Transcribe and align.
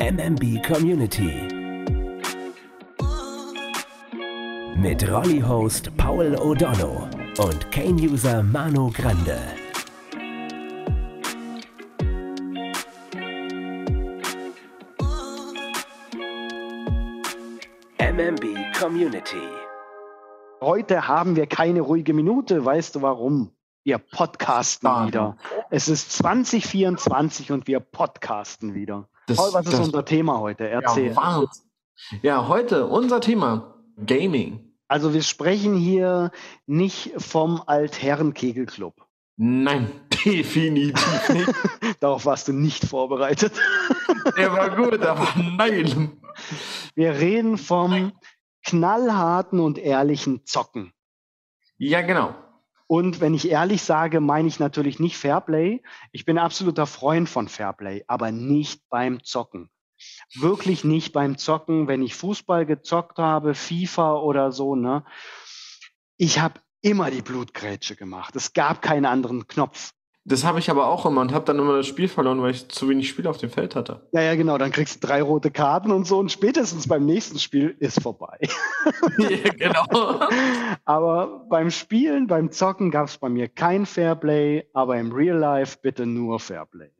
MMB 0.00 0.62
Community. 0.64 1.48
Mit 4.76 5.10
Rolli-Host 5.10 5.90
Paul 5.96 6.36
O'Donnell 6.36 7.10
und 7.40 7.70
Kane-User 7.72 8.44
Manu 8.44 8.92
Grande. 8.92 9.36
MMB 17.98 18.78
Community. 18.78 19.36
Heute 20.60 21.08
haben 21.08 21.34
wir 21.34 21.48
keine 21.48 21.80
ruhige 21.80 22.14
Minute. 22.14 22.64
Weißt 22.64 22.94
du 22.94 23.02
warum? 23.02 23.50
Wir 23.82 23.98
podcasten 23.98 25.08
wieder. 25.08 25.36
Es 25.70 25.88
ist 25.88 26.12
2024 26.12 27.50
und 27.50 27.66
wir 27.66 27.80
podcasten 27.80 28.74
wieder. 28.74 29.08
Das- 29.28 29.36
Paul, 29.36 29.52
was 29.54 29.66
ist 29.66 29.72
das- 29.78 29.86
unser 29.86 30.04
Thema 30.04 30.40
heute? 30.40 30.68
Erzähl. 30.68 31.12
Ja, 31.12 31.44
ja, 32.22 32.48
heute 32.48 32.86
unser 32.86 33.20
Thema 33.20 33.74
Gaming. 34.04 34.72
also 34.88 35.12
wir 35.14 35.22
sprechen 35.22 35.74
hier 35.76 36.30
nicht 36.66 37.12
vom 37.18 37.62
Altherren-Kegelclub. 37.66 38.94
Nein, 39.36 39.90
definitiv 40.24 41.28
nicht. 41.28 41.52
Darauf 42.00 42.24
warst 42.26 42.48
du 42.48 42.52
nicht 42.52 42.84
vorbereitet. 42.84 43.52
Der 44.36 44.52
war 44.52 44.74
gut, 44.74 45.00
aber 45.04 45.28
nein. 45.36 46.18
Wir 46.94 47.12
reden 47.14 47.56
vom 47.58 48.12
knallharten 48.64 49.60
und 49.60 49.78
ehrlichen 49.78 50.44
Zocken. 50.44 50.92
Ja, 51.76 52.00
genau. 52.02 52.34
Und 52.88 53.20
wenn 53.20 53.34
ich 53.34 53.50
ehrlich 53.50 53.82
sage, 53.82 54.18
meine 54.18 54.48
ich 54.48 54.58
natürlich 54.58 54.98
nicht 54.98 55.18
Fairplay. 55.18 55.82
Ich 56.10 56.24
bin 56.24 56.38
absoluter 56.38 56.86
Freund 56.86 57.28
von 57.28 57.46
Fairplay, 57.46 58.02
aber 58.08 58.32
nicht 58.32 58.88
beim 58.88 59.22
Zocken. 59.22 59.70
Wirklich 60.34 60.84
nicht 60.84 61.12
beim 61.12 61.36
Zocken, 61.36 61.86
wenn 61.86 62.02
ich 62.02 62.14
Fußball 62.14 62.64
gezockt 62.64 63.18
habe, 63.18 63.54
FIFA 63.54 64.16
oder 64.16 64.52
so, 64.52 64.74
ne? 64.74 65.04
Ich 66.16 66.40
habe 66.40 66.60
immer 66.80 67.10
die 67.10 67.22
Blutgrätsche 67.22 67.94
gemacht. 67.94 68.34
Es 68.36 68.54
gab 68.54 68.80
keinen 68.80 69.04
anderen 69.04 69.46
Knopf. 69.46 69.92
Das 70.28 70.44
habe 70.44 70.58
ich 70.58 70.68
aber 70.68 70.88
auch 70.88 71.06
immer 71.06 71.22
und 71.22 71.32
habe 71.32 71.46
dann 71.46 71.58
immer 71.58 71.78
das 71.78 71.86
Spiel 71.86 72.06
verloren, 72.06 72.42
weil 72.42 72.50
ich 72.50 72.68
zu 72.68 72.86
wenig 72.86 73.08
Spiele 73.08 73.30
auf 73.30 73.38
dem 73.38 73.48
Feld 73.48 73.74
hatte. 73.74 74.02
Ja, 74.12 74.20
ja, 74.20 74.34
genau. 74.34 74.58
Dann 74.58 74.70
kriegst 74.70 75.02
du 75.02 75.06
drei 75.06 75.22
rote 75.22 75.50
Karten 75.50 75.90
und 75.90 76.06
so 76.06 76.18
und 76.18 76.30
spätestens 76.30 76.86
beim 76.86 77.06
nächsten 77.06 77.38
Spiel 77.38 77.74
ist 77.78 78.02
vorbei. 78.02 78.38
ja, 79.18 79.50
genau. 79.56 80.20
Aber 80.84 81.46
beim 81.48 81.70
Spielen, 81.70 82.26
beim 82.26 82.50
Zocken 82.50 82.90
gab 82.90 83.08
es 83.08 83.16
bei 83.16 83.30
mir 83.30 83.48
kein 83.48 83.86
Fairplay, 83.86 84.66
aber 84.74 84.98
im 84.98 85.12
Real 85.12 85.38
Life 85.38 85.78
bitte 85.80 86.04
nur 86.04 86.38
Fairplay. 86.40 86.90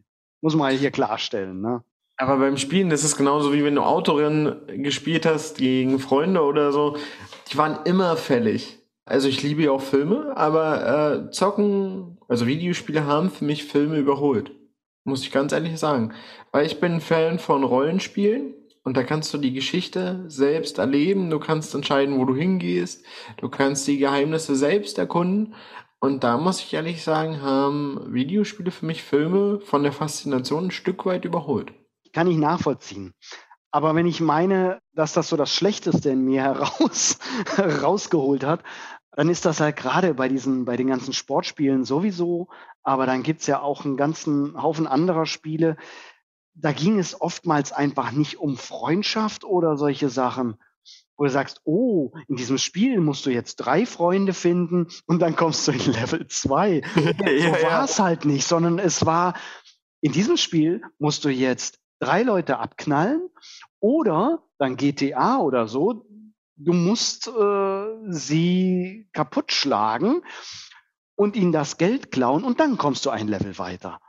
Muss 0.41 0.55
man 0.57 0.75
hier 0.75 0.91
klarstellen, 0.91 1.61
ne? 1.61 1.83
Aber 2.17 2.39
beim 2.39 2.57
Spielen, 2.57 2.91
das 2.91 3.05
ist 3.05 3.17
genauso 3.17 3.53
wie 3.53 3.63
wenn 3.63 3.75
du 3.75 3.83
Autorennen 3.83 4.83
gespielt 4.83 5.27
hast 5.27 5.59
gegen 5.59 5.99
Freunde 5.99 6.43
oder 6.43 6.73
so. 6.73 6.97
Die 7.51 7.59
waren 7.59 7.81
immer 7.85 8.17
fällig. 8.17 8.79
Also 9.05 9.29
ich 9.29 9.43
liebe 9.43 9.63
ja 9.63 9.71
auch 9.71 9.81
Filme, 9.81 10.37
aber 10.37 11.27
äh, 11.27 11.31
Zocken, 11.31 12.18
also 12.29 12.47
Videospiele 12.47 13.05
haben 13.05 13.31
für 13.31 13.45
mich 13.45 13.65
Filme 13.65 13.97
überholt. 13.97 14.53
Muss 15.05 15.23
ich 15.23 15.33
ganz 15.33 15.53
ehrlich 15.53 15.79
sagen. 15.79 16.13
Weil 16.53 16.67
ich 16.67 16.81
bin 16.81 16.95
ein 16.95 17.01
Fan 17.01 17.39
von 17.39 17.65
Rollenspielen 17.65 18.55
und 18.85 18.97
da 18.97 19.03
kannst 19.03 19.33
du 19.33 19.39
die 19.39 19.53
Geschichte 19.53 20.25
selbst 20.29 20.79
erleben. 20.79 21.31
Du 21.31 21.39
kannst 21.39 21.75
entscheiden, 21.75 22.19
wo 22.19 22.25
du 22.27 22.37
hingehst. 22.37 23.05
Du 23.39 23.49
kannst 23.49 23.89
die 23.89 23.99
Geheimnisse 23.99 24.55
selbst 24.55 24.99
erkunden. 24.99 25.55
Und 26.01 26.23
da 26.23 26.37
muss 26.37 26.61
ich 26.61 26.73
ehrlich 26.75 27.03
sagen, 27.03 27.43
haben 27.43 28.13
Videospiele 28.13 28.71
für 28.71 28.87
mich 28.87 29.03
Filme 29.03 29.61
von 29.61 29.83
der 29.83 29.93
Faszination 29.93 30.67
ein 30.67 30.71
Stück 30.71 31.07
weit 31.07 31.25
überholt. 31.25 31.73
Kann 32.13 32.29
ich 32.29 32.37
nachvollziehen. 32.37 33.15
Aber 33.71 33.95
wenn 33.95 34.07
ich 34.07 34.21
meine, 34.21 34.81
dass 34.95 35.13
das 35.13 35.29
so 35.29 35.37
das 35.37 35.53
Schlechteste 35.53 36.11
in 36.11 36.25
mir 36.25 36.43
heraus, 36.43 37.19
rausgeholt 37.59 38.45
hat, 38.45 38.63
dann 39.19 39.31
ist 39.31 39.45
das 39.45 39.59
halt 39.59 39.75
gerade 39.75 40.15
bei 40.15 40.29
diesen, 40.29 40.65
bei 40.65 40.77
den 40.77 40.87
ganzen 40.87 41.13
Sportspielen 41.13 41.85
sowieso. 41.85 42.47
Aber 42.85 43.05
dann 43.05 43.25
gibt's 43.25 43.49
ja 43.49 43.61
auch 43.61 43.85
einen 43.85 43.97
ganzen 43.97 44.63
Haufen 44.63 44.87
anderer 44.87 45.27
Spiele. 45.27 45.77
Da 46.55 46.71
ging 46.71 47.01
es 47.01 47.21
oftmals 47.21 47.73
einfach 47.73 48.13
nicht 48.13 48.39
um 48.39 48.57
Freundschaft 48.57 49.43
oder 49.43 49.77
solche 49.77 50.09
Sachen, 50.09 50.55
wo 51.17 51.25
du 51.25 51.31
sagst, 51.31 51.63
oh, 51.65 52.13
in 52.29 52.37
diesem 52.37 52.59
Spiel 52.59 53.01
musst 53.01 53.27
du 53.27 53.31
jetzt 53.31 53.57
drei 53.57 53.87
Freunde 53.87 54.35
finden 54.35 54.87
und 55.09 55.21
dann 55.21 55.35
kommst 55.35 55.67
du 55.67 55.73
in 55.73 55.93
Level 55.95 56.29
zwei. 56.29 56.83
so 56.95 57.67
war 57.67 57.87
es 57.87 57.99
halt 57.99 58.25
nicht, 58.25 58.47
sondern 58.47 58.79
es 58.79 59.05
war, 59.05 59.35
in 60.01 60.13
diesem 60.13 60.37
Spiel 60.37 60.81
musst 61.01 61.25
du 61.25 61.29
jetzt 61.29 61.81
drei 61.99 62.23
Leute 62.23 62.61
abknallen 62.61 63.29
oder 63.81 64.45
dann 64.59 64.77
GTA 64.77 65.39
oder 65.39 65.67
so, 65.67 66.07
du 66.59 66.73
musst 66.73 67.29
äh, 67.29 67.87
sie 68.09 69.09
kaputt 69.13 69.53
schlagen 69.53 70.23
und 71.15 71.37
ihnen 71.37 71.53
das 71.53 71.79
Geld 71.79 72.11
klauen 72.13 72.45
und 72.45 72.61
dann 72.61 72.77
kommst 72.77 73.07
du 73.07 73.11
ein 73.11 73.29
Level 73.29 73.59
weiter. 73.59 74.01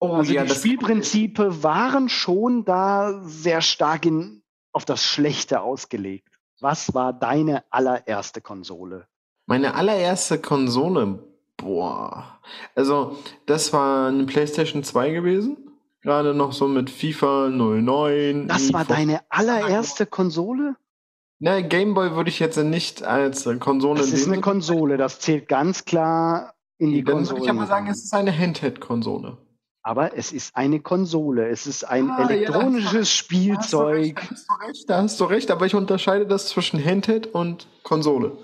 Oh 0.00 0.12
Also 0.12 0.32
ja, 0.32 0.44
die 0.44 0.54
Spielprinzipe 0.54 1.62
waren 1.62 2.08
schon 2.08 2.64
da 2.64 3.20
sehr 3.24 3.62
stark 3.62 4.06
in, 4.06 4.42
auf 4.72 4.84
das 4.84 5.02
Schlechte 5.02 5.60
ausgelegt. 5.60 6.28
Was 6.60 6.94
war 6.94 7.12
deine 7.12 7.64
allererste 7.70 8.40
Konsole? 8.40 9.06
Meine 9.46 9.74
allererste 9.74 10.38
Konsole, 10.38 11.24
boah. 11.56 12.40
Also, 12.74 13.18
das 13.46 13.72
war 13.72 14.08
eine 14.08 14.26
PlayStation 14.26 14.84
2 14.84 15.10
gewesen. 15.10 15.56
Gerade 16.02 16.34
noch 16.34 16.52
so 16.52 16.68
mit 16.68 16.90
FIFA 16.90 17.48
09. 17.50 18.46
Das 18.46 18.72
war 18.72 18.84
deine 18.84 19.20
allererste 19.30 20.06
Konsole? 20.06 20.76
Na, 21.40 21.60
Gameboy 21.60 22.16
würde 22.16 22.30
ich 22.30 22.40
jetzt 22.40 22.56
nicht 22.56 23.02
als 23.04 23.46
äh, 23.46 23.56
Konsole 23.56 24.02
in 24.02 24.12
ist 24.12 24.26
eine 24.26 24.40
Konsole, 24.40 24.96
das 24.96 25.20
zählt 25.20 25.48
ganz 25.48 25.84
klar 25.84 26.54
in 26.78 26.90
die 26.92 27.04
Dann 27.04 27.16
Konsole. 27.16 27.40
würde 27.40 27.50
ich 27.52 27.56
aber 27.56 27.66
sagen, 27.66 27.86
es 27.88 28.02
ist 28.04 28.12
eine 28.12 28.36
Handheld-Konsole. 28.36 29.38
Aber 29.84 30.16
es 30.18 30.32
ist 30.32 30.54
eine 30.56 30.80
Konsole, 30.80 31.48
es 31.48 31.66
ist 31.66 31.84
ein 31.84 32.10
Ah, 32.10 32.22
ja, 32.22 32.28
elektronisches 32.28 32.92
du 32.92 33.04
Spielzeug. 33.06 34.20
recht, 34.20 34.28
Da 34.28 34.32
hast 34.32 34.48
du 34.48 34.54
recht, 34.66 34.90
da 34.90 35.02
hast 35.02 35.20
du 35.20 35.24
recht, 35.24 35.50
aber 35.52 35.66
ich 35.66 35.74
unterscheide 35.76 36.26
das 36.26 36.48
zwischen 36.48 36.84
Handheld 36.84 37.28
und 37.28 37.68
Konsole. 37.84 38.36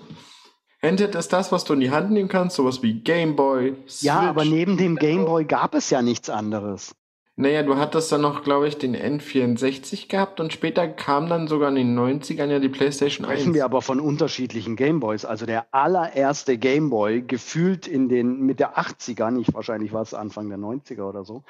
Handheld 0.81 1.15
ist 1.15 1.33
das, 1.33 1.51
was 1.51 1.65
du 1.65 1.73
in 1.73 1.81
die 1.81 1.91
Hand 1.91 2.11
nehmen 2.11 2.29
kannst, 2.29 2.55
sowas 2.55 2.81
wie 2.81 3.01
Gameboy, 3.01 3.75
Ja, 3.99 4.21
aber 4.21 4.45
neben 4.45 4.77
dem 4.77 4.95
Gameboy 4.95 5.43
gab 5.45 5.75
es 5.75 5.89
ja 5.89 6.01
nichts 6.01 6.29
anderes. 6.29 6.95
Naja, 7.37 7.63
du 7.63 7.75
hattest 7.75 8.13
dann 8.13 8.21
noch, 8.21 8.43
glaube 8.43 8.69
ich, 8.69 8.77
den 8.77 8.95
N64 8.95 10.07
gehabt 10.07 10.39
und 10.39 10.53
später 10.53 10.87
kam 10.87 11.27
dann 11.27 11.49
sogar 11.49 11.67
in 11.69 11.75
den 11.75 11.99
90ern 11.99 12.49
ja 12.49 12.59
die 12.59 12.69
PlayStation 12.69 13.25
1. 13.25 13.41
Sprechen 13.41 13.53
wir 13.53 13.65
aber 13.65 13.81
von 13.81 13.99
unterschiedlichen 13.99 14.77
Gameboys. 14.77 15.25
Also 15.25 15.45
der 15.45 15.67
allererste 15.73 16.57
Gameboy, 16.57 17.23
gefühlt 17.23 17.87
in 17.87 18.07
den 18.07 18.39
mit 18.39 18.61
der 18.61 18.77
80er, 18.77 19.31
nicht 19.31 19.53
wahrscheinlich 19.53 19.91
war 19.91 20.01
es 20.01 20.13
Anfang 20.13 20.47
der 20.47 20.57
90er 20.57 21.01
oder 21.01 21.25
so, 21.25 21.43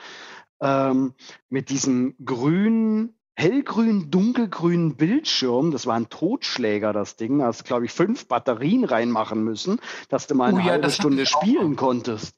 ähm, 0.60 1.14
mit 1.50 1.70
diesem 1.70 2.16
grünen, 2.26 3.14
hellgrün, 3.36 4.10
dunkelgrünen 4.10 4.96
Bildschirm, 4.96 5.70
das 5.70 5.86
war 5.86 5.98
ein 5.98 6.10
Totschläger, 6.10 6.94
das 6.94 7.16
Ding, 7.16 7.40
da 7.40 7.46
hast 7.46 7.64
glaube 7.64 7.86
ich, 7.86 7.92
fünf 7.92 8.28
Batterien 8.28 8.86
reinmachen 8.86 9.44
müssen, 9.44 9.80
dass 10.10 10.26
du 10.26 10.34
mal 10.34 10.52
Oh 10.52 10.56
eine 10.56 10.66
ja, 10.66 10.72
halbe 10.72 10.90
Stunde 10.90 11.28
spielen 11.28 11.76
konntest. 11.76 12.36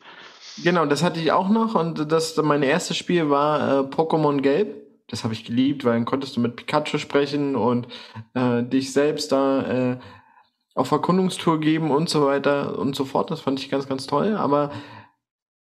Genau, 0.63 0.85
das 0.85 1.03
hatte 1.03 1.19
ich 1.19 1.31
auch 1.31 1.50
noch 1.50 1.75
und 1.75 2.12
das 2.12 2.35
mein 2.38 2.63
erstes 2.63 2.97
Spiel 2.97 3.29
war 3.29 3.59
äh, 3.59 3.84
Pokémon 3.84 4.41
Gelb. 4.41 4.88
Das 5.07 5.23
habe 5.23 5.34
ich 5.34 5.45
geliebt, 5.45 5.85
weil 5.85 5.94
dann 5.94 6.06
konntest 6.06 6.35
du 6.35 6.41
mit 6.41 6.56
Pikachu 6.56 6.97
sprechen 6.97 7.56
und 7.56 7.88
äh, 8.34 8.63
dich 8.63 8.91
selbst 8.91 9.31
da 9.31 9.62
äh, 9.94 10.00
auf 10.75 10.91
Erkundungstour 10.91 11.59
geben 11.59 11.91
und 11.91 12.09
so 12.09 12.25
weiter 12.25 12.78
und 12.78 12.96
so 12.96 13.06
fort. 13.06 13.31
Das 13.31 13.41
fand 13.41 13.59
ich 13.59 13.69
ganz, 13.69 13.88
ganz 13.88 14.06
toll. 14.06 14.35
Aber 14.35 14.72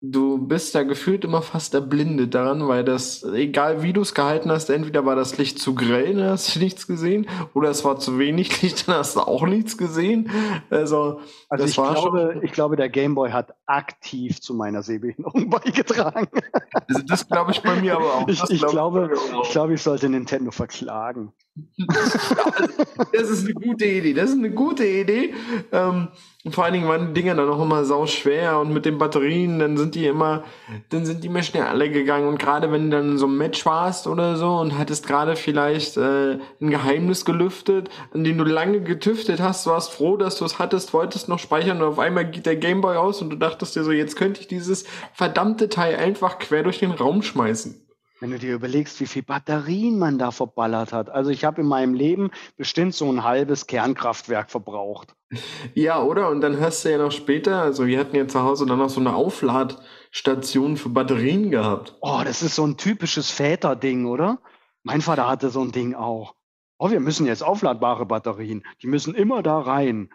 du 0.01 0.39
bist 0.39 0.73
da 0.73 0.81
gefühlt 0.81 1.23
immer 1.23 1.43
fast 1.43 1.75
erblindet 1.75 2.33
daran, 2.33 2.67
weil 2.67 2.83
das, 2.83 3.23
egal 3.23 3.83
wie 3.83 3.93
du 3.93 4.01
es 4.01 4.15
gehalten 4.15 4.49
hast, 4.49 4.69
entweder 4.71 5.05
war 5.05 5.15
das 5.15 5.37
Licht 5.37 5.59
zu 5.59 5.75
grell, 5.75 6.15
dann 6.15 6.31
hast 6.31 6.55
du 6.55 6.59
nichts 6.59 6.87
gesehen, 6.87 7.27
oder 7.53 7.69
es 7.69 7.85
war 7.85 7.99
zu 7.99 8.17
wenig 8.17 8.61
Licht, 8.63 8.87
dann 8.87 8.95
hast 8.95 9.15
du 9.15 9.21
auch 9.21 9.45
nichts 9.45 9.77
gesehen. 9.77 10.31
Also, 10.71 11.21
Also 11.49 11.65
ich 11.65 11.75
glaube, 11.75 12.39
ich 12.41 12.51
glaube, 12.51 12.75
der 12.75 12.89
Gameboy 12.89 13.29
hat 13.29 13.53
aktiv 13.67 14.41
zu 14.41 14.55
meiner 14.55 14.81
Sehbehinderung 14.81 15.49
beigetragen. 15.51 16.27
Also 16.87 17.01
das 17.03 17.27
glaube 17.27 17.51
ich 17.51 17.61
bei 17.61 17.75
mir 17.79 17.95
aber 17.95 18.15
auch. 18.15 18.27
Ich, 18.27 18.41
ich, 18.49 18.59
glaub 18.59 18.71
glaube, 18.71 19.11
ich 19.43 19.51
glaube, 19.51 19.73
ich 19.75 19.81
sollte 19.83 20.09
Nintendo 20.09 20.49
verklagen. 20.49 21.31
Das 23.13 23.29
ist 23.29 23.45
eine 23.45 23.53
gute 23.53 23.85
Idee. 23.85 24.13
Das 24.13 24.29
ist 24.29 24.37
eine 24.37 24.51
gute 24.51 24.85
Idee. 24.85 25.33
Ähm, 25.71 26.07
vor 26.49 26.63
allen 26.63 26.73
Dingen 26.73 26.87
waren 26.87 27.07
die 27.07 27.21
Dinger 27.21 27.35
dann 27.35 27.49
auch 27.49 27.61
immer 27.61 27.83
sau 27.85 28.05
schwer 28.07 28.59
und 28.59 28.73
mit 28.73 28.85
den 28.85 28.97
Batterien, 28.97 29.59
dann 29.59 29.77
sind 29.77 29.95
die 29.95 30.07
immer, 30.07 30.43
dann 30.89 31.05
sind 31.05 31.23
die 31.23 31.29
mir 31.29 31.43
schnell 31.43 31.63
alle 31.63 31.91
gegangen. 31.91 32.27
Und 32.27 32.39
gerade 32.39 32.71
wenn 32.71 32.89
du 32.89 32.97
dann 32.97 33.11
in 33.11 33.17
so 33.17 33.27
einem 33.27 33.37
Match 33.37 33.65
warst 33.65 34.07
oder 34.07 34.37
so 34.37 34.57
und 34.57 34.77
hattest 34.77 35.05
gerade 35.05 35.35
vielleicht 35.35 35.97
äh, 35.97 36.39
ein 36.61 36.69
Geheimnis 36.71 37.25
gelüftet, 37.25 37.89
an 38.13 38.23
dem 38.23 38.37
du 38.37 38.43
lange 38.43 38.81
getüftet 38.81 39.39
hast, 39.41 39.67
warst 39.67 39.91
froh, 39.91 40.17
dass 40.17 40.37
du 40.37 40.45
es 40.45 40.57
hattest, 40.57 40.93
wolltest 40.93 41.27
noch 41.27 41.39
speichern 41.39 41.81
und 41.81 41.87
auf 41.87 41.99
einmal 41.99 42.29
geht 42.29 42.45
der 42.45 42.55
Gameboy 42.55 42.95
aus 42.95 43.21
und 43.21 43.29
du 43.29 43.35
dachtest 43.35 43.75
dir 43.75 43.83
so, 43.83 43.91
jetzt 43.91 44.15
könnte 44.15 44.41
ich 44.41 44.47
dieses 44.47 44.85
verdammte 45.13 45.69
Teil 45.69 45.97
einfach 45.97 46.39
quer 46.39 46.63
durch 46.63 46.79
den 46.79 46.91
Raum 46.91 47.21
schmeißen. 47.21 47.90
Wenn 48.21 48.29
du 48.29 48.37
dir 48.37 48.53
überlegst, 48.53 48.99
wie 48.99 49.07
viel 49.07 49.23
Batterien 49.23 49.97
man 49.97 50.19
da 50.19 50.29
verballert 50.29 50.93
hat. 50.93 51.09
Also 51.09 51.31
ich 51.31 51.43
habe 51.43 51.61
in 51.61 51.67
meinem 51.67 51.95
Leben 51.95 52.29
bestimmt 52.55 52.93
so 52.93 53.11
ein 53.11 53.23
halbes 53.23 53.65
Kernkraftwerk 53.65 54.51
verbraucht. 54.51 55.15
Ja, 55.73 56.03
oder? 56.03 56.29
Und 56.29 56.41
dann 56.41 56.59
hast 56.59 56.85
du 56.85 56.91
ja 56.91 56.99
noch 56.99 57.11
später, 57.11 57.63
also 57.63 57.87
wir 57.87 57.97
hatten 57.99 58.15
ja 58.15 58.27
zu 58.27 58.43
Hause 58.43 58.67
dann 58.67 58.77
noch 58.77 58.91
so 58.91 58.99
eine 58.99 59.15
Aufladstation 59.15 60.77
für 60.77 60.89
Batterien 60.89 61.49
gehabt. 61.49 61.97
Oh, 62.01 62.21
das 62.23 62.43
ist 62.43 62.53
so 62.53 62.63
ein 62.63 62.77
typisches 62.77 63.31
Väterding, 63.31 64.05
oder? 64.05 64.37
Mein 64.83 65.01
Vater 65.01 65.27
hatte 65.27 65.49
so 65.49 65.61
ein 65.61 65.71
Ding 65.71 65.95
auch. 65.95 66.35
Oh, 66.77 66.91
wir 66.91 66.99
müssen 66.99 67.25
jetzt 67.25 67.41
aufladbare 67.43 68.05
Batterien. 68.05 68.63
Die 68.83 68.87
müssen 68.87 69.15
immer 69.15 69.41
da 69.41 69.57
rein. 69.57 70.11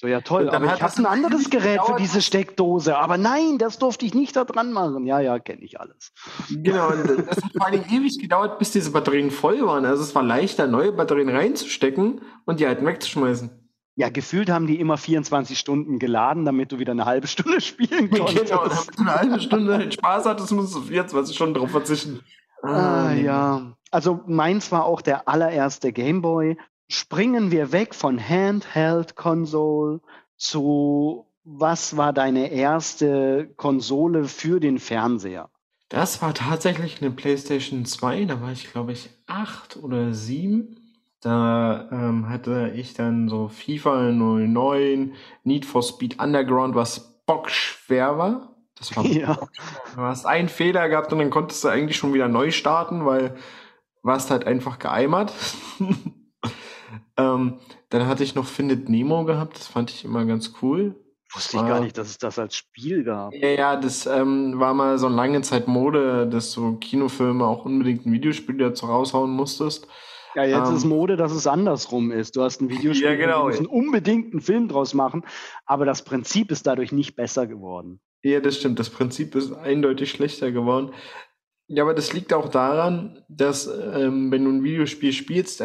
So, 0.00 0.06
ja 0.06 0.20
toll, 0.20 0.48
aber 0.48 0.74
ich 0.76 0.80
habe 0.80 0.96
ein 0.96 1.06
anderes 1.06 1.50
Gerät 1.50 1.80
für 1.84 1.96
diese 1.96 2.22
Steckdose. 2.22 2.96
Aber 2.96 3.18
nein, 3.18 3.58
das 3.58 3.80
durfte 3.80 4.06
ich 4.06 4.14
nicht 4.14 4.36
da 4.36 4.44
dran 4.44 4.72
machen. 4.72 5.06
Ja, 5.06 5.18
ja, 5.18 5.40
kenne 5.40 5.62
ich 5.62 5.80
alles. 5.80 6.12
Genau, 6.50 6.92
und 6.92 7.26
das 7.26 7.42
hat 7.42 7.52
vor 7.52 7.66
allem 7.66 7.82
ewig 7.90 8.16
gedauert, 8.20 8.60
bis 8.60 8.70
diese 8.70 8.92
Batterien 8.92 9.32
voll 9.32 9.60
waren. 9.66 9.84
Also 9.84 10.04
es 10.04 10.14
war 10.14 10.22
leichter, 10.22 10.68
neue 10.68 10.92
Batterien 10.92 11.28
reinzustecken 11.28 12.20
und 12.44 12.60
die 12.60 12.66
alten 12.66 12.86
wegzuschmeißen. 12.86 13.50
Ja, 13.96 14.08
gefühlt 14.08 14.48
haben 14.50 14.68
die 14.68 14.78
immer 14.78 14.98
24 14.98 15.58
Stunden 15.58 15.98
geladen, 15.98 16.44
damit 16.44 16.70
du 16.70 16.78
wieder 16.78 16.92
eine 16.92 17.04
halbe 17.04 17.26
Stunde 17.26 17.60
spielen 17.60 18.08
konntest. 18.08 18.46
Genau, 18.46 18.68
damit 18.68 18.96
du 18.96 19.02
eine 19.02 19.14
halbe 19.16 19.40
Stunde 19.40 19.90
Spaß 19.90 20.26
hattest, 20.26 20.52
musst 20.52 20.76
du 20.76 20.82
24 20.82 21.34
Stunden 21.34 21.54
drauf 21.54 21.72
verzichten. 21.72 22.20
Ah, 22.62 23.08
ah 23.08 23.12
ja. 23.14 23.76
Also 23.90 24.20
meins 24.28 24.70
war 24.70 24.84
auch 24.84 25.02
der 25.02 25.26
allererste 25.26 25.92
Gameboy 25.92 26.56
springen 26.88 27.50
wir 27.50 27.72
weg 27.72 27.94
von 27.94 28.18
Handheld 28.18 29.16
Console 29.16 30.00
zu 30.36 31.26
was 31.44 31.96
war 31.96 32.12
deine 32.12 32.50
erste 32.50 33.48
Konsole 33.56 34.24
für 34.24 34.60
den 34.60 34.78
Fernseher? 34.78 35.50
Das 35.88 36.20
war 36.20 36.34
tatsächlich 36.34 37.00
eine 37.00 37.10
PlayStation 37.10 37.86
2, 37.86 38.26
da 38.26 38.42
war 38.42 38.52
ich 38.52 38.70
glaube 38.70 38.92
ich 38.92 39.08
acht 39.26 39.76
oder 39.76 40.12
sieben. 40.12 40.76
Da 41.20 41.88
ähm, 41.90 42.28
hatte 42.28 42.72
ich 42.76 42.94
dann 42.94 43.28
so 43.28 43.48
FIFA 43.48 44.12
09, 44.12 45.14
Need 45.42 45.64
for 45.64 45.82
Speed 45.82 46.20
Underground, 46.20 46.74
was 46.74 47.24
bockschwer 47.24 48.18
war. 48.18 48.54
Das 48.76 48.94
war 48.94 49.04
ja. 49.06 49.38
Du 49.94 50.00
hast 50.02 50.26
einen 50.26 50.48
Fehler 50.48 50.88
gehabt 50.88 51.12
und 51.12 51.18
dann 51.18 51.30
konntest 51.30 51.64
du 51.64 51.68
eigentlich 51.68 51.96
schon 51.96 52.14
wieder 52.14 52.28
neu 52.28 52.50
starten, 52.50 53.06
weil 53.06 53.36
warst 54.02 54.30
halt 54.30 54.46
einfach 54.46 54.78
geeimert. 54.78 55.32
Ähm, 57.18 57.58
dann 57.90 58.06
hatte 58.06 58.22
ich 58.22 58.34
noch 58.34 58.46
Findet 58.46 58.88
Nemo 58.88 59.24
gehabt, 59.24 59.58
das 59.58 59.66
fand 59.66 59.90
ich 59.90 60.04
immer 60.04 60.24
ganz 60.24 60.54
cool. 60.62 60.94
Wusste 61.34 61.58
ich 61.58 61.62
gar 61.62 61.80
nicht, 61.80 61.98
dass 61.98 62.08
es 62.08 62.18
das 62.18 62.38
als 62.38 62.56
Spiel 62.56 63.04
gab. 63.04 63.34
Ja, 63.34 63.48
ja, 63.48 63.76
das 63.76 64.06
ähm, 64.06 64.58
war 64.58 64.72
mal 64.72 64.96
so 64.96 65.06
eine 65.06 65.16
lange 65.16 65.42
Zeit 65.42 65.68
Mode, 65.68 66.26
dass 66.26 66.52
du 66.52 66.76
Kinofilme 66.76 67.44
auch 67.44 67.66
unbedingt 67.66 68.06
ein 68.06 68.12
Videospiel 68.12 68.56
dazu 68.56 68.86
raushauen 68.86 69.30
musstest. 69.30 69.86
Ja, 70.34 70.44
jetzt 70.44 70.70
ähm, 70.70 70.76
ist 70.76 70.84
Mode, 70.84 71.16
dass 71.16 71.32
es 71.32 71.46
andersrum 71.46 72.12
ist. 72.12 72.36
Du 72.36 72.42
hast 72.42 72.62
ein 72.62 72.70
Videospiel, 72.70 73.08
ja, 73.08 73.14
genau. 73.14 73.50
du 73.50 73.56
musst 73.56 73.66
unbedingt 73.66 74.32
einen 74.32 74.40
Film 74.40 74.68
draus 74.68 74.94
machen, 74.94 75.24
aber 75.66 75.84
das 75.84 76.02
Prinzip 76.02 76.50
ist 76.50 76.66
dadurch 76.66 76.92
nicht 76.92 77.14
besser 77.14 77.46
geworden. 77.46 78.00
Ja, 78.22 78.40
das 78.40 78.56
stimmt. 78.56 78.78
Das 78.78 78.88
Prinzip 78.88 79.34
ist 79.34 79.52
eindeutig 79.52 80.10
schlechter 80.10 80.50
geworden. 80.50 80.92
Ja, 81.66 81.82
aber 81.82 81.92
das 81.92 82.14
liegt 82.14 82.32
auch 82.32 82.48
daran, 82.48 83.22
dass 83.28 83.66
ähm, 83.66 84.32
wenn 84.32 84.44
du 84.44 84.50
ein 84.50 84.64
Videospiel 84.64 85.12
spielst, 85.12 85.58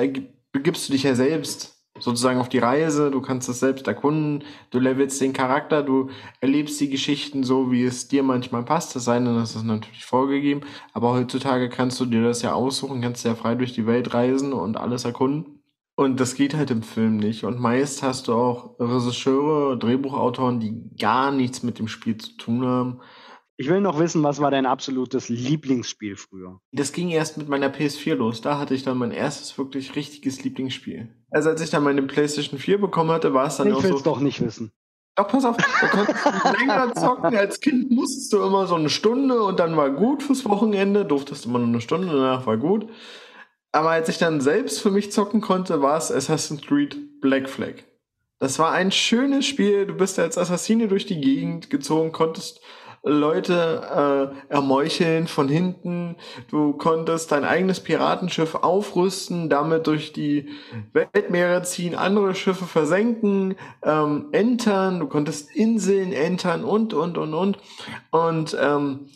begibst 0.53 0.87
du 0.87 0.93
dich 0.93 1.03
ja 1.03 1.15
selbst 1.15 1.73
sozusagen 1.99 2.39
auf 2.39 2.49
die 2.49 2.59
Reise, 2.59 3.11
du 3.11 3.21
kannst 3.21 3.49
es 3.49 3.59
selbst 3.59 3.87
erkunden, 3.87 4.43
du 4.71 4.79
levelst 4.79 5.21
den 5.21 5.33
Charakter, 5.33 5.83
du 5.83 6.09
erlebst 6.41 6.79
die 6.81 6.89
Geschichten 6.89 7.43
so, 7.43 7.71
wie 7.71 7.83
es 7.83 8.07
dir 8.07 8.23
manchmal 8.23 8.63
passt, 8.63 8.95
das 8.95 9.05
sei 9.05 9.19
denn, 9.19 9.35
das 9.35 9.55
ist 9.55 9.63
natürlich 9.63 10.05
vorgegeben, 10.05 10.61
aber 10.93 11.13
heutzutage 11.13 11.69
kannst 11.69 11.99
du 11.99 12.05
dir 12.05 12.23
das 12.23 12.41
ja 12.41 12.53
aussuchen, 12.53 13.01
kannst 13.01 13.25
ja 13.25 13.35
frei 13.35 13.55
durch 13.55 13.73
die 13.73 13.85
Welt 13.85 14.13
reisen 14.13 14.53
und 14.53 14.77
alles 14.77 15.05
erkunden. 15.05 15.59
Und 15.95 16.19
das 16.19 16.33
geht 16.33 16.55
halt 16.55 16.71
im 16.71 16.81
Film 16.81 17.17
nicht. 17.17 17.43
Und 17.43 17.59
meist 17.59 18.01
hast 18.01 18.27
du 18.27 18.33
auch 18.33 18.79
Regisseure, 18.79 19.77
Drehbuchautoren, 19.77 20.59
die 20.59 20.89
gar 20.97 21.31
nichts 21.31 21.61
mit 21.61 21.77
dem 21.77 21.87
Spiel 21.87 22.17
zu 22.17 22.35
tun 22.35 22.65
haben. 22.65 23.01
Ich 23.55 23.69
will 23.69 23.81
noch 23.81 23.99
wissen, 23.99 24.23
was 24.23 24.41
war 24.41 24.49
dein 24.49 24.65
absolutes 24.65 25.29
Lieblingsspiel 25.29 26.15
früher? 26.15 26.59
Das 26.71 26.91
ging 26.91 27.09
erst 27.09 27.37
mit 27.37 27.47
meiner 27.47 27.69
PS4 27.69 28.15
los. 28.15 28.41
Da 28.41 28.57
hatte 28.57 28.73
ich 28.73 28.83
dann 28.83 28.97
mein 28.97 29.11
erstes 29.11 29.57
wirklich 29.57 29.95
richtiges 29.95 30.43
Lieblingsspiel. 30.43 31.13
Also 31.29 31.49
als 31.49 31.61
ich 31.61 31.69
dann 31.69 31.83
meine 31.83 32.01
PlayStation 32.01 32.59
4 32.59 32.81
bekommen 32.81 33.11
hatte, 33.11 33.33
war 33.33 33.45
es 33.45 33.57
dann 33.57 33.67
ich 33.67 33.73
auch 33.73 33.81
so. 33.81 33.87
Ich 33.87 33.91
will 33.91 33.97
es 33.97 34.03
doch 34.03 34.19
nicht 34.19 34.41
wissen. 34.41 34.71
Doch, 35.15 35.27
pass 35.27 35.45
auf, 35.45 35.57
da 35.57 35.87
konntest 35.87 36.25
du 36.25 36.49
länger 36.59 36.95
zocken. 36.95 37.35
Als 37.35 37.59
Kind 37.59 37.91
musstest 37.91 38.33
du 38.33 38.41
immer 38.41 38.65
so 38.65 38.73
eine 38.73 38.89
Stunde 38.89 39.43
und 39.43 39.59
dann 39.59 39.77
war 39.77 39.91
gut 39.91 40.23
fürs 40.23 40.45
Wochenende. 40.45 41.05
Durftest 41.05 41.45
immer 41.45 41.59
nur 41.59 41.67
eine 41.67 41.81
Stunde, 41.81 42.07
danach 42.07 42.47
war 42.47 42.57
gut. 42.57 42.89
Aber 43.71 43.91
als 43.91 44.09
ich 44.09 44.17
dann 44.17 44.41
selbst 44.41 44.81
für 44.81 44.89
mich 44.89 45.11
zocken 45.11 45.41
konnte, 45.41 45.81
war 45.83 45.97
es 45.97 46.11
Assassin's 46.11 46.63
Creed 46.63 47.21
Black 47.21 47.47
Flag. 47.47 47.83
Das 48.39 48.57
war 48.57 48.71
ein 48.71 48.91
schönes 48.91 49.45
Spiel. 49.45 49.85
Du 49.85 49.93
bist 49.93 50.17
als 50.17 50.39
Assassine 50.39 50.87
durch 50.87 51.05
die 51.05 51.21
Gegend 51.21 51.69
gezogen, 51.69 52.11
konntest 52.11 52.59
Leute 53.05 54.33
äh, 54.49 54.53
ermeucheln 54.53 55.27
von 55.27 55.49
hinten. 55.49 56.15
Du 56.49 56.71
konntest 56.73 57.33
dein 57.33 57.43
eigenes 57.43 57.81
Piratenschiff 57.81 58.55
aufrüsten, 58.55 59.49
damit 59.49 59.87
durch 59.87 60.13
die 60.13 60.47
Weltmeere 60.93 61.63
ziehen, 61.63 61.95
andere 61.95 62.33
Schiffe 62.33 62.65
versenken, 62.65 63.55
ähm, 63.83 64.29
entern. 64.31 65.01
Du 65.01 65.07
konntest 65.07 65.53
Inseln 65.53 66.13
entern 66.13 66.63
und, 66.63 66.93
und, 66.93 67.17
und, 67.17 67.33
und. 67.33 67.57
Und 68.11 68.57
ähm, 68.59 69.07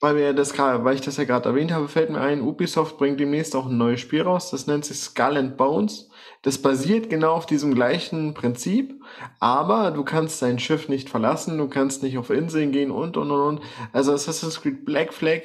weil 0.00 0.16
wir 0.16 0.32
das 0.34 0.58
weil 0.58 0.94
ich 0.94 1.00
das 1.00 1.16
ja 1.16 1.24
gerade 1.24 1.48
erwähnt 1.48 1.72
habe, 1.72 1.88
fällt 1.88 2.10
mir 2.10 2.20
ein, 2.20 2.42
Ubisoft 2.42 2.98
bringt 2.98 3.18
demnächst 3.18 3.56
auch 3.56 3.66
ein 3.66 3.78
neues 3.78 4.00
Spiel 4.00 4.22
raus. 4.22 4.50
Das 4.50 4.66
nennt 4.66 4.84
sich 4.84 4.98
Skull 4.98 5.36
and 5.36 5.56
Bones. 5.56 6.10
Das 6.42 6.58
basiert 6.58 7.08
genau 7.08 7.32
auf 7.32 7.46
diesem 7.46 7.74
gleichen 7.74 8.34
Prinzip, 8.34 8.94
aber 9.40 9.90
du 9.90 10.04
kannst 10.04 10.42
dein 10.42 10.58
Schiff 10.58 10.88
nicht 10.88 11.08
verlassen, 11.08 11.58
du 11.58 11.68
kannst 11.68 12.02
nicht 12.02 12.18
auf 12.18 12.30
Inseln 12.30 12.72
gehen 12.72 12.90
und 12.90 13.16
und 13.16 13.30
und 13.30 13.40
und. 13.40 13.60
Also 13.92 14.12
Assassin's 14.12 14.60
Creed 14.60 14.84
Black 14.84 15.12
Flag 15.12 15.42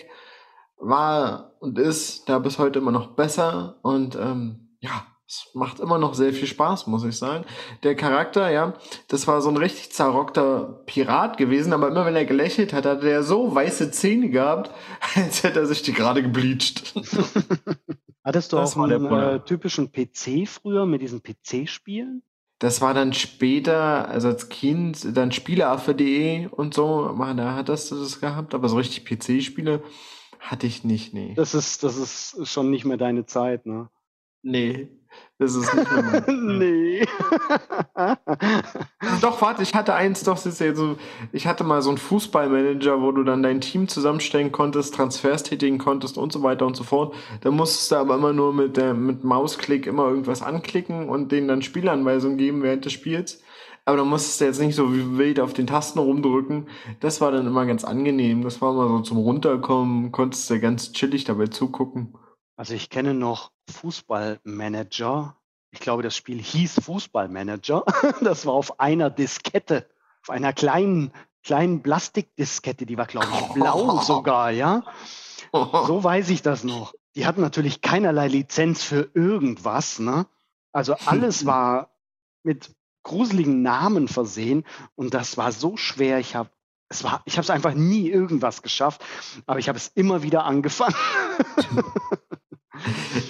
war 0.78 1.56
und 1.60 1.80
ist 1.80 2.28
da 2.28 2.40
bis 2.40 2.60
heute 2.60 2.80
immer 2.80 2.92
noch 2.92 3.16
besser 3.16 3.80
und 3.84 4.16
ähm, 4.16 4.76
ja, 4.80 5.06
es 5.32 5.48
macht 5.54 5.80
immer 5.80 5.98
noch 5.98 6.14
sehr 6.14 6.34
viel 6.34 6.48
Spaß, 6.48 6.88
muss 6.88 7.06
ich 7.06 7.18
sagen. 7.18 7.46
Der 7.84 7.96
Charakter, 7.96 8.52
ja, 8.52 8.74
das 9.08 9.28
war 9.28 9.42
so 9.42 9.48
ein 9.48 9.56
richtig 9.56 9.94
zerrockter 9.94 10.84
Pirat 10.86 11.38
gewesen, 11.38 11.72
aber 11.72 11.88
immer 11.88 12.06
wenn 12.06 12.18
er 12.18 12.26
gelächelt 12.26 12.74
hat, 12.74 12.86
hatte 12.86 13.10
er 13.10 13.24
so 13.24 13.56
weiße 13.56 13.92
Zähne 13.92 14.30
gehabt, 14.30 14.72
als 15.16 15.44
hätte 15.44 15.60
er 15.60 15.66
sich 15.68 15.84
die 15.84 15.94
gerade 15.94 16.22
gebleached. 16.22 16.94
Hattest 18.26 18.52
du 18.52 18.58
das 18.58 18.76
auch 18.76 18.84
einen 18.84 19.06
äh, 19.06 19.40
typischen 19.40 19.92
PC 19.92 20.50
früher 20.50 20.86
mit 20.86 21.02
diesen 21.02 21.24
PC-Spielen? 21.24 22.24
Das 22.60 22.82
war 22.82 22.94
dann 22.94 23.14
später, 23.14 24.10
also 24.10 24.28
als 24.28 24.50
Kind, 24.50 25.18
dann 25.18 25.32
Spieleaffe.de 25.32 26.48
und 26.48 26.74
so, 26.74 27.16
da 27.18 27.56
hattest 27.56 27.90
du 27.90 27.96
das 27.96 28.20
gehabt, 28.20 28.54
aber 28.54 28.68
so 28.68 28.76
richtig 28.76 29.06
PC-Spiele 29.06 29.82
hatte 30.40 30.68
ich 30.68 30.84
nicht, 30.84 31.14
nee. 31.14 31.34
Das 31.36 31.56
ist, 31.56 31.84
das 31.84 31.98
ist 31.98 32.50
schon 32.50 32.70
nicht 32.70 32.84
mehr 32.84 32.98
deine 32.98 33.26
Zeit, 33.26 33.66
ne? 33.66 33.90
Nee. 34.44 34.90
Das 35.38 35.56
ist 35.56 35.74
nicht 35.74 35.92
mehr 35.92 36.24
Nee. 36.28 37.08
doch, 39.22 39.42
warte, 39.42 39.64
ich 39.64 39.74
hatte 39.74 39.96
eins, 39.96 40.24
doch, 40.24 40.46
ist 40.46 40.60
ja 40.60 40.76
so, 40.76 40.98
ich 41.32 41.48
hatte 41.48 41.64
mal 41.64 41.82
so 41.82 41.90
einen 41.90 41.98
Fußballmanager, 41.98 43.02
wo 43.02 43.12
du 43.12 43.24
dann 43.24 43.42
dein 43.42 43.60
Team 43.60 43.88
zusammenstellen 43.88 44.52
konntest, 44.52 44.94
Transfers 44.94 45.44
tätigen 45.44 45.80
konntest 45.80 46.18
und 46.18 46.32
so 46.32 46.44
weiter 46.44 46.68
und 46.68 46.76
so 46.76 46.84
fort. 46.84 47.16
Da 47.42 47.50
musstest 47.50 47.92
du 47.92 47.96
aber 47.96 48.16
immer 48.16 48.34
nur 48.34 48.54
mit, 48.54 48.78
der, 48.78 48.94
mit 48.94 49.24
Mausklick 49.24 49.88
immer 49.88 50.08
irgendwas 50.08 50.44
anklicken 50.44 51.10
und 51.10 51.32
denen 51.32 51.48
dann 51.48 51.64
Spielanweisungen 51.64 52.38
geben 52.38 52.62
während 52.62 52.86
des 52.86 52.94
Spiels. 52.94 53.42
Aber 53.86 53.98
da 53.98 54.04
musstest 54.04 54.42
du 54.42 54.46
jetzt 54.46 54.62
nicht 54.62 54.76
so 54.76 54.94
wie 54.94 55.18
wild 55.18 55.40
auf 55.40 55.54
den 55.54 55.66
Tasten 55.66 56.00
rumdrücken. 56.00 56.68
Das 57.00 57.20
war 57.20 57.32
dann 57.32 57.48
immer 57.48 57.66
ganz 57.66 57.84
angenehm. 57.84 58.44
Das 58.44 58.62
war 58.62 58.74
mal 58.74 58.88
so 58.88 59.00
zum 59.00 59.18
Runterkommen, 59.18 60.12
konntest 60.12 60.50
du 60.50 60.60
ganz 60.60 60.92
chillig 60.92 61.24
dabei 61.24 61.48
zugucken. 61.48 62.14
Also 62.56 62.74
ich 62.74 62.90
kenne 62.90 63.14
noch 63.14 63.52
Fußballmanager. 63.70 65.38
Ich 65.72 65.80
glaube, 65.80 66.04
das 66.04 66.16
Spiel 66.16 66.42
hieß 66.42 66.82
Fußballmanager. 66.84 67.86
Das 68.22 68.46
war 68.46 68.54
auf 68.54 68.80
einer 68.80 69.10
Diskette, 69.10 69.90
auf 70.22 70.30
einer 70.30 70.54
kleinen, 70.54 71.12
kleinen 71.44 71.82
Plastikdiskette, 71.82 72.86
die 72.86 72.98
war, 72.98 73.08
glaube 73.08 73.28
ich, 73.32 73.54
blau 73.54 74.02
sogar, 74.02 74.52
ja. 74.52 74.84
So 75.52 76.04
weiß 76.04 76.30
ich 76.30 76.42
das 76.42 76.64
noch. 76.64 76.94
Die 77.16 77.26
hatten 77.26 77.42
natürlich 77.42 77.82
keinerlei 77.82 78.28
Lizenz 78.28 78.84
für 78.84 79.10
irgendwas, 79.14 80.00
ne? 80.00 80.28
Also 80.72 80.96
alles 81.06 81.46
war 81.46 81.92
mit 82.44 82.76
gruseligen 83.04 83.62
Namen 83.62 84.08
versehen 84.08 84.64
und 84.96 85.14
das 85.14 85.38
war 85.38 85.52
so 85.52 85.78
schwer. 85.78 86.20
Ich 86.20 86.36
habe 86.36 86.50
es 86.90 87.06
war, 87.06 87.22
ich 87.24 87.38
habe 87.38 87.44
es 87.44 87.50
einfach 87.50 87.74
nie 87.74 88.10
irgendwas 88.10 88.62
geschafft, 88.62 89.04
aber 89.46 89.60
ich 89.60 89.70
habe 89.70 89.78
es 89.78 89.88
immer 89.88 90.24
wieder 90.24 90.44
angefangen. 90.44 90.96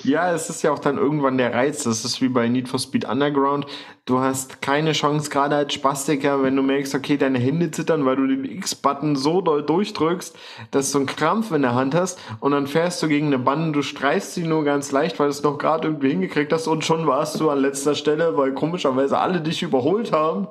Ja, 0.03 0.33
es 0.33 0.49
ist 0.49 0.61
ja 0.61 0.71
auch 0.71 0.79
dann 0.79 0.97
irgendwann 0.97 1.37
der 1.37 1.53
Reiz. 1.53 1.83
Das 1.83 2.05
ist 2.05 2.21
wie 2.21 2.29
bei 2.29 2.47
Need 2.47 2.69
for 2.69 2.79
Speed 2.79 3.05
Underground. 3.05 3.65
Du 4.05 4.19
hast 4.19 4.61
keine 4.61 4.93
Chance, 4.93 5.29
gerade 5.29 5.55
als 5.55 5.73
Spastiker, 5.73 6.43
wenn 6.43 6.55
du 6.55 6.63
merkst, 6.63 6.95
okay, 6.95 7.17
deine 7.17 7.39
Hände 7.39 7.71
zittern, 7.71 8.05
weil 8.05 8.15
du 8.15 8.27
den 8.27 8.45
X-Button 8.45 9.15
so 9.15 9.41
doll 9.41 9.63
durchdrückst, 9.63 10.35
dass 10.71 10.91
du 10.91 10.97
einen 10.97 11.07
Krampf 11.07 11.51
in 11.51 11.61
der 11.61 11.75
Hand 11.75 11.93
hast 11.93 12.19
und 12.39 12.51
dann 12.51 12.67
fährst 12.67 13.01
du 13.03 13.07
gegen 13.07 13.27
eine 13.27 13.39
Bande, 13.39 13.71
du 13.71 13.81
streifst 13.83 14.33
sie 14.33 14.43
nur 14.43 14.63
ganz 14.63 14.91
leicht, 14.91 15.19
weil 15.19 15.27
du 15.27 15.31
es 15.31 15.43
noch 15.43 15.57
gerade 15.57 15.87
irgendwie 15.87 16.09
hingekriegt 16.09 16.51
hast 16.51 16.67
und 16.67 16.83
schon 16.83 17.05
warst 17.07 17.39
du 17.39 17.49
an 17.49 17.59
letzter 17.59 17.95
Stelle, 17.95 18.37
weil 18.37 18.53
komischerweise 18.53 19.19
alle 19.19 19.41
dich 19.41 19.61
überholt 19.61 20.11
haben. 20.11 20.47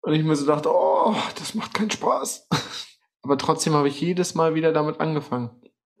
Und 0.00 0.14
ich 0.14 0.24
mir 0.24 0.36
so 0.36 0.46
dachte, 0.46 0.70
oh, 0.72 1.14
das 1.38 1.54
macht 1.54 1.74
keinen 1.74 1.90
Spaß. 1.90 2.48
Aber 3.22 3.36
trotzdem 3.36 3.74
habe 3.74 3.88
ich 3.88 4.00
jedes 4.00 4.34
Mal 4.34 4.54
wieder 4.54 4.72
damit 4.72 5.00
angefangen. 5.00 5.50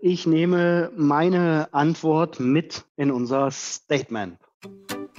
Ich 0.00 0.26
nehme 0.26 0.92
meine 0.96 1.68
Antwort 1.72 2.38
mit 2.38 2.84
in 2.96 3.10
unser 3.10 3.50
Statement. 3.50 4.38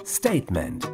Statement. 0.05 0.89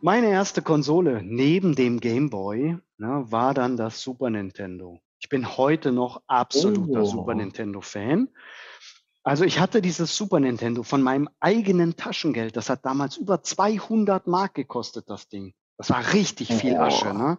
Meine 0.00 0.28
erste 0.28 0.62
Konsole 0.62 1.22
neben 1.22 1.74
dem 1.76 2.00
Game 2.00 2.30
Boy 2.30 2.76
ne, 2.98 3.24
war 3.28 3.54
dann 3.54 3.76
das 3.76 4.00
Super 4.02 4.30
Nintendo. 4.30 5.00
Ich 5.20 5.28
bin 5.28 5.56
heute 5.56 5.92
noch 5.92 6.22
absoluter 6.26 7.02
Oh. 7.02 7.04
Super 7.04 7.34
Nintendo-Fan. 7.34 8.28
Also 9.22 9.44
ich 9.44 9.60
hatte 9.60 9.82
dieses 9.82 10.16
Super 10.16 10.40
Nintendo 10.40 10.82
von 10.82 11.02
meinem 11.02 11.28
eigenen 11.38 11.94
Taschengeld. 11.96 12.56
Das 12.56 12.70
hat 12.70 12.84
damals 12.84 13.18
über 13.18 13.42
200 13.42 14.26
Mark 14.26 14.54
gekostet, 14.54 15.04
das 15.08 15.28
Ding. 15.28 15.52
Das 15.76 15.90
war 15.90 16.12
richtig 16.14 16.52
viel 16.52 16.74
Oh. 16.74 16.80
Asche. 16.80 17.14
Ne? 17.14 17.38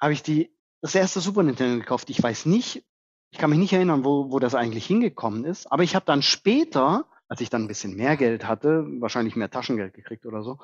Habe 0.00 0.12
ich 0.12 0.22
die, 0.22 0.56
das 0.80 0.94
erste 0.94 1.20
Super 1.20 1.42
Nintendo 1.42 1.78
gekauft. 1.78 2.10
Ich 2.10 2.22
weiß 2.22 2.46
nicht, 2.46 2.84
ich 3.30 3.38
kann 3.38 3.50
mich 3.50 3.58
nicht 3.58 3.72
erinnern, 3.72 4.04
wo, 4.04 4.30
wo 4.30 4.38
das 4.38 4.54
eigentlich 4.54 4.86
hingekommen 4.86 5.44
ist. 5.44 5.70
Aber 5.70 5.82
ich 5.82 5.94
habe 5.94 6.06
dann 6.06 6.22
später, 6.22 7.06
als 7.28 7.40
ich 7.40 7.50
dann 7.50 7.62
ein 7.62 7.68
bisschen 7.68 7.94
mehr 7.96 8.16
Geld 8.16 8.46
hatte, 8.46 8.86
wahrscheinlich 9.00 9.36
mehr 9.36 9.50
Taschengeld 9.50 9.94
gekriegt 9.94 10.26
oder 10.26 10.42
so, 10.42 10.58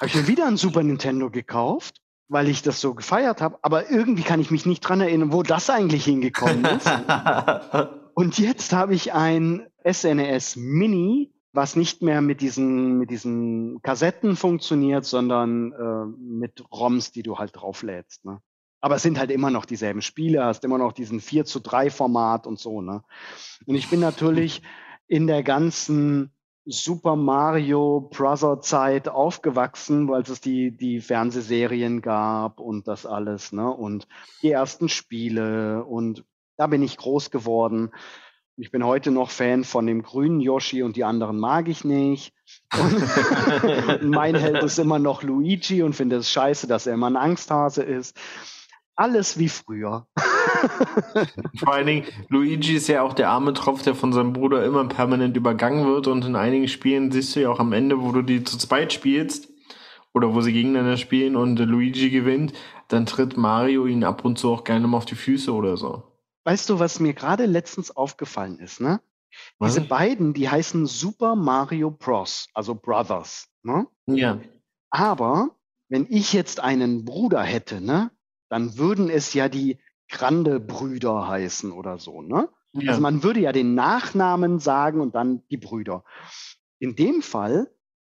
habe 0.00 0.08
ich 0.08 0.14
mir 0.14 0.26
wieder 0.26 0.46
ein 0.46 0.56
Super 0.56 0.82
Nintendo 0.82 1.30
gekauft, 1.30 2.00
weil 2.28 2.48
ich 2.48 2.62
das 2.62 2.80
so 2.80 2.94
gefeiert 2.94 3.40
habe. 3.40 3.58
Aber 3.62 3.90
irgendwie 3.90 4.22
kann 4.22 4.40
ich 4.40 4.50
mich 4.50 4.66
nicht 4.66 4.80
dran 4.80 5.00
erinnern, 5.00 5.32
wo 5.32 5.42
das 5.42 5.70
eigentlich 5.70 6.04
hingekommen 6.04 6.64
ist. 6.64 6.90
Und 8.14 8.38
jetzt 8.38 8.72
habe 8.72 8.94
ich 8.94 9.12
ein 9.12 9.66
SNES 9.88 10.56
Mini, 10.56 11.32
was 11.52 11.76
nicht 11.76 12.02
mehr 12.02 12.20
mit 12.22 12.40
diesen, 12.40 12.98
mit 12.98 13.10
diesen 13.10 13.82
Kassetten 13.82 14.36
funktioniert, 14.36 15.04
sondern 15.04 15.72
äh, 15.72 16.06
mit 16.18 16.64
ROMs, 16.72 17.12
die 17.12 17.22
du 17.22 17.38
halt 17.38 17.52
drauflädst. 17.54 18.24
Ne? 18.24 18.40
Aber 18.80 18.96
es 18.96 19.02
sind 19.02 19.18
halt 19.18 19.30
immer 19.30 19.50
noch 19.50 19.66
dieselben 19.66 20.02
Spiele, 20.02 20.44
hast 20.44 20.64
immer 20.64 20.78
noch 20.78 20.92
diesen 20.92 21.20
4 21.20 21.44
zu 21.44 21.60
3 21.60 21.90
Format 21.90 22.46
und 22.46 22.58
so. 22.58 22.80
Ne? 22.80 23.02
Und 23.66 23.74
ich 23.74 23.90
bin 23.90 24.00
natürlich 24.00 24.62
in 25.06 25.26
der 25.26 25.42
ganzen 25.42 26.32
Super 26.66 27.16
Mario 27.16 28.08
Brother 28.12 28.60
Zeit 28.60 29.08
aufgewachsen, 29.08 30.08
weil 30.08 30.22
es 30.22 30.40
die, 30.40 30.76
die 30.76 31.00
Fernsehserien 31.00 32.02
gab 32.02 32.60
und 32.60 32.86
das 32.86 33.06
alles, 33.06 33.52
ne? 33.52 33.70
Und 33.70 34.06
die 34.42 34.50
ersten 34.50 34.88
Spiele 34.88 35.84
und 35.84 36.24
da 36.56 36.66
bin 36.66 36.82
ich 36.82 36.98
groß 36.98 37.30
geworden. 37.30 37.90
Ich 38.56 38.70
bin 38.70 38.84
heute 38.84 39.10
noch 39.10 39.30
Fan 39.30 39.64
von 39.64 39.86
dem 39.86 40.02
grünen 40.02 40.40
Yoshi 40.40 40.82
und 40.82 40.96
die 40.96 41.04
anderen 41.04 41.38
mag 41.38 41.68
ich 41.68 41.82
nicht. 41.82 42.34
Mein 44.02 44.34
Held 44.34 44.62
ist 44.62 44.78
immer 44.78 44.98
noch 44.98 45.22
Luigi 45.22 45.82
und 45.82 45.94
finde 45.94 46.16
es 46.16 46.30
scheiße, 46.30 46.66
dass 46.66 46.86
er 46.86 46.92
immer 46.92 47.08
ein 47.08 47.16
Angsthase 47.16 47.82
ist. 47.82 48.18
Alles 49.00 49.38
wie 49.38 49.48
früher. 49.48 50.06
Vor 51.58 51.72
allen 51.72 51.86
Dingen, 51.86 52.04
Luigi 52.28 52.74
ist 52.74 52.86
ja 52.86 53.00
auch 53.00 53.14
der 53.14 53.30
arme 53.30 53.54
Tropf, 53.54 53.80
der 53.80 53.94
von 53.94 54.12
seinem 54.12 54.34
Bruder 54.34 54.62
immer 54.62 54.86
permanent 54.88 55.34
übergangen 55.38 55.86
wird 55.86 56.06
und 56.06 56.22
in 56.26 56.36
einigen 56.36 56.68
Spielen 56.68 57.10
siehst 57.10 57.34
du 57.34 57.40
ja 57.40 57.48
auch 57.48 57.60
am 57.60 57.72
Ende, 57.72 58.02
wo 58.02 58.12
du 58.12 58.20
die 58.20 58.44
zu 58.44 58.58
zweit 58.58 58.92
spielst 58.92 59.48
oder 60.12 60.34
wo 60.34 60.42
sie 60.42 60.52
gegeneinander 60.52 60.98
spielen 60.98 61.34
und 61.34 61.58
Luigi 61.60 62.10
gewinnt, 62.10 62.52
dann 62.88 63.06
tritt 63.06 63.38
Mario 63.38 63.86
ihn 63.86 64.04
ab 64.04 64.22
und 64.22 64.38
zu 64.38 64.52
auch 64.52 64.64
gerne 64.64 64.86
mal 64.86 64.98
auf 64.98 65.06
die 65.06 65.14
Füße 65.14 65.50
oder 65.50 65.78
so. 65.78 66.02
Weißt 66.44 66.68
du, 66.68 66.78
was 66.78 67.00
mir 67.00 67.14
gerade 67.14 67.46
letztens 67.46 67.96
aufgefallen 67.96 68.58
ist, 68.58 68.82
ne? 68.82 69.00
Was? 69.58 69.76
Diese 69.76 69.86
beiden, 69.86 70.34
die 70.34 70.50
heißen 70.50 70.84
Super 70.84 71.36
Mario 71.36 71.90
Bros., 71.90 72.48
also 72.52 72.74
Brothers, 72.74 73.48
ne? 73.62 73.86
Ja. 74.08 74.38
Aber 74.90 75.56
wenn 75.88 76.06
ich 76.10 76.34
jetzt 76.34 76.60
einen 76.60 77.06
Bruder 77.06 77.42
hätte, 77.42 77.80
ne, 77.80 78.10
dann 78.50 78.76
würden 78.76 79.08
es 79.08 79.32
ja 79.32 79.48
die 79.48 79.78
Grande-Brüder 80.10 81.28
heißen 81.28 81.72
oder 81.72 81.98
so, 81.98 82.22
ne? 82.22 82.48
ja. 82.72 82.90
Also 82.90 83.00
man 83.00 83.22
würde 83.22 83.40
ja 83.40 83.52
den 83.52 83.74
Nachnamen 83.74 84.58
sagen 84.58 85.00
und 85.00 85.14
dann 85.14 85.42
die 85.50 85.56
Brüder. 85.56 86.04
In 86.78 86.94
dem 86.96 87.22
Fall, 87.22 87.70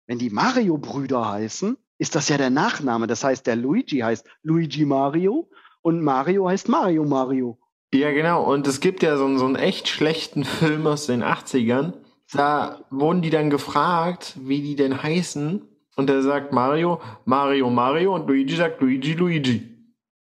wenn 0.08 0.20
die 0.20 0.30
Mario-Brüder 0.30 1.30
heißen, 1.32 1.78
ist 1.98 2.16
das 2.16 2.30
ja 2.30 2.38
der 2.38 2.50
Nachname. 2.50 3.08
Das 3.08 3.24
heißt, 3.24 3.48
der 3.48 3.56
Luigi 3.56 4.00
heißt 4.00 4.28
Luigi 4.44 4.86
Mario 4.86 5.50
und 5.82 6.02
Mario 6.02 6.48
heißt 6.50 6.68
Mario 6.70 7.04
Mario. 7.06 7.58
Ja, 7.94 8.12
genau. 8.12 8.44
Und 8.52 8.68
es 8.68 8.80
gibt 8.80 9.04
ja 9.04 9.18
so, 9.18 9.26
einen- 9.26 9.38
so 9.40 9.46
einen 9.46 9.56
echt 9.56 9.88
schlechten 9.88 10.44
Film 10.60 10.86
aus 10.88 11.06
den 11.08 11.24
80ern. 11.24 11.94
Da 12.32 12.84
wurden 12.90 13.22
die 13.22 13.30
dann 13.30 13.50
gefragt, 13.50 14.36
wie 14.42 14.62
die 14.62 14.76
denn 14.76 15.04
heißen. 15.04 15.62
Und 15.96 16.10
da 16.10 16.22
sagt 16.22 16.52
Mario, 16.52 17.00
Mario, 17.26 17.70
Mario. 17.70 18.16
Und 18.16 18.28
Luigi 18.28 18.56
sagt 18.56 18.82
Luigi, 18.82 19.14
Luigi. 19.14 19.73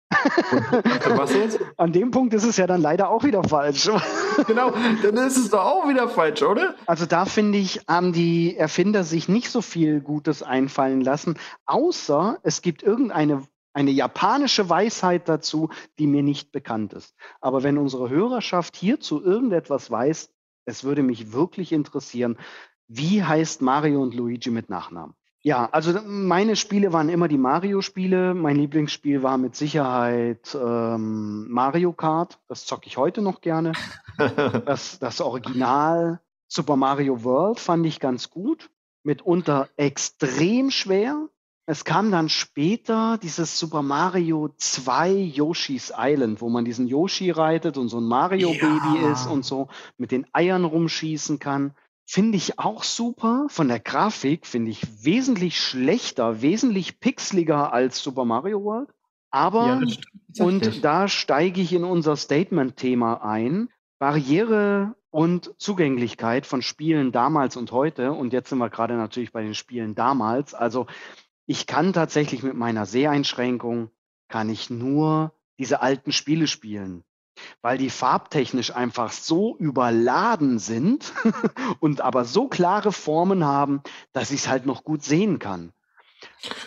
Und, 0.09 1.17
was 1.17 1.33
jetzt? 1.33 1.59
An 1.77 1.93
dem 1.93 2.11
Punkt 2.11 2.33
ist 2.33 2.43
es 2.43 2.57
ja 2.57 2.67
dann 2.67 2.81
leider 2.81 3.09
auch 3.09 3.23
wieder 3.23 3.43
falsch. 3.43 3.89
Genau, 4.47 4.71
dann 5.03 5.17
ist 5.17 5.35
es 5.35 5.49
doch 5.49 5.65
auch 5.65 5.89
wieder 5.89 6.07
falsch, 6.07 6.41
oder? 6.43 6.73
Also 6.85 7.05
da 7.05 7.25
finde 7.25 7.57
ich, 7.57 7.81
haben 7.89 8.13
die 8.13 8.55
Erfinder 8.55 9.03
sich 9.03 9.27
nicht 9.27 9.49
so 9.49 9.61
viel 9.61 9.99
Gutes 9.99 10.43
einfallen 10.43 11.01
lassen, 11.01 11.37
außer 11.65 12.39
es 12.43 12.61
gibt 12.61 12.81
irgendeine 12.81 13.43
eine 13.73 13.91
japanische 13.91 14.69
Weisheit 14.69 15.27
dazu, 15.27 15.69
die 15.99 16.07
mir 16.07 16.23
nicht 16.23 16.51
bekannt 16.51 16.93
ist. 16.93 17.15
Aber 17.41 17.63
wenn 17.63 17.77
unsere 17.77 18.09
Hörerschaft 18.09 18.75
hierzu 18.77 19.21
irgendetwas 19.21 19.91
weiß, 19.91 20.31
es 20.65 20.83
würde 20.83 21.03
mich 21.03 21.33
wirklich 21.33 21.71
interessieren, 21.71 22.37
wie 22.87 23.23
heißt 23.23 23.61
Mario 23.61 24.01
und 24.01 24.15
Luigi 24.15 24.49
mit 24.49 24.69
Nachnamen? 24.69 25.15
Ja, 25.41 25.69
also 25.71 25.97
meine 26.05 26.55
Spiele 26.57 26.91
waren 26.91 27.07
immer 27.07 27.29
die 27.29 27.37
Mario-Spiele. 27.37 28.33
Mein 28.33 28.57
Lieblingsspiel 28.57 29.23
war 29.23 29.37
mit 29.37 29.55
Sicherheit 29.55 30.53
ähm, 30.53 31.47
Mario 31.49 31.93
Kart. 31.93 32.39
Das 32.49 32.65
zocke 32.65 32.87
ich 32.87 32.97
heute 32.97 33.21
noch 33.21 33.39
gerne. 33.41 33.71
Das, 34.17 34.99
das 34.99 35.21
Original 35.21 36.19
Super 36.49 36.75
Mario 36.75 37.23
World 37.23 37.59
fand 37.59 37.85
ich 37.85 38.01
ganz 38.01 38.29
gut. 38.29 38.69
Mitunter 39.03 39.69
extrem 39.77 40.71
schwer. 40.71 41.29
Es 41.65 41.85
kam 41.85 42.11
dann 42.11 42.27
später 42.27 43.17
dieses 43.21 43.57
Super 43.59 43.81
Mario 43.81 44.49
2 44.57 45.11
Yoshi's 45.11 45.93
Island, 45.95 46.41
wo 46.41 46.49
man 46.49 46.65
diesen 46.65 46.87
Yoshi 46.87 47.31
reitet 47.31 47.77
und 47.77 47.87
so 47.87 47.99
ein 47.99 48.07
Mario-Baby 48.07 49.03
Ja. 49.03 49.11
ist 49.13 49.27
und 49.27 49.45
so 49.45 49.69
mit 49.97 50.11
den 50.11 50.25
Eiern 50.33 50.65
rumschießen 50.65 51.39
kann. 51.39 51.75
Finde 52.11 52.37
ich 52.37 52.57
auch 52.57 52.81
super. 52.81 53.45
Von 53.49 53.67
der 53.67 53.79
Grafik 53.79 54.47
finde 54.47 54.71
ich 54.71 55.05
wesentlich 55.05 55.61
schlechter, 55.61 56.41
wesentlich 56.41 56.99
pixeliger 56.99 57.71
als 57.71 58.01
Super 58.01 58.25
Mario 58.25 58.63
World. 58.63 58.89
Aber 59.29 59.83
Ja, 60.33 60.43
und 60.43 60.83
da 60.83 61.07
steige 61.07 61.61
ich 61.61 61.71
in 61.71 61.83
unser 61.83 62.15
Statement-Thema 62.15 63.23
ein. 63.23 63.69
Barriere 63.99 64.95
und 65.11 65.53
Zugänglichkeit 65.59 66.47
von 66.47 66.63
Spielen 66.63 67.11
damals 67.11 67.55
und 67.55 67.71
heute. 67.71 68.11
Und 68.11 68.33
jetzt 68.33 68.49
sind 68.49 68.57
wir 68.57 68.71
gerade 68.71 68.95
natürlich 68.95 69.31
bei 69.31 69.43
den 69.43 69.53
Spielen 69.53 69.93
damals. 69.93 70.55
Also 70.55 70.87
ich 71.45 71.67
kann 71.67 71.93
tatsächlich 71.93 72.41
mit 72.41 72.55
meiner 72.55 72.87
Seheinschränkung, 72.87 73.91
kann 74.29 74.49
ich 74.49 74.71
nur 74.71 75.31
diese 75.59 75.83
alten 75.83 76.11
Spiele 76.11 76.47
spielen, 76.47 77.03
weil 77.61 77.77
die 77.77 77.89
farbtechnisch 77.89 78.75
einfach 78.75 79.11
so 79.11 79.55
überladen 79.57 80.59
sind 80.59 81.13
und 81.79 82.01
aber 82.01 82.25
so 82.25 82.47
klare 82.47 82.91
Formen 82.91 83.43
haben, 83.43 83.81
dass 84.13 84.31
ich 84.31 84.41
es 84.41 84.47
halt 84.47 84.65
noch 84.65 84.83
gut 84.83 85.03
sehen 85.03 85.39
kann. 85.39 85.71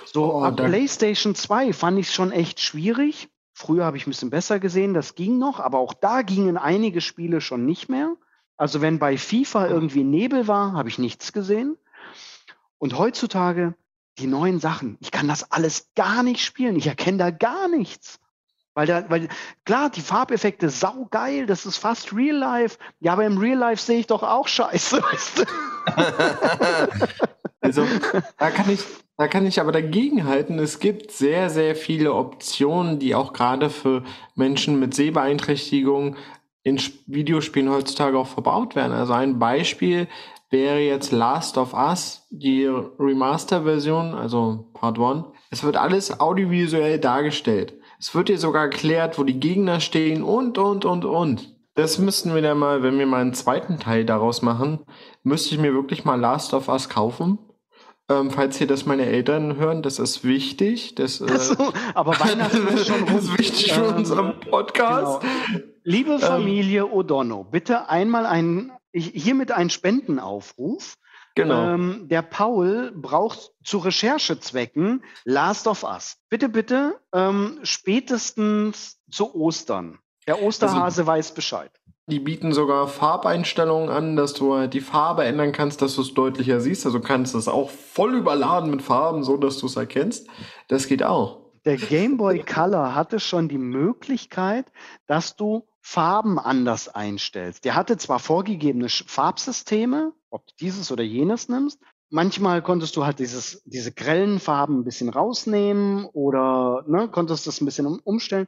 So, 0.04 0.34
Oh, 0.34 0.42
ab 0.42 0.56
PlayStation 0.56 1.34
2 1.34 1.72
fand 1.72 1.98
ich 1.98 2.08
es 2.08 2.14
schon 2.14 2.32
echt 2.32 2.60
schwierig. 2.60 3.28
Früher 3.54 3.84
habe 3.84 3.96
ich 3.96 4.06
ein 4.06 4.10
bisschen 4.10 4.30
besser 4.30 4.60
gesehen, 4.60 4.94
das 4.94 5.14
ging 5.14 5.38
noch, 5.38 5.60
aber 5.60 5.78
auch 5.78 5.94
da 5.94 6.22
gingen 6.22 6.56
einige 6.56 7.00
Spiele 7.00 7.40
schon 7.40 7.66
nicht 7.66 7.88
mehr. 7.88 8.16
Also 8.56 8.80
wenn 8.80 8.98
bei 8.98 9.18
FIFA 9.18 9.68
irgendwie 9.68 10.04
Nebel 10.04 10.48
war, 10.48 10.72
habe 10.72 10.88
ich 10.88 10.98
nichts 10.98 11.32
gesehen. 11.32 11.76
Und 12.78 12.98
heutzutage 12.98 13.74
die 14.18 14.26
neuen 14.26 14.60
Sachen, 14.60 14.98
ich 15.00 15.10
kann 15.10 15.28
das 15.28 15.50
alles 15.50 15.90
gar 15.94 16.22
nicht 16.22 16.44
spielen. 16.44 16.76
Ich 16.76 16.86
erkenne 16.86 17.18
da 17.18 17.30
gar 17.30 17.68
nichts. 17.68 18.20
Weil 18.74 18.86
da, 18.86 19.04
weil, 19.10 19.28
klar, 19.64 19.90
die 19.90 20.00
Farbeffekte 20.00 20.70
saugeil, 20.70 21.46
das 21.46 21.66
ist 21.66 21.76
fast 21.76 22.14
Real 22.14 22.36
Life. 22.36 22.78
Ja, 23.00 23.12
aber 23.12 23.26
im 23.26 23.38
Real 23.38 23.58
Life 23.58 23.82
sehe 23.82 23.98
ich 24.00 24.06
doch 24.06 24.22
auch 24.22 24.48
scheiße, 24.48 25.02
weißt 25.12 25.38
du? 25.38 25.44
Also, 27.64 27.86
da 28.38 28.50
kann 28.50 28.68
ich, 28.68 28.80
da 29.16 29.28
kann 29.28 29.46
ich 29.46 29.60
aber 29.60 29.70
dagegenhalten. 29.70 30.58
Es 30.58 30.80
gibt 30.80 31.12
sehr, 31.12 31.48
sehr 31.48 31.76
viele 31.76 32.12
Optionen, 32.12 32.98
die 32.98 33.14
auch 33.14 33.32
gerade 33.32 33.70
für 33.70 34.02
Menschen 34.34 34.80
mit 34.80 34.94
Sehbeeinträchtigung 34.94 36.16
in 36.64 36.80
Videospielen 37.06 37.70
heutzutage 37.70 38.18
auch 38.18 38.26
verbaut 38.26 38.74
werden. 38.74 38.92
Also 38.92 39.12
ein 39.12 39.38
Beispiel 39.38 40.08
wäre 40.50 40.80
jetzt 40.80 41.12
Last 41.12 41.56
of 41.56 41.72
Us, 41.72 42.26
die 42.30 42.66
Remaster-Version, 42.66 44.14
also 44.14 44.70
Part 44.74 44.98
1. 44.98 45.24
Es 45.50 45.62
wird 45.62 45.76
alles 45.76 46.20
audiovisuell 46.20 46.98
dargestellt. 46.98 47.74
Es 48.02 48.16
wird 48.16 48.28
dir 48.28 48.36
sogar 48.36 48.64
erklärt, 48.64 49.16
wo 49.16 49.22
die 49.22 49.38
Gegner 49.38 49.78
stehen 49.78 50.24
und, 50.24 50.58
und, 50.58 50.84
und, 50.84 51.04
und. 51.04 51.54
Das 51.74 52.00
müssten 52.00 52.34
wir 52.34 52.42
dann 52.42 52.58
mal, 52.58 52.82
wenn 52.82 52.98
wir 52.98 53.06
mal 53.06 53.20
einen 53.20 53.32
zweiten 53.32 53.78
Teil 53.78 54.04
daraus 54.04 54.42
machen, 54.42 54.80
müsste 55.22 55.54
ich 55.54 55.60
mir 55.60 55.72
wirklich 55.72 56.04
mal 56.04 56.18
Last 56.18 56.52
of 56.52 56.68
Us 56.68 56.88
kaufen. 56.88 57.38
Ähm, 58.08 58.32
falls 58.32 58.56
hier 58.56 58.66
das 58.66 58.86
meine 58.86 59.06
Eltern 59.06 59.54
hören, 59.54 59.82
das 59.82 60.00
ist 60.00 60.24
wichtig. 60.24 60.96
Das, 60.96 61.20
äh, 61.20 61.38
so, 61.38 61.72
aber 61.94 62.10
Weihnachten 62.18 62.66
ist 62.74 62.88
schon 62.88 63.04
rum. 63.04 63.14
Das 63.14 63.24
ist 63.26 63.38
wichtig 63.38 63.72
für 63.72 63.86
ähm, 63.86 63.96
unseren 63.98 64.40
Podcast. 64.40 65.20
Genau. 65.20 65.64
Liebe 65.84 66.12
ähm, 66.14 66.18
Familie 66.18 66.80
ähm, 66.80 66.92
O'Donnell, 66.92 67.44
bitte 67.52 67.88
einmal 67.88 68.26
ein, 68.26 68.72
hiermit 68.92 69.52
einen 69.52 69.70
Spendenaufruf. 69.70 70.96
Genau. 71.34 71.74
Ähm, 71.74 72.08
der 72.08 72.22
Paul 72.22 72.92
braucht 72.94 73.52
zu 73.64 73.78
Recherchezwecken 73.78 75.02
Last 75.24 75.66
of 75.66 75.82
Us. 75.82 76.18
Bitte, 76.28 76.48
bitte, 76.48 77.00
ähm, 77.12 77.58
spätestens 77.62 78.98
zu 79.10 79.34
Ostern. 79.34 79.98
Der 80.26 80.42
Osterhase 80.42 81.02
also, 81.02 81.06
weiß 81.06 81.34
Bescheid. 81.34 81.70
Die 82.06 82.20
bieten 82.20 82.52
sogar 82.52 82.88
Farbeinstellungen 82.88 83.88
an, 83.88 84.16
dass 84.16 84.34
du 84.34 84.54
halt 84.54 84.74
die 84.74 84.80
Farbe 84.80 85.24
ändern 85.24 85.52
kannst, 85.52 85.82
dass 85.82 85.94
du 85.94 86.02
es 86.02 86.14
deutlicher 86.14 86.60
siehst. 86.60 86.84
Also 86.84 87.00
kannst 87.00 87.34
du 87.34 87.38
es 87.38 87.48
auch 87.48 87.70
voll 87.70 88.14
überladen 88.14 88.70
mit 88.70 88.82
Farben, 88.82 89.22
so 89.22 89.36
dass 89.36 89.58
du 89.58 89.66
es 89.66 89.76
erkennst. 89.76 90.28
Das 90.68 90.88
geht 90.88 91.02
auch. 91.02 91.42
Der 91.64 91.76
Game 91.76 92.16
Boy 92.16 92.42
Color 92.42 92.94
hatte 92.96 93.20
schon 93.20 93.48
die 93.48 93.58
Möglichkeit, 93.58 94.72
dass 95.06 95.36
du 95.36 95.64
Farben 95.82 96.38
anders 96.38 96.88
einstellst. 96.88 97.64
Der 97.64 97.74
hatte 97.74 97.98
zwar 97.98 98.20
vorgegebene 98.20 98.88
Farbsysteme, 98.88 100.12
ob 100.30 100.46
du 100.46 100.52
dieses 100.60 100.92
oder 100.92 101.02
jenes 101.02 101.48
nimmst. 101.48 101.80
Manchmal 102.08 102.62
konntest 102.62 102.96
du 102.96 103.04
halt 103.04 103.18
dieses, 103.18 103.62
diese 103.64 103.92
grellen 103.92 104.38
Farben 104.38 104.80
ein 104.80 104.84
bisschen 104.84 105.08
rausnehmen 105.08 106.04
oder 106.06 106.84
ne, 106.86 107.08
konntest 107.08 107.46
das 107.46 107.60
ein 107.60 107.64
bisschen 107.64 107.86
um, 107.86 108.00
umstellen. 108.04 108.46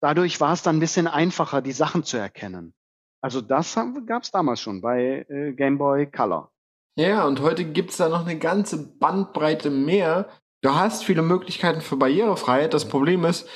Dadurch 0.00 0.40
war 0.40 0.52
es 0.52 0.62
dann 0.62 0.76
ein 0.76 0.80
bisschen 0.80 1.06
einfacher, 1.06 1.62
die 1.62 1.72
Sachen 1.72 2.04
zu 2.04 2.18
erkennen. 2.18 2.74
Also 3.22 3.40
das 3.40 3.74
gab 4.06 4.22
es 4.22 4.30
damals 4.30 4.60
schon 4.60 4.80
bei 4.82 5.26
äh, 5.28 5.52
Game 5.52 5.78
Boy 5.78 6.06
Color. 6.06 6.52
Ja, 6.98 7.26
und 7.26 7.40
heute 7.40 7.64
gibt 7.64 7.90
es 7.90 7.96
da 7.96 8.08
noch 8.08 8.26
eine 8.26 8.38
ganze 8.38 8.98
Bandbreite 8.98 9.70
mehr. 9.70 10.28
Du 10.62 10.74
hast 10.74 11.04
viele 11.04 11.22
Möglichkeiten 11.22 11.80
für 11.80 11.96
Barrierefreiheit. 11.96 12.74
Das 12.74 12.88
Problem 12.88 13.24
ist, 13.24 13.48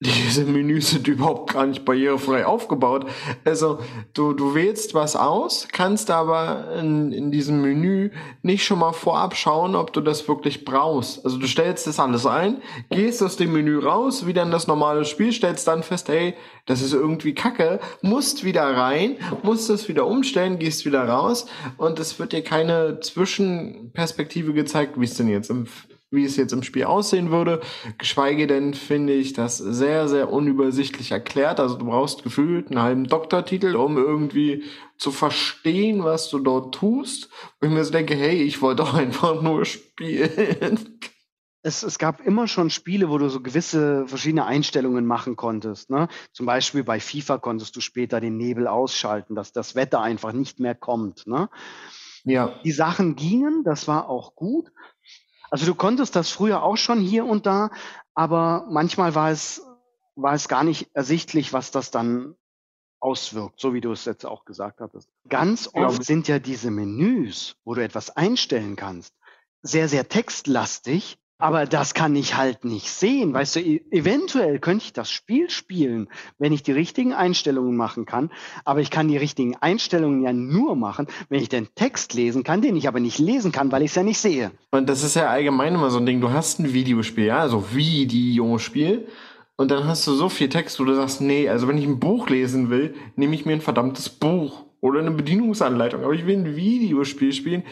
diese 0.00 0.44
Menüs 0.44 0.90
sind 0.90 1.08
überhaupt 1.08 1.52
gar 1.52 1.66
nicht 1.66 1.84
barrierefrei 1.84 2.46
aufgebaut. 2.46 3.06
Also 3.44 3.80
du, 4.14 4.32
du 4.32 4.54
wählst 4.54 4.94
was 4.94 5.16
aus, 5.16 5.66
kannst 5.72 6.12
aber 6.12 6.72
in, 6.78 7.10
in 7.10 7.32
diesem 7.32 7.60
Menü 7.62 8.10
nicht 8.42 8.64
schon 8.64 8.78
mal 8.78 8.92
vorab 8.92 9.34
schauen, 9.34 9.74
ob 9.74 9.92
du 9.92 10.00
das 10.00 10.28
wirklich 10.28 10.64
brauchst. 10.64 11.24
Also 11.24 11.38
du 11.38 11.48
stellst 11.48 11.88
das 11.88 11.98
alles 11.98 12.26
ein, 12.26 12.62
gehst 12.90 13.24
aus 13.24 13.36
dem 13.36 13.52
Menü 13.52 13.80
raus, 13.80 14.24
wieder 14.24 14.44
in 14.44 14.52
das 14.52 14.68
normale 14.68 15.04
Spiel, 15.04 15.32
stellst 15.32 15.66
dann 15.66 15.82
fest, 15.82 16.08
hey, 16.08 16.34
das 16.66 16.80
ist 16.80 16.92
irgendwie 16.92 17.34
kacke, 17.34 17.80
musst 18.00 18.44
wieder 18.44 18.76
rein, 18.76 19.16
musst 19.42 19.68
das 19.68 19.88
wieder 19.88 20.06
umstellen, 20.06 20.60
gehst 20.60 20.86
wieder 20.86 21.08
raus 21.08 21.46
und 21.76 21.98
es 21.98 22.20
wird 22.20 22.32
dir 22.32 22.44
keine 22.44 23.00
Zwischenperspektive 23.00 24.52
gezeigt, 24.52 25.00
wie 25.00 25.04
es 25.04 25.16
denn 25.16 25.28
jetzt 25.28 25.50
im 25.50 25.66
wie 26.10 26.24
es 26.24 26.36
jetzt 26.36 26.52
im 26.52 26.62
Spiel 26.62 26.84
aussehen 26.84 27.30
würde. 27.30 27.60
Geschweige 27.98 28.46
denn 28.46 28.74
finde 28.74 29.12
ich 29.12 29.32
das 29.32 29.58
sehr, 29.58 30.08
sehr 30.08 30.32
unübersichtlich 30.32 31.12
erklärt. 31.12 31.60
Also 31.60 31.76
du 31.76 31.86
brauchst 31.86 32.22
gefühlt 32.22 32.68
einen 32.68 32.82
halben 32.82 33.04
Doktortitel, 33.04 33.76
um 33.76 33.96
irgendwie 33.96 34.64
zu 34.96 35.10
verstehen, 35.10 36.04
was 36.04 36.30
du 36.30 36.38
dort 36.38 36.74
tust. 36.74 37.28
Und 37.60 37.68
ich 37.68 37.74
mir 37.74 37.84
so 37.84 37.92
denke, 37.92 38.14
hey, 38.14 38.42
ich 38.42 38.62
wollte 38.62 38.82
doch 38.82 38.94
einfach 38.94 39.42
nur 39.42 39.64
spielen. 39.64 40.98
Es, 41.62 41.82
es, 41.82 41.98
gab 41.98 42.20
immer 42.20 42.46
schon 42.46 42.70
Spiele, 42.70 43.10
wo 43.10 43.18
du 43.18 43.28
so 43.28 43.40
gewisse 43.40 44.06
verschiedene 44.06 44.46
Einstellungen 44.46 45.04
machen 45.04 45.34
konntest. 45.34 45.90
Ne? 45.90 46.08
Zum 46.32 46.46
Beispiel 46.46 46.84
bei 46.84 47.00
FIFA 47.00 47.38
konntest 47.38 47.74
du 47.76 47.80
später 47.80 48.20
den 48.20 48.36
Nebel 48.36 48.68
ausschalten, 48.68 49.34
dass 49.34 49.52
das 49.52 49.74
Wetter 49.74 50.00
einfach 50.00 50.32
nicht 50.32 50.60
mehr 50.60 50.76
kommt. 50.76 51.26
Ne? 51.26 51.50
Ja. 52.24 52.54
Die 52.64 52.72
Sachen 52.72 53.16
gingen, 53.16 53.64
das 53.64 53.88
war 53.88 54.08
auch 54.08 54.34
gut. 54.34 54.70
Also 55.50 55.66
du 55.66 55.74
konntest 55.74 56.16
das 56.16 56.30
früher 56.30 56.62
auch 56.62 56.76
schon 56.76 57.00
hier 57.00 57.24
und 57.24 57.46
da, 57.46 57.70
aber 58.14 58.66
manchmal 58.68 59.14
war 59.14 59.30
es, 59.30 59.62
war 60.16 60.34
es 60.34 60.48
gar 60.48 60.64
nicht 60.64 60.90
ersichtlich, 60.94 61.52
was 61.52 61.70
das 61.70 61.90
dann 61.90 62.34
auswirkt, 63.00 63.60
so 63.60 63.74
wie 63.74 63.80
du 63.80 63.92
es 63.92 64.04
jetzt 64.04 64.26
auch 64.26 64.44
gesagt 64.44 64.80
hattest. 64.80 65.08
Ganz 65.28 65.70
oft 65.72 66.04
sind 66.04 66.28
ja 66.28 66.38
diese 66.38 66.70
Menüs, 66.70 67.56
wo 67.64 67.74
du 67.74 67.82
etwas 67.82 68.10
einstellen 68.10 68.76
kannst, 68.76 69.14
sehr, 69.62 69.88
sehr 69.88 70.08
textlastig 70.08 71.18
aber 71.38 71.66
das 71.66 71.94
kann 71.94 72.16
ich 72.16 72.36
halt 72.36 72.64
nicht 72.64 72.90
sehen. 72.90 73.32
Weißt 73.32 73.56
du, 73.56 73.60
e-, 73.60 73.82
eventuell 73.90 74.58
könnte 74.58 74.84
ich 74.86 74.92
das 74.92 75.10
Spiel 75.10 75.48
spielen, 75.50 76.08
wenn 76.38 76.52
ich 76.52 76.64
die 76.64 76.72
richtigen 76.72 77.12
Einstellungen 77.12 77.76
machen 77.76 78.06
kann. 78.06 78.30
Aber 78.64 78.80
ich 78.80 78.90
kann 78.90 79.06
die 79.06 79.16
richtigen 79.16 79.54
Einstellungen 79.56 80.22
ja 80.22 80.32
nur 80.32 80.74
machen, 80.74 81.06
wenn 81.28 81.40
ich 81.40 81.48
den 81.48 81.68
Text 81.76 82.14
lesen 82.14 82.42
kann, 82.42 82.60
den 82.60 82.76
ich 82.76 82.88
aber 82.88 82.98
nicht 82.98 83.18
lesen 83.18 83.52
kann, 83.52 83.70
weil 83.70 83.82
ich 83.82 83.90
es 83.90 83.94
ja 83.94 84.02
nicht 84.02 84.18
sehe. 84.18 84.50
Und 84.72 84.88
das 84.88 85.04
ist 85.04 85.14
ja 85.14 85.28
allgemein 85.28 85.76
immer 85.76 85.90
so 85.90 85.98
ein 85.98 86.06
Ding. 86.06 86.20
Du 86.20 86.30
hast 86.30 86.58
ein 86.58 86.72
Videospiel, 86.72 87.26
ja, 87.26 87.38
also 87.38 87.72
Videospiel. 87.72 89.06
Und 89.56 89.70
dann 89.70 89.86
hast 89.86 90.06
du 90.06 90.14
so 90.14 90.28
viel 90.28 90.48
Text, 90.48 90.78
wo 90.80 90.84
du 90.84 90.94
sagst, 90.94 91.20
nee, 91.20 91.48
also 91.48 91.68
wenn 91.68 91.78
ich 91.78 91.86
ein 91.86 92.00
Buch 92.00 92.28
lesen 92.28 92.68
will, 92.68 92.94
nehme 93.16 93.34
ich 93.34 93.46
mir 93.46 93.52
ein 93.52 93.60
verdammtes 93.60 94.08
Buch 94.08 94.64
oder 94.80 95.00
eine 95.00 95.12
Bedienungsanleitung. 95.12 96.02
Aber 96.02 96.14
ich 96.14 96.26
will 96.26 96.36
ein 96.36 96.56
Videospiel 96.56 97.32
spielen. 97.32 97.62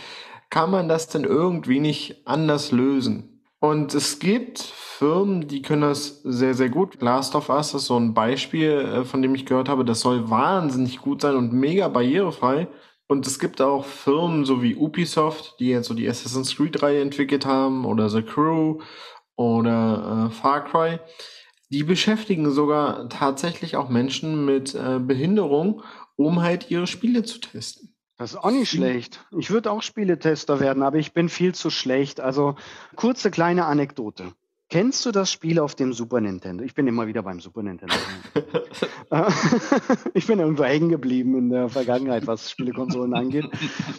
Kann 0.51 0.71
man 0.71 0.89
das 0.89 1.09
denn 1.09 1.25
irgendwie 1.25 1.81
nicht 1.81 2.27
anders 2.27 2.71
lösen? 2.71 3.36
Und 3.59 3.95
es 3.95 4.19
gibt 4.19 4.61
Firmen, 4.61 5.49
die 5.49 5.63
können 5.63 5.83
das 5.83 6.23
sehr, 6.23 6.55
sehr 6.55 6.69
gut. 6.69 7.01
Last 7.01 7.35
of 7.35 7.49
Us 7.49 7.75
ist 7.75 7.87
so 7.87 7.99
ein 7.99 8.15
Beispiel, 8.15 8.71
äh, 8.71 9.05
von 9.05 9.23
dem 9.23 9.35
ich 9.35 9.47
gehört 9.47 9.69
habe, 9.69 9.85
das 9.85 10.01
soll 10.01 10.31
wahnsinnig 10.31 11.01
gut 11.01 11.23
sein 11.23 11.37
und 11.37 11.53
mega 11.53 11.89
barrierefrei. 11.89 12.69
Und 13.09 13.27
es 13.27 13.39
gibt 13.39 13.61
auch 13.61 13.85
Firmen 13.85 14.45
so 14.45 14.63
wie 14.63 14.75
Ubisoft, 14.75 15.57
die 15.61 15.69
jetzt 15.69 15.87
so 15.89 15.95
die 15.95 16.09
Assassin's 16.09 16.57
Creed-Reihe 16.57 17.01
entwickelt 17.01 17.47
haben 17.47 17.85
oder 17.85 18.11
The 18.11 18.23
Crew 18.23 18.81
oder 19.37 20.29
äh, 20.29 20.35
Far 20.35 20.65
Cry. 20.65 20.99
Die 21.71 21.83
beschäftigen 21.83 22.51
sogar 22.51 23.09
tatsächlich 23.09 23.77
auch 23.77 23.89
Menschen 23.89 24.45
mit 24.45 24.75
äh, 24.75 24.99
Behinderung, 24.99 25.83
um 26.17 26.43
halt 26.43 26.71
ihre 26.71 26.87
Spiele 26.87 27.25
zu 27.25 27.41
testen. 27.41 27.96
Das 28.19 28.33
ist 28.33 28.37
auch 28.39 28.51
nicht 28.51 28.71
schlecht. 28.71 29.27
Ich 29.37 29.51
würde 29.51 29.71
auch 29.71 29.83
Spieletester 29.83 30.59
werden, 30.59 30.83
aber 30.83 30.97
ich 30.97 31.13
bin 31.13 31.29
viel 31.29 31.55
zu 31.55 31.69
schlecht. 31.69 32.21
Also 32.21 32.57
kurze 32.95 33.31
kleine 33.31 33.67
Anekdote. 33.67 34.33
Kennst 34.77 35.07
du 35.07 35.11
das 35.11 35.33
Spiel 35.33 35.59
auf 35.59 35.75
dem 35.75 35.95
Super 35.95 36.21
Nintendo? 36.21 36.63
Ich 36.63 36.75
bin 36.75 36.87
immer 36.87 37.07
wieder 37.07 37.23
beim 37.23 37.41
Super 37.41 37.63
Nintendo. 37.63 37.95
ich 40.13 40.27
bin 40.27 40.39
irgendwo 40.39 40.65
hängen 40.65 40.91
geblieben 40.91 41.35
in 41.39 41.49
der 41.49 41.71
Vergangenheit, 41.71 42.27
was 42.27 42.51
Spielekonsolen 42.51 43.15
angeht. 43.15 43.47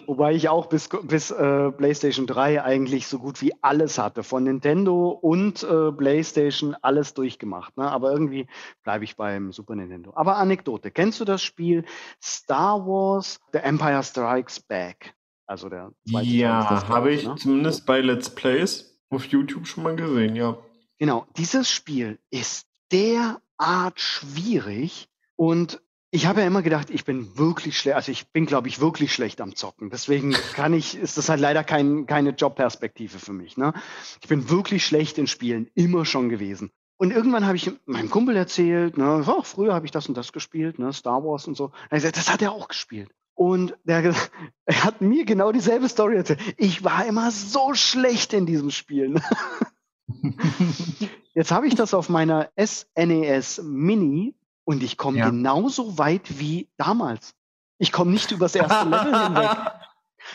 Wobei 0.05 0.35
ich 0.35 0.49
auch 0.49 0.67
bis, 0.67 0.87
bis 1.01 1.31
äh, 1.31 1.71
PlayStation 1.71 2.27
3 2.27 2.63
eigentlich 2.63 3.07
so 3.07 3.17
gut 3.17 3.41
wie 3.41 3.53
alles 3.63 3.97
hatte. 3.97 4.21
Von 4.21 4.43
Nintendo 4.43 5.09
und 5.09 5.63
äh, 5.63 5.91
PlayStation 5.91 6.75
alles 6.83 7.15
durchgemacht. 7.15 7.75
Ne? 7.75 7.89
Aber 7.89 8.11
irgendwie 8.11 8.45
bleibe 8.83 9.03
ich 9.03 9.15
beim 9.15 9.51
Super 9.51 9.73
Nintendo. 9.73 10.11
Aber 10.13 10.37
Anekdote. 10.37 10.91
Kennst 10.91 11.19
du 11.19 11.25
das 11.25 11.41
Spiel 11.41 11.85
Star 12.21 12.85
Wars 12.85 13.39
The 13.51 13.59
Empire 13.63 14.03
Strikes 14.03 14.59
Back? 14.59 15.15
Also 15.47 15.69
der 15.69 15.91
zweite 16.07 16.27
Ja, 16.27 16.87
habe 16.87 17.13
ich 17.13 17.25
ne? 17.25 17.33
zumindest 17.35 17.87
bei 17.87 17.99
Let's 17.99 18.29
Plays 18.29 18.93
auf 19.09 19.25
YouTube 19.25 19.65
schon 19.65 19.83
mal 19.83 19.95
gesehen, 19.95 20.35
ja. 20.35 20.55
Genau, 20.99 21.27
dieses 21.37 21.69
Spiel 21.69 22.19
ist 22.29 22.67
derart 22.91 23.99
schwierig 23.99 25.09
und 25.35 25.81
ich 26.09 26.25
habe 26.25 26.41
ja 26.41 26.47
immer 26.47 26.61
gedacht, 26.61 26.89
ich 26.89 27.03
bin 27.03 27.37
wirklich 27.37 27.77
schlecht, 27.77 27.95
also 27.95 28.11
ich 28.11 28.27
bin, 28.29 28.45
glaube 28.45 28.69
ich, 28.69 28.79
wirklich 28.79 29.13
schlecht 29.13 29.41
am 29.41 29.55
Zocken. 29.55 29.89
Deswegen 29.89 30.31
kann 30.53 30.73
ich, 30.73 30.97
ist 30.97 31.17
das 31.17 31.27
halt 31.29 31.41
leider 31.41 31.63
kein, 31.63 32.05
keine 32.05 32.31
Jobperspektive 32.31 33.19
für 33.19 33.33
mich. 33.33 33.57
Ne? 33.57 33.73
Ich 34.21 34.27
bin 34.27 34.49
wirklich 34.49 34.85
schlecht 34.85 35.17
in 35.17 35.27
Spielen, 35.27 35.69
immer 35.75 36.05
schon 36.05 36.29
gewesen. 36.29 36.71
Und 36.97 37.11
irgendwann 37.11 37.45
habe 37.45 37.57
ich 37.57 37.69
meinem 37.85 38.09
Kumpel 38.09 38.35
erzählt, 38.35 38.97
ne, 38.97 39.23
oh, 39.27 39.43
früher 39.43 39.75
habe 39.75 39.85
ich 39.85 39.91
das 39.91 40.07
und 40.07 40.17
das 40.17 40.31
gespielt, 40.31 40.79
ne, 40.79 40.91
Star 40.93 41.23
Wars 41.23 41.47
und 41.47 41.55
so. 41.55 41.71
Er 41.91 41.97
gesagt, 41.97 42.17
das 42.17 42.31
hat 42.31 42.41
er 42.41 42.53
auch 42.53 42.69
gespielt. 42.69 43.11
Und 43.35 43.77
der, 43.83 44.15
er 44.65 44.83
hat 44.83 45.01
mir 45.01 45.25
genau 45.25 45.51
dieselbe 45.51 45.89
Story 45.89 46.15
erzählt. 46.15 46.39
Ich 46.57 46.83
war 46.83 47.05
immer 47.05 47.29
so 47.29 47.75
schlecht 47.75 48.33
in 48.33 48.47
diesem 48.47 48.71
Spiel. 48.71 49.21
Jetzt 51.33 51.51
habe 51.51 51.67
ich 51.67 51.75
das 51.75 51.93
auf 51.93 52.09
meiner 52.09 52.49
SNES 52.57 53.59
e 53.59 53.63
Mini 53.63 54.35
und 54.63 54.83
ich 54.83 54.97
komme 54.97 55.19
ja. 55.19 55.29
genauso 55.29 55.97
weit 55.97 56.39
wie 56.39 56.69
damals. 56.77 57.33
Ich 57.77 57.91
komme 57.91 58.11
nicht 58.11 58.31
übers 58.31 58.55
erste 58.55 58.89
Level 58.89 59.23
hinweg. 59.23 59.57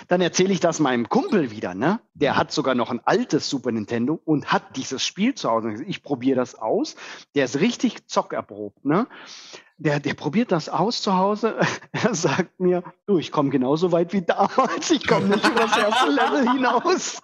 Dann 0.09 0.21
erzähle 0.21 0.53
ich 0.53 0.61
das 0.61 0.81
meinem 0.81 1.09
Kumpel 1.09 1.51
wieder, 1.51 1.75
ne? 1.75 2.01
Der 2.15 2.37
hat 2.37 2.51
sogar 2.51 2.75
noch 2.75 2.91
ein 2.91 3.01
altes 3.05 3.51
Super 3.51 3.73
Nintendo 3.73 4.21
und 4.25 4.53
hat 4.53 4.77
dieses 4.77 5.05
Spiel 5.05 5.35
zu 5.35 5.51
Hause. 5.51 5.83
Ich 5.87 6.03
probiere 6.03 6.37
das 6.37 6.55
aus. 6.55 6.97
Der 7.35 7.45
ist 7.45 7.61
richtig 7.61 8.07
zockerprobt, 8.09 8.85
ne? 8.85 9.07
Der, 9.77 10.01
der 10.01 10.15
probiert 10.15 10.53
das 10.53 10.69
aus 10.69 11.03
zu 11.03 11.17
Hause. 11.17 11.57
Er 11.93 12.15
sagt 12.15 12.59
mir, 12.59 12.83
du, 13.07 13.19
ich 13.19 13.33
komme 13.33 13.51
genauso 13.51 13.93
weit 13.93 14.13
wie 14.13 14.23
damals. 14.23 14.91
Ich 14.91 15.07
komme 15.07 15.27
nicht 15.27 15.47
über 15.47 15.61
das 15.61 15.77
erste 15.77 16.11
Level 16.11 16.51
hinaus. 16.53 17.21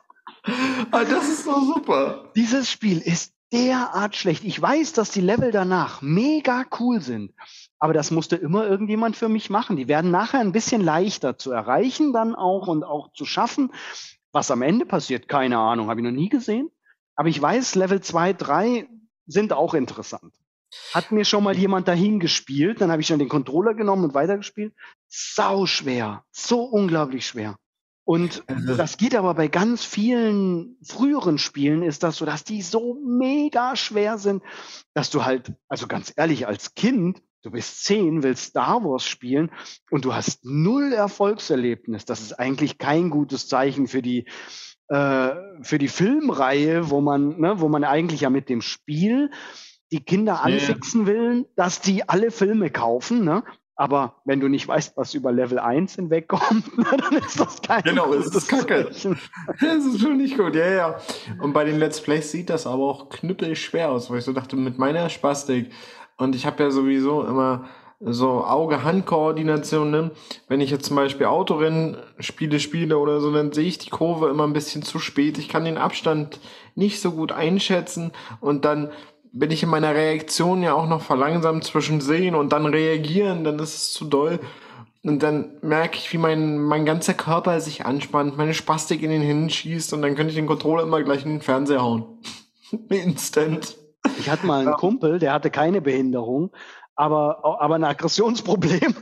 Ah, 0.91 1.05
das 1.05 1.29
ist 1.29 1.45
so 1.45 1.61
super. 1.61 2.31
Dieses 2.37 2.71
Spiel 2.71 2.99
ist 2.99 3.33
derart 3.53 4.17
schlecht. 4.17 4.45
Ich 4.45 4.61
weiß, 4.61 4.93
dass 4.93 5.11
die 5.11 5.21
Level 5.21 5.51
danach 5.51 6.03
mega 6.03 6.65
cool 6.79 7.01
sind, 7.01 7.33
aber 7.79 7.93
das 7.93 8.11
musste 8.11 8.37
immer 8.37 8.67
irgendjemand 8.67 9.17
für 9.17 9.29
mich 9.29 9.51
machen. 9.51 9.77
Die 9.77 9.89
werden 9.89 10.11
nachher 10.11 10.41
ein 10.41 10.53
bisschen 10.53 10.83
leichter 10.83 11.39
zu 11.39 11.51
erreichen 11.51 12.13
dann 12.13 12.35
auch 12.35 12.69
und 12.69 12.85
auch 12.85 13.13
zu 13.13 13.25
schaffen. 13.25 13.73
Was 14.33 14.51
am 14.51 14.63
Ende 14.63 14.85
passiert, 14.85 15.29
keine 15.29 15.59
Ahnung, 15.59 15.89
habe 15.89 16.01
ich 16.01 16.05
noch 16.05 16.13
nie 16.13 16.29
gesehen. 16.29 16.71
Aber 17.17 17.29
ich 17.29 17.41
weiß, 17.41 17.75
Level 17.75 18.01
2, 18.01 18.35
3 18.35 18.89
sind 19.27 19.53
auch 19.53 19.75
interessant. 19.75 20.33
Hat 20.93 21.13
mir 21.13 21.25
schon 21.25 21.45
mal 21.45 21.57
jemand 21.57 21.89
dahin 21.89 22.21
gespielt, 22.21 22.81
dann 22.81 22.91
habe 22.91 23.01
ich 23.01 23.09
schon 23.09 23.19
den 23.19 23.31
Controller 23.31 23.75
genommen 23.75 24.05
und 24.05 24.15
weitergespielt. 24.15 24.75
Sau 25.09 25.65
schwer, 25.65 26.25
so 26.31 26.63
unglaublich 26.63 27.27
schwer. 27.27 27.57
Und 28.09 28.43
also 28.47 28.75
das 28.75 28.97
geht 28.97 29.15
aber 29.15 29.35
bei 29.35 29.49
ganz 29.49 29.85
vielen 29.85 30.79
früheren 30.83 31.37
Spielen 31.37 31.83
ist 31.83 32.03
das 32.03 32.17
so, 32.17 32.25
dass 32.25 32.43
die 32.43 32.63
so 32.63 32.95
mega 33.05 33.77
schwer 33.77 34.17
sind, 34.17 34.43
dass 34.95 35.11
du 35.11 35.27
halt, 35.27 35.53
also 35.69 35.87
ganz 35.89 36.15
ehrlich, 36.17 36.47
als 36.47 36.75
Kind, 36.75 37.21
du 37.43 37.51
bist 37.51 37.85
zehn, 37.85 38.23
willst 38.23 38.45
Star 38.45 38.83
Wars 38.83 39.05
spielen 39.05 39.51
und 39.91 40.07
du 40.07 40.15
hast 40.15 40.47
null 40.47 40.95
Erfolgserlebnis. 40.95 42.07
Das 42.07 42.23
ist 42.23 42.33
eigentlich 42.33 42.79
kein 42.79 43.11
gutes 43.11 43.47
Zeichen 43.47 43.89
für 43.89 44.01
die, 44.01 44.27
äh, 44.89 45.35
für 45.61 45.77
die 45.77 45.89
Filmreihe, 45.89 46.89
wo 46.89 47.03
man, 47.03 47.39
ne, 47.39 47.61
wo 47.61 47.69
man 47.69 47.85
eigentlich 47.85 48.23
ja 48.23 48.31
mit 48.31 48.49
dem 48.49 48.63
Spiel 48.63 49.31
die 49.93 50.03
Kinder 50.03 50.43
anfixen 50.43 51.07
will, 51.07 51.47
dass 51.57 51.83
die 51.83 52.09
alle 52.09 52.31
Filme 52.31 52.71
kaufen, 52.71 53.23
ne? 53.23 53.45
Aber 53.81 54.17
wenn 54.25 54.41
du 54.41 54.49
nicht 54.49 54.67
weißt, 54.67 54.97
was 54.97 55.15
über 55.15 55.31
Level 55.31 55.61
1 55.61 55.95
hinwegkommt, 55.95 56.65
dann 56.77 57.17
ist 57.17 57.39
das 57.39 57.63
kein 57.63 57.81
Genau, 57.85 58.13
es 58.13 58.27
ist 58.35 58.49
kacke. 58.49 58.87
Das 58.87 59.05
ist 59.85 60.01
schon 60.01 60.17
nicht 60.17 60.37
gut, 60.37 60.57
ja, 60.57 60.69
ja. 60.69 60.99
Und 61.41 61.53
bei 61.53 61.63
den 61.63 61.79
Let's 61.79 62.01
Plays 62.01 62.33
sieht 62.33 62.51
das 62.51 62.67
aber 62.67 62.83
auch 62.83 63.09
knüppelschwer 63.09 63.55
schwer 63.55 63.91
aus, 63.93 64.11
weil 64.11 64.19
ich 64.19 64.25
so 64.25 64.33
dachte, 64.33 64.57
mit 64.57 64.79
meiner 64.79 65.09
Spastik, 65.09 65.71
und 66.17 66.35
ich 66.35 66.45
habe 66.45 66.65
ja 66.65 66.71
sowieso 66.73 67.23
immer 67.23 67.67
so 68.01 68.45
Auge-Hand-Koordination, 68.45 69.93
ne? 69.93 70.11
Wenn 70.49 70.61
ich 70.61 70.71
jetzt 70.71 70.87
zum 70.87 70.97
Beispiel 70.97 71.27
Autorennen 71.27 71.99
spiele, 72.19 72.59
spiele 72.59 72.99
oder 72.99 73.21
so, 73.21 73.33
dann 73.33 73.53
sehe 73.53 73.67
ich 73.67 73.79
die 73.79 73.91
Kurve 73.91 74.29
immer 74.29 74.45
ein 74.45 74.53
bisschen 74.53 74.83
zu 74.83 74.99
spät. 74.99 75.39
Ich 75.39 75.49
kann 75.49 75.65
den 75.65 75.79
Abstand 75.79 76.41
nicht 76.75 77.01
so 77.01 77.13
gut 77.13 77.31
einschätzen 77.31 78.11
und 78.41 78.65
dann 78.65 78.91
bin 79.33 79.51
ich 79.51 79.63
in 79.63 79.69
meiner 79.69 79.95
Reaktion 79.95 80.63
ja 80.63 80.75
auch 80.75 80.89
noch 80.89 81.03
verlangsamt 81.03 81.65
zwischen 81.65 82.01
sehen 82.01 82.35
und 82.35 82.53
dann 82.53 82.67
reagieren, 82.67 83.45
dann 83.45 83.59
ist 83.59 83.75
es 83.75 83.93
zu 83.93 84.05
doll. 84.05 84.41
Und 85.05 85.23
dann 85.23 85.59
merke 85.63 85.97
ich, 85.97 86.13
wie 86.13 86.19
mein, 86.19 86.59
mein 86.59 86.85
ganzer 86.85 87.15
Körper 87.15 87.61
sich 87.61 87.87
anspannt, 87.87 88.37
meine 88.37 88.55
Spastik 88.55 89.03
in 89.03 89.11
den 89.11 89.23
Händen 89.23 89.51
schießt 89.51 89.93
und 89.93 90.03
dann 90.03 90.15
könnte 90.15 90.31
ich 90.31 90.37
den 90.37 90.47
Controller 90.47 90.83
immer 90.83 91.03
gleich 91.03 91.25
in 91.25 91.31
den 91.31 91.41
Fernseher 91.41 91.83
hauen. 91.83 92.05
Instant. 92.89 93.77
Ich 94.19 94.29
hatte 94.29 94.47
mal 94.47 94.67
einen 94.67 94.75
Kumpel, 94.75 95.19
der 95.19 95.33
hatte 95.33 95.51
keine 95.51 95.81
Behinderung, 95.81 96.51
aber, 96.95 97.61
aber 97.61 97.77
ein 97.77 97.85
Aggressionsproblem. 97.85 98.81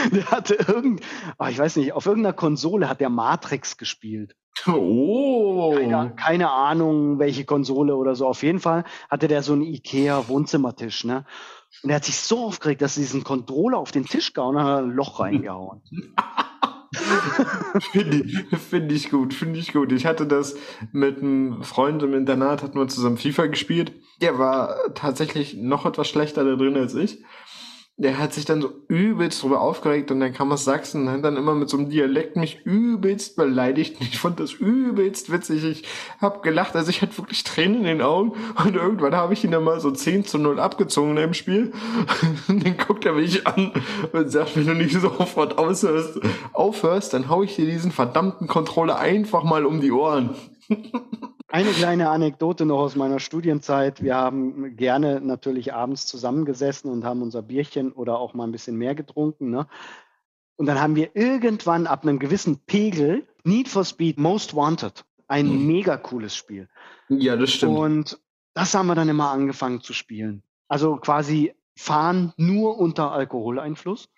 der 0.12 0.30
hatte 0.30 0.54
irgend, 0.54 1.02
oh, 1.38 1.46
ich 1.46 1.58
weiß 1.58 1.76
nicht, 1.76 1.92
auf 1.92 2.06
irgendeiner 2.06 2.32
Konsole 2.32 2.88
hat 2.88 3.00
der 3.00 3.10
Matrix 3.10 3.76
gespielt. 3.76 4.36
Oh. 4.66 5.74
Keine, 5.74 6.14
keine, 6.16 6.50
Ahnung, 6.50 7.18
welche 7.18 7.44
Konsole 7.44 7.96
oder 7.96 8.14
so. 8.14 8.26
Auf 8.26 8.42
jeden 8.42 8.60
Fall 8.60 8.84
hatte 9.08 9.28
der 9.28 9.42
so 9.42 9.52
einen 9.52 9.62
Ikea-Wohnzimmertisch, 9.62 11.04
ne? 11.04 11.24
Und 11.82 11.90
er 11.90 11.96
hat 11.96 12.04
sich 12.04 12.16
so 12.16 12.46
aufgeregt, 12.46 12.82
dass 12.82 12.96
er 12.96 13.02
diesen 13.02 13.24
Controller 13.24 13.78
auf 13.78 13.92
den 13.92 14.04
Tisch 14.04 14.32
gehauen 14.32 14.58
hat, 14.58 14.66
hat 14.66 14.84
ein 14.84 14.90
Loch 14.90 15.20
reingehauen. 15.20 15.82
finde 17.92 18.16
ich, 18.18 18.58
find 18.58 18.92
ich 18.92 19.10
gut, 19.10 19.32
finde 19.32 19.58
ich 19.60 19.72
gut. 19.72 19.92
Ich 19.92 20.04
hatte 20.04 20.26
das 20.26 20.56
mit 20.92 21.18
einem 21.18 21.62
Freund 21.62 22.02
im 22.02 22.12
Internat, 22.12 22.62
hatten 22.62 22.78
wir 22.78 22.88
zusammen 22.88 23.16
FIFA 23.16 23.46
gespielt. 23.46 23.92
Der 24.20 24.38
war 24.38 24.76
tatsächlich 24.94 25.54
noch 25.54 25.86
etwas 25.86 26.08
schlechter 26.08 26.44
da 26.44 26.56
drin 26.56 26.76
als 26.76 26.94
ich 26.94 27.22
der 28.00 28.16
hat 28.16 28.32
sich 28.32 28.46
dann 28.46 28.62
so 28.62 28.72
übelst 28.88 29.42
drüber 29.42 29.60
aufgeregt 29.60 30.10
und 30.10 30.20
dann 30.20 30.32
kam 30.32 30.50
aus 30.52 30.64
Sachsen 30.64 31.02
und 31.02 31.10
hat 31.10 31.22
dann 31.22 31.36
immer 31.36 31.54
mit 31.54 31.68
so 31.68 31.76
einem 31.76 31.90
Dialekt 31.90 32.34
mich 32.34 32.64
übelst 32.64 33.36
beleidigt. 33.36 33.96
Ich 34.00 34.18
fand 34.18 34.40
das 34.40 34.54
übelst 34.54 35.30
witzig. 35.30 35.64
Ich 35.64 35.84
hab 36.18 36.42
gelacht, 36.42 36.74
also 36.76 36.88
ich 36.88 37.02
hatte 37.02 37.18
wirklich 37.18 37.44
Tränen 37.44 37.80
in 37.80 37.84
den 37.84 38.02
Augen 38.02 38.32
und 38.64 38.74
irgendwann 38.74 39.14
habe 39.14 39.34
ich 39.34 39.44
ihn 39.44 39.50
dann 39.50 39.64
mal 39.64 39.80
so 39.80 39.90
10 39.90 40.24
zu 40.24 40.38
0 40.38 40.58
abgezogen 40.58 41.16
im 41.18 41.34
Spiel. 41.34 41.72
Und 42.48 42.64
dann 42.64 42.78
guckt 42.78 43.04
er 43.04 43.12
mich 43.12 43.46
an 43.46 43.72
und 44.12 44.30
sagt, 44.30 44.56
wenn 44.56 44.66
du 44.66 44.74
nicht 44.74 44.94
sofort 44.98 45.58
aufhörst, 45.58 46.20
aufhörst, 46.54 47.12
dann 47.12 47.28
hau 47.28 47.42
ich 47.42 47.56
dir 47.56 47.66
diesen 47.66 47.92
verdammten 47.92 48.46
Controller 48.46 48.98
einfach 48.98 49.44
mal 49.44 49.66
um 49.66 49.80
die 49.80 49.92
Ohren. 49.92 50.30
Eine 51.52 51.70
kleine 51.70 52.10
Anekdote 52.10 52.64
noch 52.64 52.78
aus 52.78 52.94
meiner 52.94 53.18
Studienzeit. 53.18 54.02
Wir 54.02 54.14
haben 54.14 54.76
gerne 54.76 55.20
natürlich 55.20 55.74
abends 55.74 56.06
zusammengesessen 56.06 56.90
und 56.90 57.04
haben 57.04 57.22
unser 57.22 57.42
Bierchen 57.42 57.92
oder 57.92 58.18
auch 58.18 58.34
mal 58.34 58.44
ein 58.44 58.52
bisschen 58.52 58.76
mehr 58.76 58.94
getrunken. 58.94 59.50
Ne? 59.50 59.66
Und 60.56 60.66
dann 60.66 60.80
haben 60.80 60.94
wir 60.94 61.16
irgendwann 61.16 61.86
ab 61.86 62.04
einem 62.04 62.18
gewissen 62.18 62.58
Pegel 62.66 63.26
Need 63.44 63.68
for 63.68 63.84
Speed 63.84 64.18
Most 64.18 64.54
Wanted. 64.54 65.04
Ein 65.26 65.46
mhm. 65.46 65.66
mega 65.66 65.96
cooles 65.96 66.36
Spiel. 66.36 66.68
Ja, 67.08 67.36
das 67.36 67.50
stimmt. 67.50 67.76
Und 67.76 68.20
das 68.54 68.74
haben 68.74 68.86
wir 68.86 68.94
dann 68.94 69.08
immer 69.08 69.30
angefangen 69.30 69.80
zu 69.80 69.92
spielen. 69.92 70.42
Also 70.68 70.96
quasi 70.96 71.54
fahren 71.76 72.32
nur 72.36 72.78
unter 72.78 73.10
Alkoholeinfluss. 73.12 74.08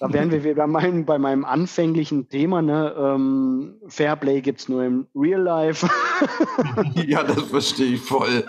Da 0.00 0.12
wären 0.12 0.30
wir 0.30 0.44
wieder 0.44 0.66
mein, 0.66 1.06
bei 1.06 1.18
meinem 1.18 1.44
anfänglichen 1.44 2.28
Thema, 2.28 2.60
ne? 2.60 2.94
Ähm, 2.96 3.76
Fairplay 3.88 4.42
gibt 4.42 4.60
es 4.60 4.68
nur 4.68 4.84
im 4.84 5.06
Real 5.14 5.40
Life. 5.40 5.88
ja, 7.06 7.22
das 7.22 7.44
verstehe 7.44 7.94
ich 7.94 8.00
voll. 8.00 8.44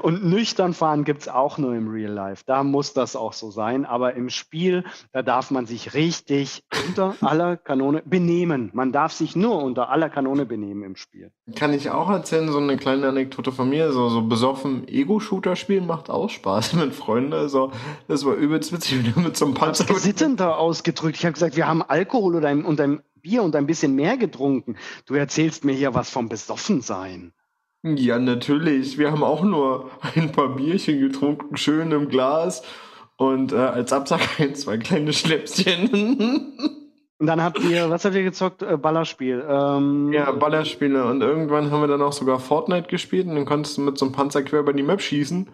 Und 0.00 0.24
nüchtern 0.24 0.72
fahren 0.72 1.04
gibt 1.04 1.22
es 1.22 1.28
auch 1.28 1.58
nur 1.58 1.74
im 1.74 1.88
Real 1.88 2.12
Life. 2.12 2.44
Da 2.46 2.64
muss 2.64 2.94
das 2.94 3.16
auch 3.16 3.34
so 3.34 3.50
sein. 3.50 3.84
Aber 3.84 4.14
im 4.14 4.30
Spiel, 4.30 4.84
da 5.12 5.22
darf 5.22 5.50
man 5.50 5.66
sich 5.66 5.92
richtig 5.92 6.64
unter 6.88 7.14
aller 7.20 7.56
Kanone 7.58 8.02
benehmen. 8.04 8.70
Man 8.72 8.92
darf 8.92 9.12
sich 9.12 9.36
nur 9.36 9.62
unter 9.62 9.90
aller 9.90 10.08
Kanone 10.08 10.46
benehmen 10.46 10.82
im 10.84 10.96
Spiel. 10.96 11.32
Kann 11.54 11.74
ich 11.74 11.90
auch 11.90 12.08
erzählen, 12.08 12.50
so 12.50 12.58
eine 12.58 12.76
kleine 12.78 13.08
Anekdote 13.08 13.52
von 13.52 13.68
mir. 13.68 13.92
So, 13.92 14.08
so 14.08 14.22
besoffen 14.22 14.88
Ego-Shooter 14.88 15.54
spielen 15.54 15.86
macht 15.86 16.08
auch 16.08 16.30
Spaß 16.30 16.72
mit 16.74 16.94
Freunden. 16.94 17.34
Also, 17.34 17.72
das 18.08 18.24
war 18.24 18.34
übelst 18.34 18.72
witzig, 18.72 19.14
mit 19.16 19.36
so 19.36 19.44
einem 19.44 19.54
Panzer 19.54 19.84
netter 20.20 20.58
ausgedrückt. 20.58 21.16
Ich 21.16 21.24
habe 21.24 21.32
gesagt, 21.32 21.56
wir 21.56 21.66
haben 21.66 21.82
Alkohol 21.82 22.36
oder 22.36 22.48
ein, 22.48 22.64
und 22.64 22.80
ein 22.80 23.02
Bier 23.14 23.42
und 23.42 23.56
ein 23.56 23.66
bisschen 23.66 23.94
mehr 23.94 24.16
getrunken. 24.16 24.76
Du 25.06 25.14
erzählst 25.14 25.64
mir 25.64 25.72
hier 25.72 25.94
was 25.94 26.10
vom 26.10 26.28
Besoffensein. 26.28 27.32
Ja, 27.82 28.18
natürlich. 28.18 28.98
Wir 28.98 29.12
haben 29.12 29.22
auch 29.22 29.42
nur 29.42 29.90
ein 30.14 30.32
paar 30.32 30.48
Bierchen 30.48 31.00
getrunken, 31.00 31.56
schön 31.56 31.92
im 31.92 32.08
Glas. 32.08 32.62
Und 33.16 33.52
äh, 33.52 33.56
als 33.56 33.92
Absack 33.92 34.20
ein, 34.40 34.54
zwei 34.54 34.78
kleine 34.78 35.12
Schnäpschen. 35.12 36.52
Und 37.18 37.28
dann 37.28 37.42
habt 37.42 37.58
ihr, 37.60 37.88
was 37.88 38.04
habt 38.04 38.14
ihr 38.14 38.24
gezockt? 38.24 38.62
Äh, 38.62 38.76
Ballerspiel. 38.76 39.42
Ähm, 39.48 40.12
ja, 40.12 40.30
Ballerspiele. 40.32 41.06
Und 41.06 41.22
irgendwann 41.22 41.70
haben 41.70 41.80
wir 41.80 41.86
dann 41.86 42.02
auch 42.02 42.12
sogar 42.12 42.38
Fortnite 42.38 42.88
gespielt 42.88 43.26
und 43.26 43.36
dann 43.36 43.46
konntest 43.46 43.78
du 43.78 43.80
mit 43.80 43.96
so 43.96 44.04
einem 44.04 44.12
Panzer 44.14 44.42
quer 44.42 44.60
über 44.60 44.74
die 44.74 44.82
Map 44.82 45.00
schießen. 45.00 45.48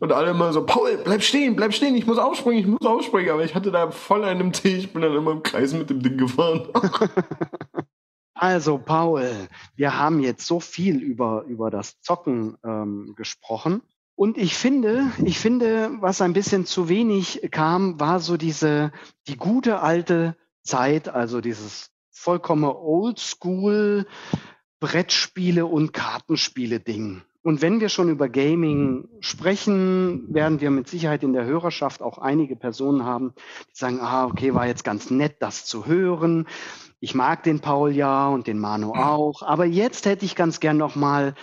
Und 0.00 0.12
alle 0.12 0.30
immer 0.30 0.52
so, 0.52 0.64
Paul, 0.64 0.98
bleib 1.04 1.22
stehen, 1.22 1.56
bleib 1.56 1.74
stehen, 1.74 1.94
ich 1.94 2.06
muss 2.06 2.18
aufspringen, 2.18 2.60
ich 2.60 2.66
muss 2.66 2.86
aufspringen. 2.86 3.30
Aber 3.30 3.44
ich 3.44 3.54
hatte 3.54 3.70
da 3.70 3.90
voll 3.90 4.24
einen 4.24 4.52
Tee, 4.52 4.76
ich 4.76 4.92
bin 4.92 5.02
dann 5.02 5.14
immer 5.14 5.32
im 5.32 5.42
Kreis 5.42 5.72
mit 5.72 5.90
dem 5.90 6.02
Ding 6.02 6.16
gefahren. 6.16 6.68
also, 8.34 8.78
Paul, 8.78 9.48
wir 9.76 9.98
haben 9.98 10.20
jetzt 10.20 10.46
so 10.46 10.60
viel 10.60 11.02
über, 11.02 11.44
über 11.46 11.70
das 11.70 12.00
Zocken 12.00 12.56
ähm, 12.64 13.14
gesprochen. 13.16 13.82
Und 14.16 14.38
ich 14.38 14.54
finde, 14.54 15.10
ich 15.24 15.38
finde, 15.38 15.90
was 16.00 16.22
ein 16.22 16.34
bisschen 16.34 16.66
zu 16.66 16.88
wenig 16.88 17.48
kam, 17.50 17.98
war 17.98 18.20
so 18.20 18.36
diese, 18.36 18.92
die 19.26 19.36
gute 19.36 19.80
alte 19.80 20.36
Zeit, 20.62 21.08
also 21.08 21.40
dieses 21.40 21.90
vollkommen 22.14 22.64
oldschool 22.64 24.06
Brettspiele 24.80 25.66
und 25.66 25.92
Kartenspiele 25.92 26.80
Ding. 26.80 27.22
Und 27.44 27.60
wenn 27.60 27.80
wir 27.80 27.90
schon 27.90 28.08
über 28.08 28.30
Gaming 28.30 29.06
sprechen, 29.20 30.32
werden 30.32 30.62
wir 30.62 30.70
mit 30.70 30.88
Sicherheit 30.88 31.22
in 31.22 31.34
der 31.34 31.44
Hörerschaft 31.44 32.00
auch 32.00 32.16
einige 32.16 32.56
Personen 32.56 33.04
haben, 33.04 33.34
die 33.68 33.76
sagen, 33.76 34.00
ah, 34.00 34.24
okay, 34.24 34.54
war 34.54 34.66
jetzt 34.66 34.82
ganz 34.82 35.10
nett, 35.10 35.36
das 35.40 35.66
zu 35.66 35.84
hören. 35.84 36.48
Ich 37.00 37.14
mag 37.14 37.42
den 37.42 37.60
Paul 37.60 37.92
ja 37.92 38.28
und 38.28 38.46
den 38.46 38.58
Manu 38.58 38.94
auch. 38.94 39.42
Aber 39.42 39.66
jetzt 39.66 40.06
hätte 40.06 40.24
ich 40.24 40.36
ganz 40.36 40.58
gern 40.58 40.78
noch 40.78 40.96
mal 40.96 41.34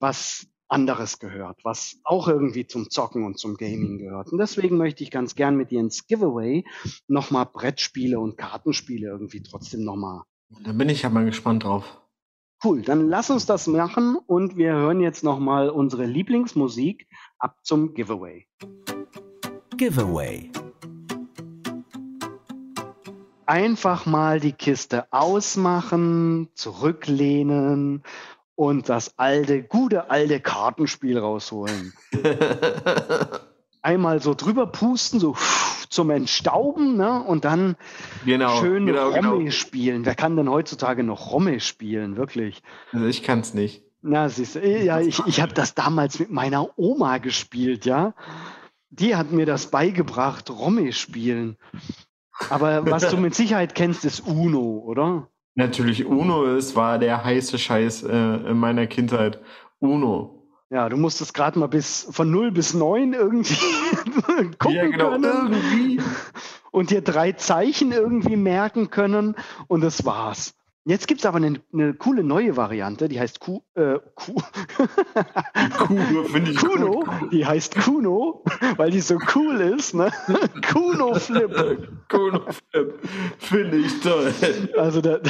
was 0.00 0.46
anderes 0.68 1.18
gehört, 1.18 1.64
was 1.64 1.98
auch 2.04 2.28
irgendwie 2.28 2.66
zum 2.66 2.90
Zocken 2.90 3.24
und 3.24 3.38
zum 3.38 3.56
Gaming 3.56 3.96
gehört. 3.98 4.32
Und 4.32 4.38
deswegen 4.38 4.76
möchte 4.76 5.02
ich 5.02 5.10
ganz 5.10 5.34
gern 5.34 5.56
mit 5.56 5.70
dir 5.70 5.80
ins 5.80 6.06
Giveaway 6.06 6.64
nochmal 7.08 7.46
Brettspiele 7.46 8.20
und 8.20 8.36
Kartenspiele 8.36 9.08
irgendwie 9.08 9.42
trotzdem 9.42 9.82
nochmal. 9.82 10.22
Da 10.62 10.72
bin 10.72 10.90
ich 10.90 11.02
ja 11.02 11.08
mal 11.08 11.24
gespannt 11.24 11.64
drauf. 11.64 12.01
Cool, 12.64 12.82
dann 12.82 13.08
lass 13.08 13.28
uns 13.28 13.44
das 13.44 13.66
machen 13.66 14.16
und 14.26 14.56
wir 14.56 14.72
hören 14.72 15.00
jetzt 15.00 15.24
nochmal 15.24 15.68
unsere 15.68 16.06
Lieblingsmusik 16.06 17.08
ab 17.40 17.56
zum 17.64 17.92
Giveaway. 17.92 18.46
Giveaway. 19.76 20.48
Einfach 23.46 24.06
mal 24.06 24.38
die 24.38 24.52
Kiste 24.52 25.12
ausmachen, 25.12 26.50
zurücklehnen 26.54 28.04
und 28.54 28.88
das 28.88 29.18
alte, 29.18 29.64
gute 29.64 30.08
alte 30.08 30.38
Kartenspiel 30.38 31.18
rausholen. 31.18 31.92
Einmal 33.82 34.22
so 34.22 34.34
drüber 34.34 34.66
pusten, 34.66 35.18
so 35.20 35.36
zum 35.88 36.10
Entstauben, 36.10 36.96
ne? 36.96 37.22
Und 37.22 37.44
dann 37.44 37.76
genau, 38.24 38.60
schön 38.60 38.86
genau, 38.86 39.10
Romme 39.10 39.38
genau. 39.38 39.50
spielen. 39.50 40.04
Wer 40.04 40.14
kann 40.14 40.36
denn 40.36 40.48
heutzutage 40.48 41.02
noch 41.04 41.30
Romme 41.30 41.60
spielen, 41.60 42.16
wirklich? 42.16 42.62
Also 42.92 43.06
ich 43.06 43.22
kann 43.22 43.40
es 43.40 43.54
nicht. 43.54 43.84
Na, 44.00 44.28
siehst 44.28 44.56
du, 44.56 44.60
ja, 44.60 45.00
ich, 45.00 45.20
ich 45.26 45.40
habe 45.40 45.54
das 45.54 45.74
damals 45.74 46.18
mit 46.18 46.30
meiner 46.30 46.76
Oma 46.76 47.18
gespielt, 47.18 47.84
ja. 47.84 48.14
Die 48.90 49.14
hat 49.14 49.30
mir 49.30 49.46
das 49.46 49.66
beigebracht, 49.70 50.50
Romme 50.50 50.92
spielen. 50.92 51.56
Aber 52.50 52.90
was 52.90 53.08
du 53.08 53.16
mit 53.18 53.34
Sicherheit 53.34 53.74
kennst, 53.74 54.04
ist 54.04 54.20
Uno, 54.20 54.82
oder? 54.84 55.28
Natürlich, 55.54 56.04
Uno 56.06 56.44
ist, 56.44 56.74
war 56.74 56.98
der 56.98 57.24
heiße 57.24 57.58
Scheiß 57.58 58.04
äh, 58.04 58.16
in 58.16 58.58
meiner 58.58 58.86
Kindheit. 58.86 59.40
Uno. 59.78 60.41
Ja, 60.72 60.88
du 60.88 60.96
musstest 60.96 61.34
gerade 61.34 61.58
mal 61.58 61.66
bis 61.66 62.06
von 62.10 62.30
0 62.30 62.50
bis 62.50 62.72
9 62.72 63.12
irgendwie 63.12 63.56
gucken 64.58 64.74
ja, 64.74 64.86
genau, 64.86 65.10
können 65.10 65.52
irgendwie. 65.52 66.00
und 66.70 66.88
dir 66.88 67.02
drei 67.02 67.32
Zeichen 67.32 67.92
irgendwie 67.92 68.36
merken 68.36 68.88
können 68.88 69.36
und 69.66 69.82
das 69.82 70.06
war's. 70.06 70.54
Jetzt 70.86 71.08
gibt's 71.08 71.26
aber 71.26 71.36
eine, 71.36 71.60
eine 71.74 71.92
coole 71.92 72.24
neue 72.24 72.56
Variante, 72.56 73.10
die 73.10 73.20
heißt 73.20 73.38
Ku, 73.38 73.60
äh, 73.74 73.98
Ku 74.14 74.32
Kuno, 75.76 76.24
finde 76.24 76.50
ich 76.52 76.56
Kuno, 76.56 77.00
gut. 77.00 77.32
die 77.32 77.44
heißt 77.44 77.76
Kuno, 77.76 78.42
weil 78.78 78.90
die 78.92 79.02
so 79.02 79.18
cool 79.34 79.60
ist, 79.60 79.94
ne? 79.94 80.10
Kuno 80.72 81.16
Flip. 81.16 81.86
Kuno 82.08 82.46
Flip. 82.50 82.98
Finde 83.36 83.76
ich 83.76 84.00
toll. 84.00 84.32
Also 84.78 85.02
der, 85.02 85.20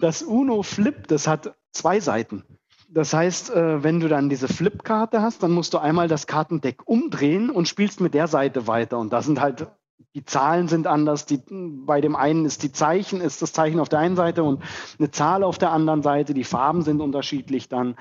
das 0.00 0.22
Uno 0.22 0.62
Flip, 0.62 1.06
das 1.08 1.28
hat 1.28 1.54
zwei 1.72 2.00
Seiten. 2.00 2.42
Das 2.90 3.12
heißt, 3.12 3.50
äh, 3.50 3.82
wenn 3.82 4.00
du 4.00 4.08
dann 4.08 4.30
diese 4.30 4.48
Flip-Karte 4.48 5.20
hast, 5.20 5.42
dann 5.42 5.52
musst 5.52 5.74
du 5.74 5.78
einmal 5.78 6.08
das 6.08 6.26
Kartendeck 6.26 6.88
umdrehen 6.88 7.50
und 7.50 7.68
spielst 7.68 8.00
mit 8.00 8.14
der 8.14 8.28
Seite 8.28 8.66
weiter. 8.66 8.98
Und 8.98 9.12
da 9.12 9.20
sind 9.20 9.40
halt, 9.42 9.66
die 10.14 10.24
Zahlen 10.24 10.68
sind 10.68 10.86
anders. 10.86 11.26
Die, 11.26 11.38
bei 11.50 12.00
dem 12.00 12.16
einen 12.16 12.46
ist 12.46 12.62
die 12.62 12.72
Zeichen, 12.72 13.20
ist 13.20 13.42
das 13.42 13.52
Zeichen 13.52 13.78
auf 13.78 13.90
der 13.90 13.98
einen 13.98 14.16
Seite 14.16 14.42
und 14.42 14.62
eine 14.98 15.10
Zahl 15.10 15.44
auf 15.44 15.58
der 15.58 15.70
anderen 15.70 16.02
Seite. 16.02 16.32
Die 16.32 16.44
Farben 16.44 16.80
sind 16.80 17.02
unterschiedlich. 17.02 17.68
Dann 17.68 17.94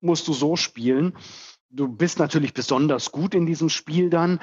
musst 0.00 0.26
du 0.28 0.32
so 0.32 0.56
spielen. 0.56 1.14
Du 1.68 1.88
bist 1.88 2.18
natürlich 2.18 2.54
besonders 2.54 3.12
gut 3.12 3.34
in 3.34 3.44
diesem 3.44 3.68
Spiel 3.68 4.08
dann, 4.08 4.40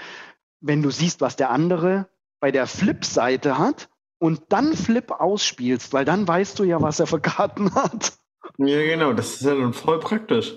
wenn 0.62 0.84
du 0.84 0.92
siehst, 0.92 1.20
was 1.20 1.36
der 1.36 1.50
andere 1.50 2.08
bei 2.40 2.52
der 2.52 2.68
Flip-Seite 2.68 3.58
hat 3.58 3.90
und 4.20 4.44
dann 4.50 4.76
Flip 4.76 5.10
ausspielst, 5.10 5.94
weil 5.94 6.06
dann 6.06 6.28
weißt 6.28 6.60
du 6.60 6.64
ja, 6.64 6.80
was 6.80 7.00
er 7.00 7.08
für 7.08 7.20
Karten 7.20 7.74
hat. 7.74 8.19
Ja, 8.60 8.84
genau, 8.84 9.14
das 9.14 9.36
ist 9.36 9.42
ja 9.42 9.56
dann 9.56 9.74
voll 9.74 10.00
praktisch. 10.00 10.54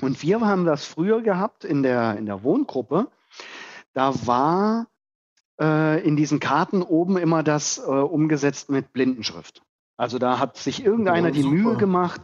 Und 0.00 0.22
wir 0.22 0.40
haben 0.40 0.64
das 0.64 0.86
früher 0.86 1.20
gehabt 1.20 1.64
in 1.64 1.82
der, 1.82 2.16
in 2.16 2.24
der 2.24 2.42
Wohngruppe. 2.42 3.08
Da 3.92 4.14
war 4.26 4.86
äh, 5.60 6.02
in 6.02 6.16
diesen 6.16 6.40
Karten 6.40 6.82
oben 6.82 7.18
immer 7.18 7.42
das 7.42 7.78
äh, 7.78 7.82
umgesetzt 7.82 8.70
mit 8.70 8.94
Blindenschrift. 8.94 9.62
Also 9.98 10.18
da 10.18 10.38
hat 10.38 10.56
sich 10.56 10.84
irgendeiner 10.84 11.28
Ja, 11.28 11.34
die. 11.34 11.44
Mühe 11.44 11.76
gemacht 11.76 12.22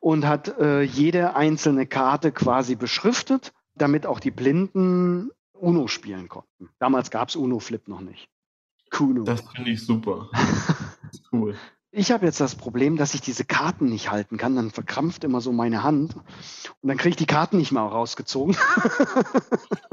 und 0.00 0.26
hat 0.26 0.58
äh, 0.58 0.80
jede 0.80 1.36
einzelne 1.36 1.86
Karte 1.86 2.32
quasi 2.32 2.74
beschriftet, 2.74 3.52
damit 3.74 4.06
auch 4.06 4.18
die 4.18 4.30
Blinden 4.30 5.30
Uno 5.52 5.88
spielen 5.88 6.28
konnten. 6.28 6.70
Damals 6.78 7.10
gab 7.10 7.28
es 7.28 7.36
Uno 7.36 7.58
Flip 7.58 7.86
noch 7.86 8.00
nicht. 8.00 8.28
Kuno. 8.90 9.24
Das 9.24 9.42
finde 9.42 9.70
ich 9.70 9.84
super. 9.84 10.30
Cool. 11.32 11.56
Ich 11.96 12.10
habe 12.10 12.26
jetzt 12.26 12.40
das 12.40 12.56
Problem, 12.56 12.96
dass 12.96 13.14
ich 13.14 13.20
diese 13.20 13.44
Karten 13.44 13.84
nicht 13.84 14.10
halten 14.10 14.36
kann. 14.36 14.56
Dann 14.56 14.72
verkrampft 14.72 15.22
immer 15.22 15.40
so 15.40 15.52
meine 15.52 15.84
Hand. 15.84 16.16
Und 16.16 16.88
dann 16.88 16.96
kriege 16.96 17.10
ich 17.10 17.16
die 17.16 17.26
Karten 17.26 17.56
nicht 17.56 17.70
mehr 17.70 17.82
rausgezogen. 17.82 18.56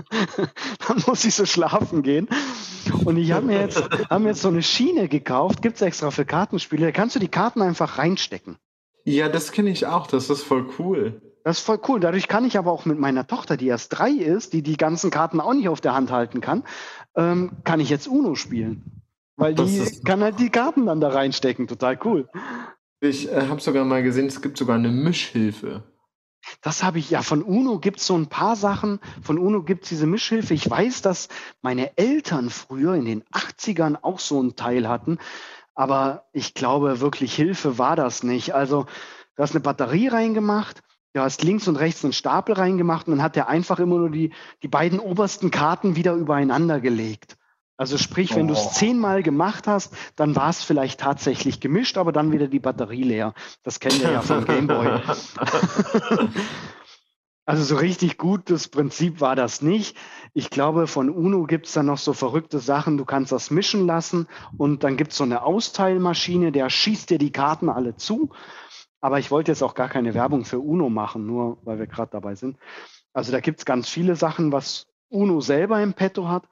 dann 0.87 1.03
muss 1.05 1.23
ich 1.25 1.35
so 1.35 1.45
schlafen 1.45 2.01
gehen. 2.01 2.27
Und 3.05 3.17
ich 3.17 3.33
habe 3.33 3.45
mir, 3.45 3.59
jetzt, 3.59 3.87
hab 4.09 4.19
mir 4.19 4.29
jetzt 4.29 4.41
so 4.41 4.47
eine 4.47 4.63
Schiene 4.63 5.09
gekauft. 5.09 5.61
Gibt 5.61 5.75
es 5.75 5.83
extra 5.83 6.09
für 6.09 6.25
Kartenspiele. 6.25 6.87
Da 6.87 6.91
kannst 6.91 7.15
du 7.15 7.19
die 7.19 7.27
Karten 7.27 7.61
einfach 7.61 7.99
reinstecken. 7.99 8.57
Ja, 9.03 9.29
das 9.29 9.51
kenne 9.51 9.69
ich 9.69 9.85
auch. 9.85 10.07
Das 10.07 10.31
ist 10.31 10.41
voll 10.41 10.67
cool. 10.79 11.21
Das 11.43 11.59
ist 11.59 11.65
voll 11.65 11.81
cool. 11.87 11.99
Dadurch 11.99 12.27
kann 12.27 12.45
ich 12.45 12.57
aber 12.57 12.71
auch 12.71 12.85
mit 12.85 12.97
meiner 12.97 13.27
Tochter, 13.27 13.57
die 13.57 13.67
erst 13.67 13.95
drei 13.97 14.09
ist, 14.09 14.53
die 14.53 14.63
die 14.63 14.77
ganzen 14.77 15.11
Karten 15.11 15.39
auch 15.39 15.53
nicht 15.53 15.69
auf 15.69 15.81
der 15.81 15.93
Hand 15.93 16.09
halten 16.09 16.41
kann, 16.41 16.63
ähm, 17.15 17.51
kann 17.63 17.79
ich 17.79 17.89
jetzt 17.89 18.07
Uno 18.07 18.33
spielen. 18.33 19.00
Weil 19.41 19.55
Das 19.55 19.71
die 19.71 20.01
kann 20.03 20.21
halt 20.21 20.39
die 20.39 20.49
Karten 20.49 20.85
dann 20.85 21.01
da 21.01 21.09
reinstecken. 21.09 21.67
Total 21.67 21.97
cool. 22.05 22.29
Ich 22.99 23.31
äh, 23.31 23.47
habe 23.47 23.59
sogar 23.59 23.83
mal 23.83 24.03
gesehen, 24.03 24.27
es 24.27 24.41
gibt 24.41 24.57
sogar 24.57 24.75
eine 24.75 24.89
Mischhilfe. 24.89 25.83
Das 26.61 26.83
habe 26.83 26.99
ich 26.99 27.09
ja. 27.09 27.23
Von 27.23 27.41
UNO 27.41 27.79
gibt 27.79 27.99
es 27.99 28.05
so 28.05 28.15
ein 28.15 28.27
paar 28.27 28.55
Sachen. 28.55 28.99
Von 29.23 29.39
UNO 29.39 29.63
gibt 29.63 29.83
es 29.83 29.89
diese 29.89 30.05
Mischhilfe. 30.05 30.53
Ich 30.53 30.69
weiß, 30.69 31.01
dass 31.01 31.27
meine 31.63 31.97
Eltern 31.97 32.51
früher 32.51 32.93
in 32.93 33.05
den 33.05 33.23
80ern 33.33 33.97
auch 34.03 34.19
so 34.19 34.39
einen 34.39 34.55
Teil 34.55 34.87
hatten. 34.87 35.17
Aber 35.73 36.25
ich 36.33 36.53
glaube, 36.53 36.99
wirklich 36.99 37.33
Hilfe 37.33 37.79
war 37.79 37.95
das 37.95 38.21
nicht. 38.21 38.53
Also, 38.53 38.85
du 39.35 39.43
hast 39.43 39.55
eine 39.55 39.61
Batterie 39.61 40.07
reingemacht, 40.07 40.81
du 41.13 41.21
hast 41.21 41.43
links 41.43 41.67
und 41.67 41.77
rechts 41.77 42.03
einen 42.03 42.13
Stapel 42.13 42.53
reingemacht 42.53 43.07
und 43.07 43.13
dann 43.13 43.23
hat 43.23 43.35
der 43.35 43.47
einfach 43.47 43.79
immer 43.79 43.97
nur 43.97 44.11
die, 44.11 44.33
die 44.61 44.67
beiden 44.67 44.99
obersten 44.99 45.49
Karten 45.49 45.95
wieder 45.95 46.13
übereinander 46.13 46.79
gelegt. 46.79 47.37
Also 47.81 47.97
sprich, 47.97 48.35
wenn 48.35 48.47
du 48.47 48.53
Oh. 48.53 48.57
es 48.57 48.73
zehnmal 48.73 49.23
gemacht 49.23 49.65
hast, 49.65 49.91
dann 50.15 50.35
war 50.35 50.49
es 50.49 50.61
vielleicht 50.63 50.99
tatsächlich 50.99 51.59
gemischt, 51.59 51.97
aber 51.97 52.11
dann 52.11 52.31
wieder 52.31 52.47
die 52.47 52.59
Batterie 52.59 53.01
leer. 53.01 53.33
Das 53.63 53.79
kennen 53.79 53.99
wir 53.99 54.11
ja 54.11 54.21
vom 54.21 54.45
Gameboy. 54.45 55.01
Also 57.47 57.63
so 57.63 57.75
richtig 57.75 58.19
gut, 58.19 58.51
das 58.51 58.67
Prinzip 58.67 59.19
war 59.19 59.35
das 59.35 59.63
nicht. 59.63 59.97
Ich 60.33 60.51
glaube, 60.51 60.85
von 60.85 61.09
UNO 61.09 61.45
gibt 61.47 61.65
es 61.65 61.73
dann 61.73 61.87
noch 61.87 61.97
so 61.97 62.13
verrückte 62.13 62.59
Sachen. 62.59 62.97
Du 62.97 63.03
kannst 63.03 63.31
das 63.31 63.49
mischen 63.49 63.87
lassen 63.87 64.27
und 64.57 64.83
dann 64.83 64.95
gibt 64.95 65.11
es 65.11 65.17
so 65.17 65.23
eine 65.23 65.41
Austeilmaschine, 65.41 66.51
der 66.51 66.69
schießt 66.69 67.09
dir 67.09 67.17
die 67.17 67.31
Karten 67.31 67.67
alle 67.67 67.95
zu. 67.95 68.29
Aber 69.01 69.17
ich 69.17 69.31
wollte 69.31 69.51
jetzt 69.51 69.63
auch 69.63 69.73
gar 69.73 69.89
keine 69.89 70.13
Werbung 70.13 70.45
für 70.45 70.59
UNO 70.59 70.89
machen, 70.89 71.25
nur 71.25 71.57
weil 71.65 71.79
wir 71.79 71.87
gerade 71.87 72.11
dabei 72.11 72.35
sind. 72.35 72.57
Also 73.11 73.31
da 73.31 73.39
gibt 73.39 73.59
es 73.59 73.65
ganz 73.65 73.89
viele 73.89 74.15
Sachen, 74.15 74.51
was 74.51 74.85
UNO 75.11 75.41
selber 75.41 75.81
im 75.81 75.93
Petto 75.93 76.27
hat. 76.27 76.43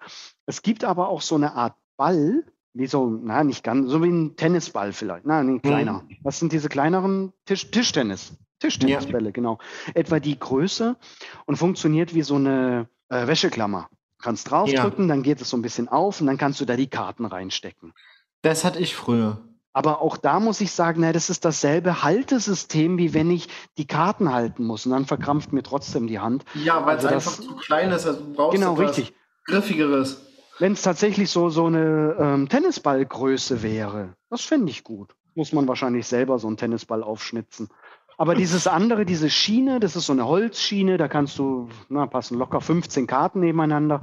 Es 0.46 0.62
gibt 0.62 0.84
aber 0.84 1.10
auch 1.10 1.22
so 1.22 1.36
eine 1.36 1.54
Art 1.54 1.76
Ball, 1.98 2.44
wie 2.74 2.88
so, 2.88 3.10
na, 3.10 3.44
nicht 3.44 3.64
ganz, 3.64 3.90
so 3.90 4.04
wie 4.04 4.10
ein 4.10 4.36
Tennisball 4.36 4.94
vielleicht, 4.94 5.26
na, 5.26 5.40
ein 5.40 5.62
kleiner. 5.62 6.04
Was 6.24 6.40
sind 6.40 6.52
diese 6.52 6.70
kleineren 6.70 7.34
Tisch, 7.46 7.72
Tischtennis? 7.72 8.38
Tischtennisbälle, 8.60 9.32
genau. 9.32 9.58
Etwa 9.94 10.20
die 10.20 10.38
Größe 10.38 10.98
und 11.46 11.56
funktioniert 11.56 12.14
wie 12.14 12.22
so 12.22 12.36
eine 12.36 12.90
äh, 13.10 13.26
Wäscheklammer. 13.26 13.90
Kannst 14.22 14.52
draufdrücken, 14.52 15.08
dann 15.08 15.24
geht 15.24 15.40
es 15.42 15.50
so 15.50 15.58
ein 15.58 15.62
bisschen 15.62 15.88
auf 15.88 16.20
und 16.20 16.28
dann 16.28 16.38
kannst 16.38 16.60
du 16.60 16.66
da 16.66 16.76
die 16.76 16.90
Karten 16.90 17.26
reinstecken. 17.26 17.94
Das 18.42 18.66
hatte 18.66 18.80
ich 18.80 18.96
früher. 18.96 19.49
Aber 19.80 20.02
auch 20.02 20.18
da 20.18 20.42
muss 20.42 20.60
ich 20.60 20.74
sagen, 20.74 21.00
na, 21.02 21.14
das 21.14 21.30
ist 21.30 21.46
dasselbe 21.46 22.04
Haltesystem, 22.04 22.98
wie 22.98 23.14
wenn 23.14 23.32
ich 23.32 23.48
die 23.78 23.88
Karten 23.88 24.34
halten 24.34 24.66
muss. 24.66 24.86
Und 24.86 24.92
dann 24.92 25.06
verkrampft 25.06 25.54
mir 25.54 25.64
trotzdem 25.64 26.08
die 26.08 26.20
Hand. 26.20 26.44
Ja, 26.54 26.86
weil 26.86 26.98
Also 26.98 27.08
es 27.08 27.14
das- 27.14 27.40
einfach 27.40 27.44
zu 27.50 27.56
klein 27.56 27.92
ist. 27.92 28.06
Also 28.06 28.20
du 28.20 28.34
brauchst 28.34 28.56
Genau, 28.60 28.74
etwas 28.74 28.98
richtig. 28.98 29.14
Griffigeres. 29.46 30.22
Wenn 30.60 30.74
es 30.74 30.82
tatsächlich 30.82 31.30
so, 31.30 31.50
so 31.50 31.68
eine 31.68 32.16
ähm, 32.20 32.50
Tennisballgröße 32.50 33.64
wäre, 33.64 34.10
das 34.30 34.42
fände 34.42 34.70
ich 34.70 34.84
gut. 34.84 35.16
Muss 35.34 35.54
man 35.54 35.66
wahrscheinlich 35.70 36.06
selber 36.08 36.38
so 36.40 36.48
einen 36.48 36.58
Tennisball 36.58 37.02
aufschnitzen. 37.02 37.70
Aber 38.18 38.36
dieses 38.36 38.68
andere, 38.68 39.06
diese 39.06 39.30
Schiene, 39.30 39.80
das 39.80 39.96
ist 39.96 40.08
so 40.08 40.12
eine 40.12 40.26
Holzschiene, 40.28 40.98
da 40.98 41.08
kannst 41.08 41.40
du, 41.40 41.70
na, 41.88 42.06
passen 42.06 42.38
locker 42.38 42.60
15 42.60 43.08
Karten 43.08 43.40
nebeneinander. 43.40 44.02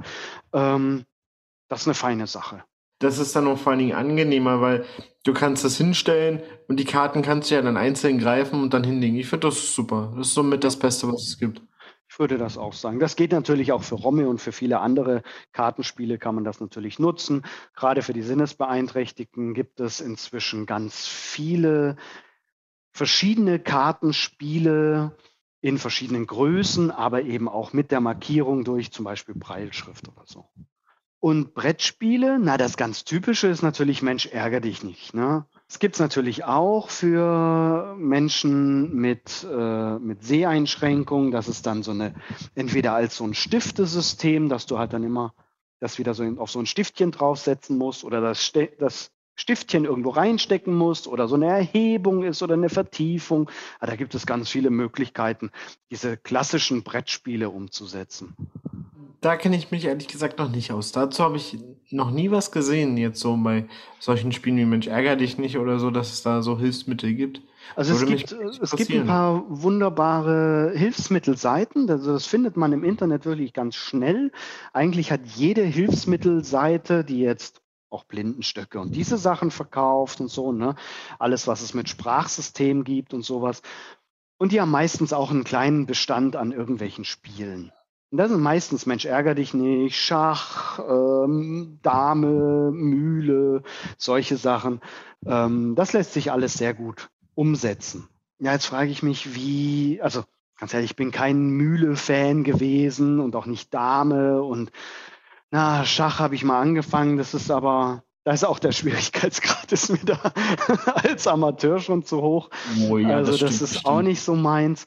Ähm, 0.53 1.05
das 1.69 1.81
ist 1.81 1.87
eine 1.87 1.93
feine 1.93 2.25
Sache. 2.25 2.63
Das 2.99 3.19
ist 3.19 3.35
dann 3.35 3.47
auch 3.47 3.57
vor 3.57 3.71
allen 3.71 3.79
Dingen 3.79 3.95
angenehmer, 3.95 4.61
weil 4.61 4.85
du 5.23 5.33
kannst 5.33 5.63
das 5.63 5.77
hinstellen 5.77 6.41
und 6.67 6.79
die 6.79 6.85
Karten 6.85 7.21
kannst 7.21 7.51
du 7.51 7.55
ja 7.55 7.61
dann 7.61 7.77
einzeln 7.77 8.17
greifen 8.17 8.61
und 8.61 8.73
dann 8.73 8.83
hinlegen. 8.83 9.17
Ich 9.17 9.27
finde 9.27 9.47
das 9.47 9.75
super. 9.75 10.13
Das 10.17 10.27
ist 10.27 10.33
somit 10.33 10.63
das 10.63 10.77
Beste, 10.77 11.07
was 11.07 11.23
es 11.23 11.37
gibt. 11.37 11.61
Ich 12.09 12.19
würde 12.19 12.37
das 12.37 12.57
auch 12.57 12.73
sagen. 12.73 12.99
Das 12.99 13.15
geht 13.15 13.33
natürlich 13.33 13.71
auch 13.71 13.83
für 13.83 13.95
Romme 13.95 14.29
und 14.29 14.41
für 14.41 14.51
viele 14.51 14.79
andere 14.79 15.21
Kartenspiele 15.51 16.17
kann 16.17 16.35
man 16.35 16.43
das 16.43 16.59
natürlich 16.59 16.99
nutzen. 16.99 17.43
Gerade 17.75 18.01
für 18.01 18.13
die 18.13 18.21
Sinnesbeeinträchtigten 18.21 19.53
gibt 19.53 19.79
es 19.79 19.99
inzwischen 19.99 20.65
ganz 20.65 21.05
viele 21.05 21.97
verschiedene 22.93 23.59
Kartenspiele, 23.59 25.15
in 25.61 25.77
verschiedenen 25.77 26.27
Größen, 26.27 26.91
aber 26.91 27.23
eben 27.23 27.49
auch 27.49 27.73
mit 27.73 27.91
der 27.91 27.99
Markierung 27.99 28.63
durch 28.63 28.91
zum 28.91 29.05
Beispiel 29.05 29.35
Breilschrift 29.35 30.07
oder 30.07 30.23
so. 30.25 30.49
Und 31.19 31.55
Brettspiele, 31.55 32.37
na, 32.39 32.57
das 32.57 32.77
ganz 32.77 33.03
typische 33.03 33.47
ist 33.47 33.63
natürlich 33.63 34.03
Mensch, 34.03 34.27
ärger 34.27 34.59
dich 34.59 34.83
nicht. 34.83 35.15
Ne? 35.15 35.45
Es 35.67 35.79
gibt 35.79 35.95
es 35.95 35.99
natürlich 35.99 36.45
auch 36.45 36.89
für 36.89 37.95
Menschen 37.97 38.95
mit, 38.95 39.45
äh, 39.51 39.97
mit 39.97 40.23
Seheinschränkungen. 40.23 41.31
Das 41.31 41.47
ist 41.47 41.65
dann 41.65 41.81
so 41.81 41.91
eine, 41.91 42.13
entweder 42.53 42.93
als 42.93 43.17
so 43.17 43.23
ein 43.23 43.33
Stiftesystem, 43.33 44.47
dass 44.47 44.67
du 44.67 44.77
halt 44.77 44.93
dann 44.93 45.03
immer 45.03 45.33
das 45.79 45.97
wieder 45.97 46.13
so 46.13 46.23
auf 46.37 46.51
so 46.51 46.59
ein 46.59 46.65
Stiftchen 46.65 47.11
draufsetzen 47.11 47.77
musst 47.77 48.03
oder 48.03 48.21
das, 48.21 48.51
das 48.79 49.11
Stiftchen 49.35 49.85
irgendwo 49.85 50.09
reinstecken 50.09 50.75
musst 50.75 51.07
oder 51.07 51.27
so 51.27 51.35
eine 51.35 51.47
Erhebung 51.47 52.23
ist 52.23 52.41
oder 52.41 52.55
eine 52.55 52.69
Vertiefung. 52.69 53.49
Aber 53.79 53.83
ah, 53.83 53.85
da 53.87 53.95
gibt 53.95 54.15
es 54.15 54.25
ganz 54.25 54.49
viele 54.49 54.71
Möglichkeiten, 54.71 55.51
diese 55.91 56.17
klassischen 56.17 56.83
Brettspiele 56.83 57.49
umzusetzen. 57.49 58.35
Da 59.21 59.35
kenne 59.35 59.55
ich 59.55 59.71
mich 59.71 59.85
ehrlich 59.85 60.07
gesagt 60.07 60.37
noch 60.37 60.49
nicht 60.49 60.71
aus. 60.71 60.91
Dazu 60.91 61.23
habe 61.23 61.37
ich 61.37 61.57
noch 61.89 62.11
nie 62.11 62.29
was 62.29 62.51
gesehen, 62.51 62.97
jetzt 62.97 63.19
so 63.19 63.35
bei 63.37 63.67
solchen 63.99 64.31
Spielen 64.31 64.57
wie 64.57 64.65
Mensch, 64.65 64.87
ärger 64.87 65.15
dich 65.15 65.37
nicht 65.37 65.57
oder 65.57 65.79
so, 65.79 65.89
dass 65.89 66.13
es 66.13 66.21
da 66.21 66.43
so 66.43 66.59
Hilfsmittel 66.59 67.13
gibt. 67.13 67.41
Also 67.75 67.93
es 67.93 68.05
gibt, 68.05 68.31
es 68.31 68.71
gibt 68.75 68.91
ein 68.91 69.07
paar 69.07 69.43
wunderbare 69.49 70.71
Hilfsmittelseiten. 70.75 71.89
Also 71.89 72.13
das 72.13 72.27
findet 72.27 72.57
man 72.57 72.73
im 72.73 72.83
Internet 72.83 73.25
wirklich 73.25 73.53
ganz 73.53 73.75
schnell. 73.75 74.31
Eigentlich 74.71 75.11
hat 75.11 75.21
jede 75.25 75.63
Hilfsmittelseite, 75.63 77.03
die 77.03 77.19
jetzt 77.19 77.61
auch 77.89 78.03
Blindenstöcke 78.03 78.79
und 78.79 78.95
diese 78.95 79.17
Sachen 79.17 79.49
verkauft 79.49 80.19
und 80.19 80.29
so, 80.29 80.51
ne? 80.51 80.75
Alles, 81.19 81.47
was 81.47 81.61
es 81.61 81.73
mit 81.73 81.89
Sprachsystem 81.89 82.83
gibt 82.83 83.13
und 83.13 83.23
sowas. 83.23 83.61
Und 84.37 84.51
die 84.51 84.61
haben 84.61 84.71
meistens 84.71 85.13
auch 85.13 85.31
einen 85.31 85.43
kleinen 85.43 85.85
Bestand 85.85 86.35
an 86.35 86.51
irgendwelchen 86.51 87.05
Spielen. 87.05 87.71
Und 88.09 88.19
das 88.19 88.29
sind 88.29 88.41
meistens 88.41 88.85
Mensch, 88.85 89.05
ärger 89.05 89.35
dich 89.35 89.53
nicht, 89.53 89.97
Schach, 89.97 90.79
ähm, 90.79 91.79
Dame, 91.81 92.71
Mühle, 92.71 93.63
solche 93.97 94.37
Sachen. 94.37 94.79
Ähm, 95.25 95.75
das 95.75 95.91
lässt 95.91 96.13
sich 96.13 96.31
alles 96.31 96.53
sehr 96.53 96.73
gut 96.73 97.09
umsetzen. 97.35 98.07
Ja, 98.39 98.53
jetzt 98.53 98.67
frage 98.67 98.91
ich 98.91 99.03
mich, 99.03 99.35
wie, 99.35 99.99
also 100.01 100.23
ganz 100.57 100.73
ehrlich, 100.73 100.91
ich 100.91 100.95
bin 100.95 101.11
kein 101.11 101.49
Mühle-Fan 101.49 102.43
gewesen 102.43 103.19
und 103.19 103.35
auch 103.35 103.45
nicht 103.45 103.73
Dame 103.73 104.41
und 104.41 104.71
na, 105.49 105.85
Schach 105.85 106.19
habe 106.19 106.35
ich 106.35 106.43
mal 106.43 106.59
angefangen, 106.59 107.17
das 107.17 107.33
ist 107.33 107.51
aber, 107.51 108.03
da 108.23 108.31
ist 108.31 108.45
auch 108.45 108.59
der 108.59 108.71
Schwierigkeitsgrad 108.73 109.71
ist 109.71 109.89
mir 109.89 110.03
da 110.03 110.33
als 110.95 111.27
Amateur 111.27 111.79
schon 111.79 112.03
zu 112.03 112.21
hoch. 112.21 112.49
Oh 112.89 112.97
ja, 112.97 113.17
also 113.17 113.31
das, 113.31 113.41
das 113.41 113.53
ist 113.53 113.59
bestimmt. 113.59 113.85
auch 113.85 114.01
nicht 114.01 114.21
so 114.21 114.35
meins. 114.35 114.85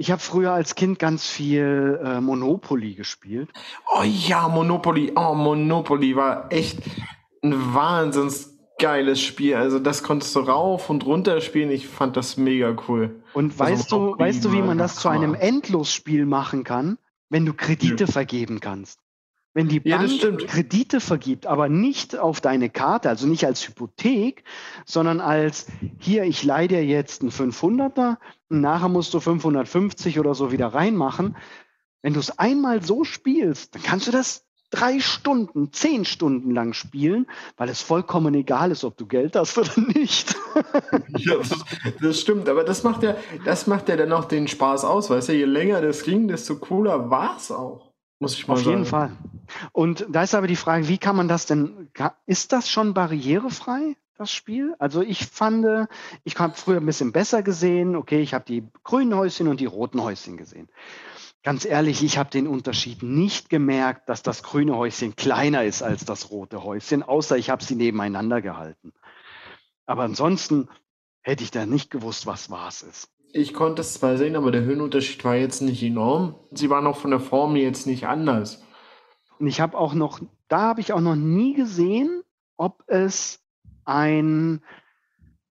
Ich 0.00 0.10
habe 0.10 0.22
früher 0.22 0.52
als 0.52 0.76
Kind 0.76 0.98
ganz 0.98 1.26
viel 1.26 2.00
äh, 2.02 2.22
Monopoly 2.22 2.94
gespielt. 2.94 3.50
Oh 3.94 4.02
ja, 4.02 4.48
Monopoly. 4.48 5.12
Oh, 5.14 5.34
Monopoly 5.34 6.16
war 6.16 6.50
echt 6.50 6.78
ein 7.42 7.74
wahnsinns 7.74 8.56
geiles 8.78 9.20
Spiel. 9.20 9.56
Also 9.56 9.78
das 9.78 10.02
konntest 10.02 10.34
du 10.34 10.40
rauf 10.40 10.88
und 10.88 11.04
runter 11.04 11.42
spielen. 11.42 11.70
Ich 11.70 11.86
fand 11.86 12.16
das 12.16 12.38
mega 12.38 12.74
cool. 12.88 13.22
Und 13.34 13.60
also 13.60 13.74
weißt 13.74 13.92
du, 13.92 14.18
weißt 14.18 14.44
du, 14.46 14.52
wie 14.52 14.62
man 14.62 14.78
das 14.78 14.96
zu 14.96 15.10
einem 15.10 15.34
Endlosspiel 15.34 16.24
machen 16.24 16.64
kann, 16.64 16.96
wenn 17.28 17.44
du 17.44 17.52
Kredite 17.52 18.04
ja. 18.04 18.10
vergeben 18.10 18.60
kannst? 18.60 19.00
Wenn 19.52 19.68
die 19.68 19.80
Bank 19.80 20.10
ja, 20.22 20.30
Kredite 20.46 21.00
vergibt, 21.00 21.46
aber 21.46 21.68
nicht 21.68 22.16
auf 22.16 22.40
deine 22.40 22.70
Karte, 22.70 23.10
also 23.10 23.26
nicht 23.26 23.44
als 23.44 23.68
Hypothek, 23.68 24.44
sondern 24.86 25.20
als 25.20 25.66
hier, 25.98 26.24
ich 26.24 26.42
leih 26.42 26.68
dir 26.68 26.86
jetzt 26.86 27.20
einen 27.20 27.32
500er, 27.32 28.16
nachher 28.50 28.88
musst 28.88 29.14
du 29.14 29.20
550 29.20 30.18
oder 30.18 30.34
so 30.34 30.52
wieder 30.52 30.68
reinmachen. 30.68 31.36
Wenn 32.02 32.14
du 32.14 32.20
es 32.20 32.38
einmal 32.38 32.82
so 32.82 33.04
spielst, 33.04 33.74
dann 33.74 33.82
kannst 33.82 34.06
du 34.06 34.10
das 34.10 34.46
drei 34.70 35.00
Stunden, 35.00 35.72
zehn 35.72 36.04
Stunden 36.04 36.52
lang 36.52 36.72
spielen, 36.72 37.26
weil 37.56 37.68
es 37.68 37.82
vollkommen 37.82 38.34
egal 38.34 38.70
ist, 38.70 38.84
ob 38.84 38.96
du 38.96 39.06
Geld 39.06 39.36
hast 39.36 39.58
oder 39.58 39.72
nicht. 39.88 40.34
ja, 41.18 41.36
das, 41.36 41.64
das, 42.00 42.20
stimmt, 42.20 42.48
aber 42.48 42.64
das 42.64 42.84
macht 42.84 43.02
ja, 43.02 43.16
das 43.44 43.66
macht 43.66 43.88
ja 43.88 43.96
dann 43.96 44.12
auch 44.12 44.26
den 44.26 44.48
Spaß 44.48 44.84
aus, 44.84 45.10
weißt 45.10 45.30
du, 45.30 45.32
je 45.32 45.44
länger 45.44 45.80
das 45.80 46.04
ging, 46.04 46.28
desto 46.28 46.56
cooler 46.56 47.10
war 47.10 47.36
es 47.36 47.50
auch. 47.50 47.90
Muss 48.20 48.34
ich 48.34 48.46
mal 48.46 48.54
Auf 48.54 48.60
sagen. 48.60 48.70
jeden 48.70 48.84
Fall. 48.84 49.12
Und 49.72 50.06
da 50.08 50.22
ist 50.22 50.34
aber 50.34 50.46
die 50.46 50.56
Frage, 50.56 50.88
wie 50.88 50.98
kann 50.98 51.16
man 51.16 51.26
das 51.26 51.46
denn, 51.46 51.90
ist 52.26 52.52
das 52.52 52.70
schon 52.70 52.94
barrierefrei, 52.94 53.96
das 54.20 54.30
Spiel? 54.30 54.74
Also 54.78 55.02
ich 55.02 55.26
fand, 55.26 55.88
ich 56.24 56.38
habe 56.38 56.54
früher 56.54 56.76
ein 56.76 56.86
bisschen 56.86 57.12
besser 57.12 57.42
gesehen, 57.42 57.96
okay, 57.96 58.20
ich 58.20 58.34
habe 58.34 58.44
die 58.44 58.64
grünen 58.84 59.14
Häuschen 59.14 59.48
und 59.48 59.60
die 59.60 59.66
roten 59.66 60.02
Häuschen 60.02 60.36
gesehen. 60.36 60.68
Ganz 61.42 61.64
ehrlich, 61.64 62.04
ich 62.04 62.18
habe 62.18 62.28
den 62.28 62.46
Unterschied 62.46 63.02
nicht 63.02 63.48
gemerkt, 63.48 64.10
dass 64.10 64.22
das 64.22 64.42
grüne 64.42 64.76
Häuschen 64.76 65.16
kleiner 65.16 65.64
ist 65.64 65.82
als 65.82 66.04
das 66.04 66.30
rote 66.30 66.62
Häuschen, 66.62 67.02
außer 67.02 67.38
ich 67.38 67.48
habe 67.48 67.64
sie 67.64 67.76
nebeneinander 67.76 68.42
gehalten. 68.42 68.92
Aber 69.86 70.02
ansonsten 70.02 70.68
hätte 71.22 71.42
ich 71.42 71.50
da 71.50 71.64
nicht 71.64 71.90
gewusst, 71.90 72.26
was 72.26 72.50
was 72.50 72.82
ist. 72.82 73.08
Ich 73.32 73.54
konnte 73.54 73.80
es 73.80 73.94
zwar 73.94 74.18
sehen, 74.18 74.36
aber 74.36 74.50
der 74.50 74.62
Höhenunterschied 74.62 75.24
war 75.24 75.36
jetzt 75.36 75.62
nicht 75.62 75.82
enorm. 75.82 76.34
Sie 76.50 76.68
waren 76.68 76.86
auch 76.86 76.96
von 76.96 77.10
der 77.10 77.20
Form 77.20 77.56
jetzt 77.56 77.86
nicht 77.86 78.06
anders. 78.06 78.62
Und 79.38 79.46
ich 79.46 79.60
habe 79.60 79.78
auch 79.78 79.94
noch, 79.94 80.20
da 80.48 80.60
habe 80.60 80.80
ich 80.80 80.92
auch 80.92 81.00
noch 81.00 81.16
nie 81.16 81.54
gesehen, 81.54 82.22
ob 82.56 82.82
es 82.88 83.39
ein, 83.90 84.62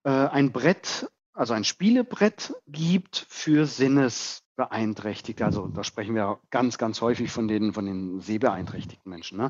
äh, 0.04 0.10
ein 0.10 0.52
Brett, 0.52 1.10
also 1.34 1.54
ein 1.54 1.64
Spielebrett 1.64 2.54
gibt 2.68 3.26
für 3.30 3.66
Sinnesbeeinträchtigte. 3.66 5.46
Also 5.46 5.68
da 5.68 5.84
sprechen 5.84 6.16
wir 6.16 6.40
ganz, 6.50 6.78
ganz 6.78 7.02
häufig 7.02 7.32
von 7.32 7.48
den, 7.48 7.74
von 7.74 7.86
den 7.86 8.22
sehbeeinträchtigten 8.22 9.10
Menschen. 9.10 9.38
Ne? 9.38 9.50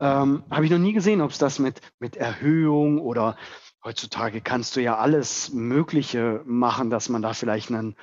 Ähm, 0.00 0.42
habe 0.50 0.64
ich 0.64 0.70
noch 0.70 0.78
nie 0.78 0.92
gesehen, 0.92 1.20
ob 1.20 1.30
es 1.30 1.38
das 1.38 1.58
mit, 1.58 1.80
mit 1.98 2.16
Erhöhung 2.16 3.00
oder 3.00 3.36
heutzutage 3.84 4.40
kannst 4.40 4.76
du 4.76 4.82
ja 4.82 4.98
alles 4.98 5.52
Mögliche 5.52 6.42
machen, 6.44 6.90
dass 6.90 7.08
man 7.08 7.22
da 7.22 7.32
vielleicht 7.32 7.70
einen 7.70 7.96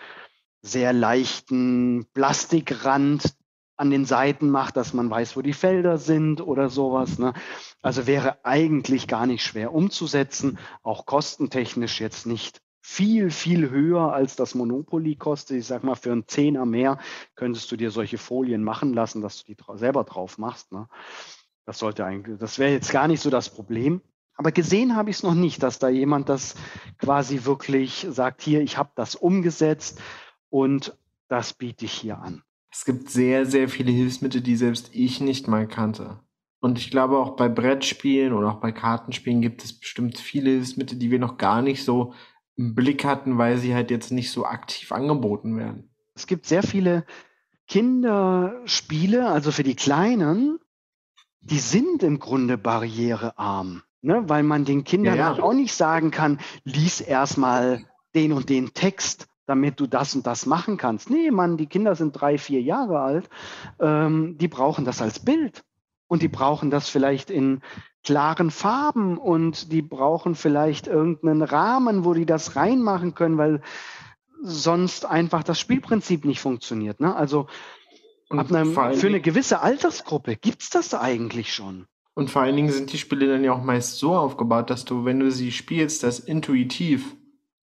sehr 0.61 0.93
leichten 0.93 2.05
Plastikrand 2.13 3.35
an 3.75 3.89
den 3.89 4.05
Seiten 4.05 4.49
macht, 4.49 4.77
dass 4.77 4.93
man 4.93 5.09
weiß, 5.09 5.35
wo 5.35 5.41
die 5.41 5.53
Felder 5.53 5.97
sind 5.97 6.41
oder 6.41 6.69
sowas. 6.69 7.17
Ne? 7.19 7.33
Also 7.81 8.07
wäre 8.07 8.43
eigentlich 8.45 9.07
gar 9.07 9.25
nicht 9.25 9.43
schwer 9.43 9.73
umzusetzen, 9.73 10.59
auch 10.83 11.05
kostentechnisch 11.05 11.99
jetzt 11.99 12.25
nicht 12.25 12.61
viel, 12.81 13.31
viel 13.31 13.69
höher 13.69 14.13
als 14.13 14.35
das 14.35 14.55
Monopoly 14.55 15.15
kostet. 15.15 15.57
Ich 15.57 15.67
sag 15.67 15.83
mal, 15.83 15.95
für 15.95 16.11
einen 16.11 16.27
Zehner 16.27 16.65
mehr 16.65 16.99
könntest 17.35 17.71
du 17.71 17.77
dir 17.77 17.91
solche 17.91 18.17
Folien 18.17 18.63
machen 18.63 18.93
lassen, 18.93 19.21
dass 19.21 19.43
du 19.43 19.53
die 19.53 19.57
selber 19.75 20.03
drauf 20.03 20.37
machst. 20.37 20.71
Ne? 20.71 20.87
Das 21.65 21.79
sollte 21.79 22.05
eigentlich, 22.05 22.37
das 22.39 22.59
wäre 22.59 22.73
jetzt 22.73 22.91
gar 22.91 23.07
nicht 23.07 23.21
so 23.21 23.29
das 23.29 23.49
Problem. 23.49 24.01
Aber 24.35 24.51
gesehen 24.51 24.95
habe 24.95 25.09
ich 25.09 25.17
es 25.17 25.23
noch 25.23 25.35
nicht, 25.35 25.63
dass 25.63 25.79
da 25.79 25.89
jemand 25.89 26.27
das 26.27 26.55
quasi 26.97 27.45
wirklich 27.45 28.05
sagt, 28.09 28.41
hier, 28.41 28.61
ich 28.61 28.77
habe 28.77 28.91
das 28.95 29.15
umgesetzt 29.15 30.01
und 30.49 30.97
das 31.27 31.53
biete 31.53 31.85
ich 31.85 31.93
hier 31.93 32.17
an. 32.17 32.43
Es 32.73 32.85
gibt 32.85 33.11
sehr, 33.11 33.45
sehr 33.45 33.69
viele 33.69 33.91
Hilfsmittel, 33.91 34.41
die 34.41 34.55
selbst 34.55 34.89
ich 34.93 35.21
nicht 35.21 35.47
mal 35.47 35.67
kannte. 35.67 36.19
Und 36.59 36.79
ich 36.79 36.89
glaube, 36.89 37.19
auch 37.19 37.35
bei 37.35 37.47
Brettspielen 37.47 38.33
oder 38.33 38.49
auch 38.49 38.59
bei 38.59 38.71
Kartenspielen 38.71 39.41
gibt 39.41 39.63
es 39.63 39.79
bestimmt 39.79 40.17
viele 40.17 40.49
Hilfsmittel, 40.49 40.97
die 40.97 41.11
wir 41.11 41.19
noch 41.19 41.37
gar 41.37 41.61
nicht 41.61 41.83
so 41.83 42.15
im 42.55 42.73
Blick 42.73 43.05
hatten, 43.05 43.37
weil 43.37 43.59
sie 43.59 43.75
halt 43.75 43.91
jetzt 43.91 44.11
nicht 44.11 44.31
so 44.31 44.45
aktiv 44.45 44.91
angeboten 44.91 45.55
werden. 45.55 45.91
Es 46.15 46.25
gibt 46.25 46.47
sehr 46.47 46.63
viele 46.63 47.05
Kinderspiele, 47.67 49.27
also 49.27 49.51
für 49.51 49.63
die 49.63 49.75
Kleinen, 49.75 50.57
die 51.41 51.59
sind 51.59 52.01
im 52.01 52.17
Grunde 52.17 52.57
barrierearm. 52.57 53.83
Ne, 54.01 54.23
weil 54.27 54.43
man 54.43 54.65
den 54.65 54.83
Kindern 54.83 55.15
ja, 55.15 55.35
ja. 55.35 55.43
auch 55.43 55.53
nicht 55.53 55.73
sagen 55.73 56.11
kann, 56.11 56.39
lies 56.65 56.99
erstmal 56.99 57.85
den 58.15 58.33
und 58.33 58.49
den 58.49 58.73
Text, 58.73 59.29
damit 59.45 59.79
du 59.79 59.87
das 59.87 60.15
und 60.15 60.25
das 60.25 60.45
machen 60.45 60.77
kannst. 60.77 61.09
Nee, 61.09 61.31
Mann, 61.31 61.57
die 61.57 61.67
Kinder 61.67 61.95
sind 61.95 62.13
drei, 62.13 62.37
vier 62.37 62.61
Jahre 62.61 62.99
alt, 63.01 63.29
ähm, 63.79 64.37
die 64.37 64.47
brauchen 64.47 64.85
das 64.85 65.01
als 65.01 65.19
Bild 65.19 65.63
und 66.07 66.21
die 66.21 66.27
brauchen 66.27 66.69
das 66.69 66.89
vielleicht 66.89 67.29
in 67.29 67.61
klaren 68.03 68.51
Farben 68.51 69.17
und 69.17 69.71
die 69.71 69.81
brauchen 69.81 70.35
vielleicht 70.35 70.87
irgendeinen 70.87 71.41
Rahmen, 71.41 72.05
wo 72.05 72.13
die 72.13 72.25
das 72.25 72.55
reinmachen 72.55 73.15
können, 73.15 73.37
weil 73.37 73.61
sonst 74.41 75.05
einfach 75.05 75.43
das 75.43 75.59
Spielprinzip 75.59 76.25
nicht 76.25 76.41
funktioniert. 76.41 76.99
Ne? 76.99 77.15
Also 77.15 77.47
einem, 78.29 78.73
für 78.73 79.07
eine 79.07 79.21
gewisse 79.21 79.61
Altersgruppe 79.61 80.35
gibt's 80.35 80.69
das 80.69 80.93
eigentlich 80.93 81.53
schon. 81.53 81.85
Und 82.15 82.29
vor 82.29 82.43
allen 82.43 82.55
Dingen 82.55 82.71
sind 82.71 82.91
die 82.91 82.97
Spiele 82.97 83.27
dann 83.27 83.43
ja 83.43 83.53
auch 83.53 83.63
meist 83.63 83.97
so 83.97 84.13
aufgebaut, 84.15 84.69
dass 84.69 84.85
du, 84.85 85.05
wenn 85.05 85.19
du 85.19 85.31
sie 85.31 85.51
spielst, 85.51 86.03
das 86.03 86.19
intuitiv 86.19 87.15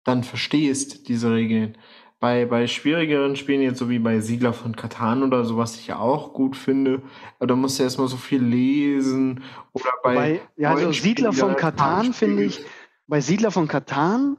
dann 0.04 0.24
verstehst, 0.24 1.08
diese 1.08 1.32
Regeln. 1.32 1.78
Bei, 2.20 2.46
bei 2.46 2.68
schwierigeren 2.68 3.38
Spielen, 3.38 3.62
jetzt 3.62 3.80
so 3.80 3.90
wie 3.90 4.00
bei 4.00 4.20
Siedler 4.20 4.52
von 4.52 4.76
Katan 4.76 5.24
oder 5.24 5.46
so, 5.46 5.56
was 5.56 5.78
ich 5.78 5.88
ja 5.88 6.00
auch 6.00 6.34
gut 6.34 6.58
finde, 6.58 7.02
da 7.40 7.56
musst 7.56 7.80
du 7.80 7.84
erstmal 7.84 8.10
so 8.10 8.18
viel 8.18 8.44
lesen. 8.44 9.42
Oder 9.72 9.92
bei. 10.04 10.16
Wobei, 10.16 10.42
ja, 10.58 10.72
also 10.72 10.92
Siedler 10.92 11.32
von 11.32 11.56
Katan 11.56 12.14
finde 12.14 12.44
ich, 12.44 12.62
bei 13.08 13.22
Siedler 13.22 13.52
von 13.52 13.70
Katan, 13.70 14.36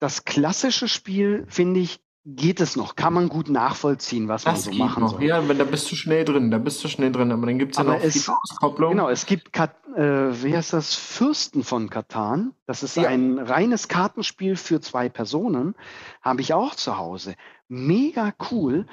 das 0.00 0.24
klassische 0.24 0.88
Spiel, 0.88 1.46
finde 1.48 1.80
ich, 1.80 2.00
geht 2.26 2.60
es 2.60 2.74
noch, 2.74 2.96
kann 2.96 3.12
man 3.12 3.28
gut 3.28 3.50
nachvollziehen, 3.50 4.28
was 4.28 4.44
das 4.44 4.66
man 4.66 4.74
so 4.74 4.78
machen 4.82 5.02
noch. 5.02 5.10
soll. 5.12 5.24
Ja, 5.24 5.46
wenn, 5.46 5.58
da 5.58 5.64
bist 5.64 5.90
du 5.92 5.96
schnell 5.96 6.24
drin, 6.24 6.50
da 6.50 6.58
bist 6.58 6.82
du 6.82 6.88
schnell 6.88 7.12
drin, 7.12 7.30
aber 7.30 7.46
dann 7.46 7.58
gibt 7.58 7.72
es 7.72 7.78
ja 7.78 7.84
noch 7.84 8.02
es, 8.02 8.28
Auskopplung. 8.28 8.92
Genau, 8.92 9.10
es 9.10 9.26
gibt, 9.26 9.52
Kat, 9.52 9.74
äh, 9.94 10.00
wie 10.42 10.56
heißt 10.56 10.72
das, 10.72 10.94
Fürsten 10.94 11.64
von 11.64 11.90
Katan. 11.90 12.54
Das 12.66 12.82
ist 12.82 12.96
ja. 12.96 13.08
ein 13.08 13.38
reines 13.38 13.88
Kartenspiel 13.88 14.56
für 14.56 14.80
zwei 14.80 15.10
Personen, 15.10 15.74
habe 16.22 16.40
ich 16.40 16.54
auch 16.54 16.74
zu 16.74 16.96
Hause. 16.96 17.34
Mega 17.68 18.32
cool. 18.50 18.86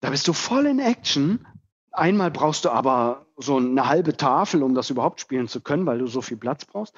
Da 0.00 0.10
bist 0.10 0.26
du 0.26 0.32
voll 0.32 0.66
in 0.66 0.80
Action. 0.80 1.46
Einmal 1.92 2.32
brauchst 2.32 2.64
du 2.64 2.70
aber 2.70 3.26
so 3.36 3.58
eine 3.58 3.86
halbe 3.86 4.16
Tafel, 4.16 4.62
um 4.62 4.74
das 4.74 4.90
überhaupt 4.90 5.20
spielen 5.20 5.46
zu 5.46 5.60
können, 5.60 5.86
weil 5.86 5.98
du 5.98 6.08
so 6.08 6.20
viel 6.20 6.36
Platz 6.36 6.64
brauchst. 6.64 6.94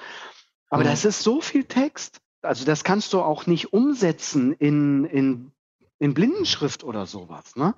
Aber 0.69 0.83
mhm. 0.83 0.87
das 0.87 1.05
ist 1.05 1.21
so 1.21 1.41
viel 1.41 1.65
Text. 1.65 2.21
Also 2.41 2.65
das 2.65 2.83
kannst 2.83 3.13
du 3.13 3.21
auch 3.21 3.45
nicht 3.45 3.73
umsetzen 3.73 4.53
in, 4.53 5.05
in 5.05 5.51
in 5.99 6.13
Blindenschrift 6.13 6.83
oder 6.83 7.05
sowas. 7.05 7.55
Ne? 7.55 7.75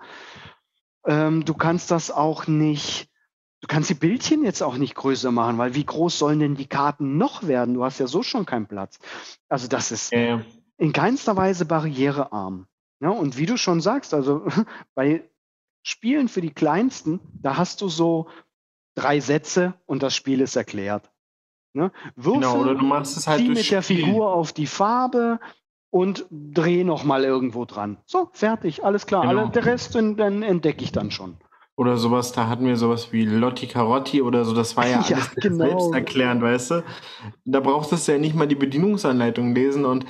Ähm, 1.05 1.45
du 1.45 1.53
kannst 1.53 1.91
das 1.91 2.11
auch 2.11 2.47
nicht, 2.47 3.09
du 3.61 3.67
kannst 3.67 3.89
die 3.89 3.95
Bildchen 3.95 4.43
jetzt 4.43 4.61
auch 4.61 4.77
nicht 4.77 4.95
größer 4.95 5.31
machen, 5.31 5.57
weil 5.57 5.75
wie 5.75 5.85
groß 5.85 6.17
sollen 6.17 6.39
denn 6.39 6.55
die 6.55 6.67
Karten 6.67 7.17
noch 7.17 7.47
werden? 7.47 7.73
Du 7.73 7.83
hast 7.83 7.99
ja 7.99 8.07
so 8.07 8.23
schon 8.23 8.45
keinen 8.45 8.67
Platz. 8.67 8.99
Also 9.49 9.67
das 9.67 9.91
ist 9.91 10.11
ja. 10.11 10.41
in 10.77 10.93
keinster 10.93 11.35
Weise 11.35 11.65
barrierearm. 11.65 12.67
Ne? 12.99 13.11
und 13.11 13.37
wie 13.37 13.45
du 13.45 13.57
schon 13.57 13.79
sagst, 13.79 14.15
also 14.15 14.47
bei 14.95 15.29
Spielen 15.83 16.29
für 16.29 16.41
die 16.41 16.53
Kleinsten, 16.53 17.19
da 17.41 17.57
hast 17.57 17.81
du 17.81 17.89
so 17.89 18.27
drei 18.95 19.19
Sätze 19.19 19.75
und 19.85 20.01
das 20.01 20.15
Spiel 20.15 20.41
ist 20.41 20.55
erklärt. 20.55 21.11
Ne? 21.73 21.91
Würfel, 22.15 22.41
genau, 22.41 22.59
oder 22.59 22.73
du 22.73 22.85
machst 22.85 23.15
es 23.15 23.27
halt 23.27 23.41
zieh 23.41 23.49
mit 23.49 23.69
der 23.69 23.83
Figur 23.83 24.33
auf 24.33 24.51
die 24.51 24.65
Farbe, 24.65 25.39
und 25.97 26.25
drehe 26.29 26.85
nochmal 26.85 27.23
irgendwo 27.23 27.65
dran. 27.65 27.97
So, 28.05 28.29
fertig, 28.33 28.83
alles 28.83 29.05
klar. 29.07 29.27
Genau. 29.27 29.41
Alle, 29.41 29.49
der 29.51 29.65
Rest 29.65 29.95
den, 29.95 30.15
den 30.15 30.43
entdecke 30.43 30.83
ich 30.83 30.91
dann 30.91 31.11
schon. 31.11 31.37
Oder 31.75 31.97
sowas, 31.97 32.31
da 32.31 32.47
hatten 32.47 32.65
wir 32.65 32.75
sowas 32.75 33.11
wie 33.11 33.25
Lotti 33.25 33.67
Carotti 33.67 34.21
oder 34.21 34.45
so, 34.45 34.53
das 34.53 34.75
war 34.77 34.87
ja 34.87 34.97
alles 34.97 35.09
ja, 35.09 35.19
genau. 35.35 35.65
selbsterklärend, 35.65 36.41
weißt 36.41 36.71
du? 36.71 36.83
Da 37.45 37.59
braucht 37.59 37.91
es 37.91 38.07
ja 38.07 38.17
nicht 38.17 38.35
mal 38.35 38.47
die 38.47 38.55
Bedienungsanleitung 38.55 39.53
lesen 39.53 39.85
und 39.85 40.05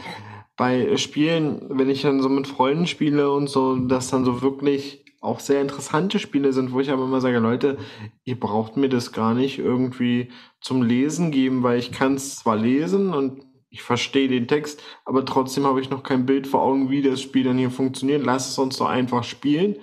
bei 0.56 0.98
Spielen, 0.98 1.62
wenn 1.70 1.90
ich 1.90 2.02
dann 2.02 2.22
so 2.22 2.30
mit 2.30 2.48
Freunden 2.48 2.88
spiele 2.88 3.32
und 3.32 3.48
so, 3.48 3.76
dass 3.76 4.10
dann 4.10 4.26
so 4.26 4.42
wirklich 4.42 5.06
auch 5.22 5.40
sehr 5.40 5.62
interessante 5.62 6.20
Spiele 6.20 6.54
sind, 6.54 6.72
wo 6.72 6.80
ich 6.80 6.92
aber 6.92 7.04
immer 7.04 7.22
sage, 7.22 7.40
Leute, 7.40 7.78
ihr 8.24 8.40
braucht 8.40 8.78
mir 8.78 8.90
das 8.90 9.12
gar 9.12 9.34
nicht 9.34 9.60
irgendwie 9.60 10.30
zum 10.62 10.82
Lesen 10.82 11.32
geben, 11.32 11.64
weil 11.64 11.80
ich 11.80 11.92
kann 11.92 12.16
es 12.16 12.38
zwar 12.38 12.56
lesen 12.56 13.14
und 13.14 13.44
ich 13.78 13.84
verstehe 13.84 14.28
den 14.28 14.48
Text, 14.48 14.82
aber 15.06 15.24
trotzdem 15.24 15.68
habe 15.68 15.80
ich 15.80 15.92
noch 15.92 16.02
kein 16.02 16.26
Bild 16.26 16.48
vor 16.48 16.64
Augen, 16.64 16.90
wie 16.90 17.04
das 17.04 17.22
Spiel 17.22 17.44
dann 17.44 17.60
hier 17.60 17.70
funktioniert. 17.70 18.26
Lass 18.26 18.50
es 18.50 18.58
uns 18.58 18.78
doch 18.78 18.88
einfach 18.88 19.24
spielen 19.24 19.76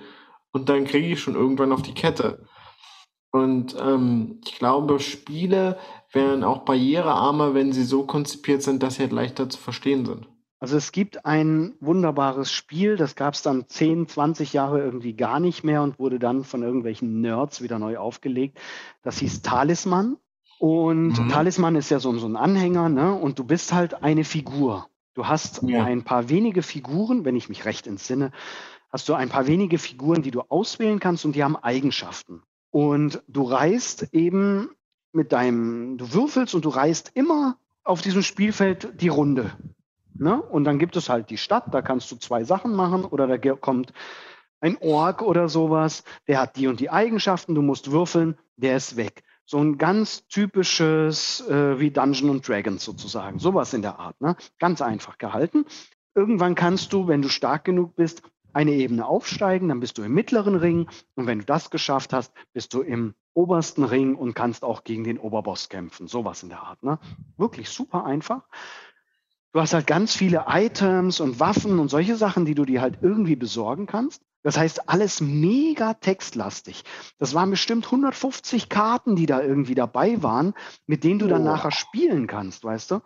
und 0.51 0.67
dann 0.67 0.83
kriege 0.83 1.07
ich 1.07 1.21
schon 1.21 1.35
irgendwann 1.35 1.71
auf 1.71 1.81
die 1.81 1.93
Kette. 1.93 2.45
Und 3.31 3.73
ähm, 3.79 4.41
ich 4.45 4.55
glaube, 4.59 4.99
Spiele 4.99 5.77
wären 6.11 6.43
auch 6.43 6.65
barrierearmer, 6.65 7.53
wenn 7.53 7.71
sie 7.71 7.85
so 7.85 8.05
konzipiert 8.05 8.63
sind, 8.63 8.83
dass 8.83 8.95
sie 8.95 9.03
halt 9.03 9.13
leichter 9.13 9.49
zu 9.49 9.59
verstehen 9.59 10.05
sind. 10.05 10.27
Also 10.59 10.75
es 10.75 10.91
gibt 10.91 11.25
ein 11.25 11.75
wunderbares 11.79 12.51
Spiel, 12.51 12.97
das 12.97 13.15
gab 13.15 13.33
es 13.33 13.43
dann 13.43 13.69
10, 13.69 14.09
20 14.09 14.51
Jahre 14.51 14.81
irgendwie 14.81 15.13
gar 15.13 15.39
nicht 15.39 15.63
mehr 15.63 15.81
und 15.83 15.99
wurde 15.99 16.19
dann 16.19 16.43
von 16.43 16.63
irgendwelchen 16.63 17.21
Nerds 17.21 17.61
wieder 17.61 17.79
neu 17.79 17.97
aufgelegt. 17.97 18.59
Das 19.03 19.19
hieß 19.19 19.41
Talisman. 19.41 20.17
Und 20.59 21.19
mhm. 21.19 21.29
Talisman 21.29 21.75
ist 21.75 21.89
ja 21.89 21.99
so, 21.99 22.17
so 22.17 22.27
ein 22.27 22.35
Anhänger, 22.35 22.89
ne? 22.89 23.13
Und 23.13 23.39
du 23.39 23.43
bist 23.43 23.73
halt 23.73 24.03
eine 24.03 24.23
Figur. 24.23 24.87
Du 25.13 25.27
hast 25.27 25.63
ja. 25.63 25.83
ein 25.83 26.03
paar 26.03 26.29
wenige 26.29 26.61
Figuren, 26.61 27.25
wenn 27.25 27.35
ich 27.35 27.49
mich 27.49 27.65
recht 27.65 27.87
entsinne, 27.87 28.31
hast 28.91 29.07
du 29.09 29.13
ein 29.13 29.29
paar 29.29 29.47
wenige 29.47 29.77
Figuren, 29.77 30.21
die 30.21 30.31
du 30.31 30.41
auswählen 30.41 30.99
kannst 30.99 31.25
und 31.25 31.35
die 31.35 31.43
haben 31.43 31.55
Eigenschaften. 31.55 32.41
Und 32.71 33.21
du 33.27 33.43
reist 33.43 34.09
eben 34.13 34.69
mit 35.13 35.31
deinem, 35.31 35.97
du 35.97 36.13
würfelst 36.13 36.55
und 36.55 36.65
du 36.65 36.69
reist 36.69 37.11
immer 37.13 37.57
auf 37.83 38.01
diesem 38.01 38.21
Spielfeld 38.21 39.01
die 39.01 39.07
Runde. 39.07 39.51
Ne? 40.13 40.41
Und 40.41 40.65
dann 40.65 40.79
gibt 40.79 40.95
es 40.95 41.09
halt 41.09 41.29
die 41.29 41.37
Stadt, 41.37 41.73
da 41.73 41.81
kannst 41.81 42.11
du 42.11 42.15
zwei 42.17 42.43
Sachen 42.43 42.73
machen 42.73 43.05
oder 43.05 43.27
da 43.27 43.37
kommt 43.55 43.93
ein 44.59 44.77
Ork 44.81 45.21
oder 45.21 45.47
sowas, 45.49 46.03
der 46.27 46.39
hat 46.39 46.55
die 46.55 46.67
und 46.67 46.79
die 46.79 46.89
Eigenschaften, 46.89 47.55
du 47.55 47.61
musst 47.61 47.91
würfeln, 47.91 48.37
der 48.57 48.77
ist 48.77 48.97
weg 48.97 49.24
so 49.45 49.59
ein 49.59 49.77
ganz 49.77 50.27
typisches 50.27 51.47
äh, 51.47 51.79
wie 51.79 51.91
Dungeon 51.91 52.29
und 52.29 52.47
Dragons 52.47 52.83
sozusagen, 52.83 53.39
sowas 53.39 53.73
in 53.73 53.81
der 53.81 53.99
Art, 53.99 54.19
ne? 54.19 54.35
ganz 54.59 54.81
einfach 54.81 55.17
gehalten. 55.17 55.65
Irgendwann 56.15 56.55
kannst 56.55 56.93
du, 56.93 57.07
wenn 57.07 57.21
du 57.21 57.29
stark 57.29 57.65
genug 57.65 57.95
bist, 57.95 58.23
eine 58.53 58.71
Ebene 58.71 59.05
aufsteigen, 59.05 59.67
dann 59.67 59.81
bist 59.81 59.97
du 59.97 60.03
im 60.03 60.13
mittleren 60.13 60.55
Ring 60.55 60.87
und 61.15 61.27
wenn 61.27 61.39
du 61.39 61.45
das 61.45 61.69
geschafft 61.69 62.13
hast, 62.13 62.33
bist 62.53 62.73
du 62.73 62.81
im 62.81 63.13
obersten 63.33 63.83
Ring 63.83 64.15
und 64.15 64.33
kannst 64.33 64.63
auch 64.63 64.85
gegen 64.85 65.03
den 65.03 65.19
Oberboss 65.19 65.67
kämpfen, 65.67 66.07
sowas 66.07 66.41
in 66.41 66.49
der 66.49 66.61
Art. 66.61 66.81
Ne? 66.81 66.97
Wirklich 67.37 67.69
super 67.69 68.05
einfach. 68.05 68.43
Du 69.51 69.59
hast 69.59 69.73
halt 69.73 69.87
ganz 69.87 70.15
viele 70.15 70.45
Items 70.47 71.19
und 71.19 71.39
Waffen 71.39 71.79
und 71.79 71.89
solche 71.89 72.15
Sachen, 72.15 72.45
die 72.45 72.55
du 72.55 72.65
dir 72.65 72.81
halt 72.81 72.99
irgendwie 73.01 73.35
besorgen 73.35 73.87
kannst. 73.87 74.21
Das 74.45 74.59
heißt, 74.59 74.89
alles 74.89 75.21
mega 75.21 75.95
textlastig. 75.95 76.83
Das 77.17 77.33
waren 77.33 77.49
bestimmt 77.49 77.85
150 77.85 78.69
Karten, 78.69 79.15
die 79.15 79.25
da 79.25 79.41
irgendwie 79.41 79.73
dabei 79.73 80.21
waren, 80.21 80.53
mit 80.85 81.03
denen 81.03 81.17
du 81.17 81.27
dann 81.27 81.41
oh. 81.41 81.45
nachher 81.45 81.71
spielen 81.71 82.27
kannst, 82.27 82.63
weißt 82.63 82.91
du? 82.91 82.99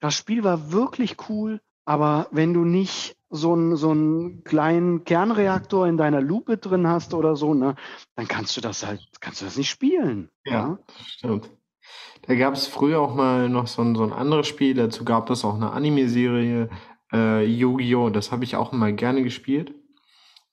Das 0.00 0.14
Spiel 0.14 0.44
war 0.44 0.72
wirklich 0.72 1.16
cool, 1.28 1.60
aber 1.84 2.26
wenn 2.30 2.54
du 2.54 2.64
nicht 2.64 3.18
so 3.28 3.52
einen, 3.52 3.76
so 3.76 3.90
einen 3.90 4.44
kleinen 4.44 5.04
Kernreaktor 5.04 5.86
in 5.86 5.98
deiner 5.98 6.22
Lupe 6.22 6.56
drin 6.56 6.86
hast 6.86 7.12
oder 7.12 7.36
so, 7.36 7.52
ne, 7.52 7.74
dann 8.16 8.26
kannst 8.26 8.56
du 8.56 8.62
das 8.62 8.86
halt, 8.86 9.06
kannst 9.20 9.42
du 9.42 9.44
das 9.44 9.58
nicht 9.58 9.68
spielen. 9.68 10.30
Ja, 10.46 10.52
ja? 10.52 10.78
stimmt. 11.04 11.50
Da 12.22 12.34
gab 12.34 12.54
es 12.54 12.66
früher 12.66 12.98
auch 12.98 13.14
mal 13.14 13.50
noch 13.50 13.66
so 13.66 13.82
ein, 13.82 13.94
so 13.94 14.04
ein 14.04 14.12
anderes 14.14 14.46
Spiel, 14.46 14.72
dazu 14.72 15.04
gab 15.04 15.28
es 15.28 15.44
auch 15.44 15.54
eine 15.54 15.72
Anime-Serie, 15.72 16.70
äh, 17.12 17.44
Yu-Gi-Oh! 17.44 18.08
Das 18.08 18.32
habe 18.32 18.44
ich 18.44 18.56
auch 18.56 18.72
mal 18.72 18.94
gerne 18.94 19.22
gespielt 19.22 19.74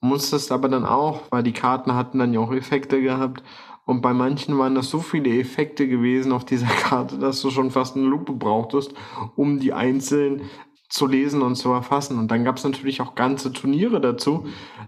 musstest 0.02 0.52
aber 0.52 0.70
dann 0.70 0.86
auch, 0.86 1.22
weil 1.30 1.43
die 1.43 1.54
Karten 1.54 1.93
hatten 1.93 2.20
dann 2.20 2.34
ja 2.34 2.39
auch 2.39 2.52
Effekte 2.52 3.02
gehabt 3.02 3.43
und 3.89 4.02
bei 4.02 4.14
manchen 4.14 4.56
waren 4.60 4.76
das 4.76 4.91
so 4.91 5.00
viele 5.00 5.39
Effekte 5.39 5.88
gewesen 5.88 6.32
auf 6.32 6.45
dieser 6.45 6.68
Karte, 6.84 7.18
dass 7.18 7.41
du 7.41 7.50
schon 7.50 7.72
fast 7.72 7.95
eine 7.95 8.06
Lupe 8.06 8.34
brauchtest, 8.34 8.93
um 9.36 9.60
die 9.60 9.74
einzeln 9.74 10.43
zu 10.89 11.08
lesen 11.08 11.41
und 11.41 11.56
zu 11.56 11.72
erfassen. 11.72 12.20
Und 12.20 12.30
dann 12.30 12.43
gab 12.43 12.58
es 12.58 12.64
natürlich 12.64 13.02
auch 13.02 13.16
ganze 13.16 13.52
Turniere 13.52 14.00
dazu. 14.00 14.45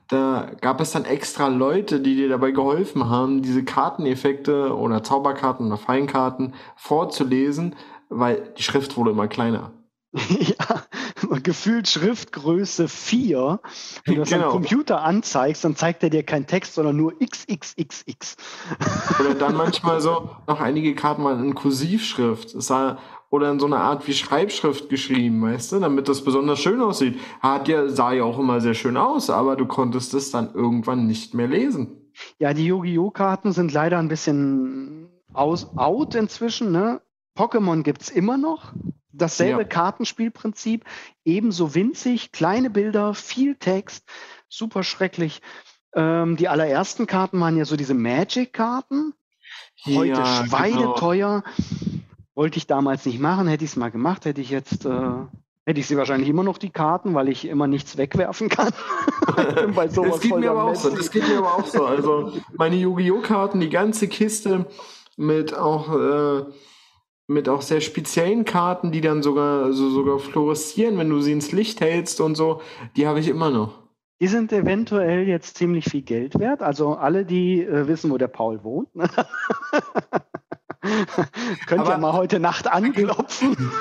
Da 0.07 0.51
gab 0.61 0.79
es 0.81 0.91
dann 0.91 1.05
extra 1.05 1.47
Leute, 1.47 1.99
die 1.99 2.15
dir 2.15 2.29
dabei 2.29 2.51
geholfen 2.51 3.09
haben, 3.09 3.41
diese 3.41 3.63
Karteneffekte 3.63 4.77
oder 4.77 5.01
Zauberkarten 5.01 5.65
oder 5.65 5.77
Feinkarten 5.77 6.53
vorzulesen, 6.75 7.75
weil 8.09 8.53
die 8.55 8.63
Schrift 8.63 8.97
wurde 8.97 9.09
immer 9.09 9.27
kleiner. 9.27 9.71
ja, 10.39 10.83
gefühlt 11.41 11.87
Schriftgröße 11.87 12.89
4. 12.89 13.59
Wenn 14.05 14.15
du 14.15 14.19
das 14.21 14.29
genau. 14.29 14.47
am 14.47 14.51
Computer 14.51 15.03
anzeigst, 15.03 15.63
dann 15.63 15.77
zeigt 15.77 16.03
er 16.03 16.09
dir 16.09 16.23
keinen 16.23 16.47
Text, 16.47 16.73
sondern 16.73 16.97
nur 16.97 17.13
XXXX. 17.19 18.35
Oder 19.19 19.35
dann 19.35 19.55
manchmal 19.57 20.01
so, 20.01 20.29
noch 20.47 20.59
einige 20.59 20.95
Karten 20.95 21.23
mal 21.23 21.39
in 21.39 21.55
Kursivschrift. 21.55 22.55
oder 23.29 23.51
in 23.51 23.59
so 23.59 23.67
einer 23.67 23.79
Art 23.79 24.05
wie 24.05 24.13
Schreibschrift 24.13 24.89
geschrieben, 24.89 25.41
weißt 25.43 25.71
du, 25.71 25.79
damit 25.79 26.09
das 26.09 26.25
besonders 26.25 26.59
schön 26.59 26.81
aussieht. 26.81 27.17
Hat 27.39 27.69
ja, 27.69 27.87
sah 27.87 28.11
ja 28.11 28.25
auch 28.25 28.37
immer 28.37 28.59
sehr 28.59 28.73
schön 28.73 28.97
aus, 28.97 29.29
aber 29.29 29.55
du 29.55 29.65
konntest 29.65 30.13
es 30.13 30.31
dann 30.31 30.53
irgendwann 30.53 31.07
nicht 31.07 31.33
mehr 31.33 31.47
lesen. 31.47 32.11
Ja, 32.37 32.53
die 32.53 32.65
Yu-Gi-Oh! 32.65 33.11
Karten 33.11 33.53
sind 33.53 33.71
leider 33.71 33.97
ein 33.97 34.09
bisschen 34.09 35.07
aus, 35.31 35.77
out 35.77 36.15
inzwischen, 36.15 36.73
ne? 36.73 37.01
Pokémon 37.37 37.83
gibt's 37.83 38.09
immer 38.09 38.37
noch. 38.37 38.73
Dasselbe 39.13 39.61
ja. 39.61 39.67
Kartenspielprinzip, 39.67 40.85
ebenso 41.25 41.75
winzig, 41.75 42.31
kleine 42.31 42.69
Bilder, 42.69 43.13
viel 43.13 43.55
Text, 43.55 44.05
super 44.47 44.83
schrecklich. 44.83 45.41
Ähm, 45.93 46.37
die 46.37 46.47
allerersten 46.47 47.07
Karten 47.07 47.39
waren 47.39 47.57
ja 47.57 47.65
so 47.65 47.75
diese 47.75 47.93
Magic-Karten. 47.93 49.13
Heute 49.85 50.07
ja, 50.07 50.45
schweineteuer. 50.45 51.43
Genau. 51.43 52.01
Wollte 52.33 52.57
ich 52.57 52.67
damals 52.67 53.05
nicht 53.05 53.19
machen, 53.19 53.47
hätte 53.47 53.65
ich 53.65 53.71
es 53.71 53.75
mal 53.75 53.91
gemacht, 53.91 54.25
hätte 54.25 54.39
ich 54.39 54.49
jetzt, 54.49 54.85
äh, 54.85 55.11
hätte 55.65 55.79
ich 55.79 55.87
sie 55.87 55.97
wahrscheinlich 55.97 56.29
immer 56.29 56.43
noch 56.43 56.57
die 56.57 56.69
Karten, 56.69 57.13
weil 57.13 57.27
ich 57.27 57.45
immer 57.45 57.67
nichts 57.67 57.97
wegwerfen 57.97 58.47
kann. 58.47 58.71
das, 59.75 60.21
geht 60.21 60.37
mir 60.37 60.51
aber 60.51 60.63
auch 60.63 60.75
so, 60.75 60.95
das 60.95 61.11
geht 61.11 61.27
mir 61.27 61.39
aber 61.39 61.55
auch 61.55 61.67
so. 61.67 61.85
Also 61.85 62.31
meine 62.55 62.77
Yu-Gi-Oh! 62.77 63.21
Karten, 63.21 63.59
die 63.59 63.69
ganze 63.69 64.07
Kiste 64.07 64.65
mit 65.17 65.53
auch 65.53 65.93
äh, 65.93 66.45
mit 67.31 67.49
auch 67.49 67.61
sehr 67.61 67.81
speziellen 67.81 68.45
Karten, 68.45 68.91
die 68.91 69.01
dann 69.01 69.23
sogar, 69.23 69.63
also 69.63 69.89
sogar 69.89 70.19
fluoreszieren, 70.19 70.97
wenn 70.97 71.09
du 71.09 71.21
sie 71.21 71.31
ins 71.31 71.51
Licht 71.51 71.81
hältst 71.81 72.21
und 72.21 72.35
so, 72.35 72.61
die 72.95 73.07
habe 73.07 73.19
ich 73.19 73.27
immer 73.27 73.49
noch. 73.49 73.81
Die 74.19 74.27
sind 74.27 74.53
eventuell 74.53 75.27
jetzt 75.27 75.57
ziemlich 75.57 75.85
viel 75.85 76.03
Geld 76.03 76.37
wert. 76.37 76.61
Also 76.61 76.93
alle, 76.93 77.25
die 77.25 77.63
äh, 77.63 77.87
wissen, 77.87 78.11
wo 78.11 78.19
der 78.19 78.27
Paul 78.27 78.63
wohnt. 78.63 78.89
Könnt 81.65 81.87
ihr 81.87 81.97
mal 81.97 82.13
heute 82.13 82.39
Nacht 82.39 82.71
anklopfen. 82.71 83.55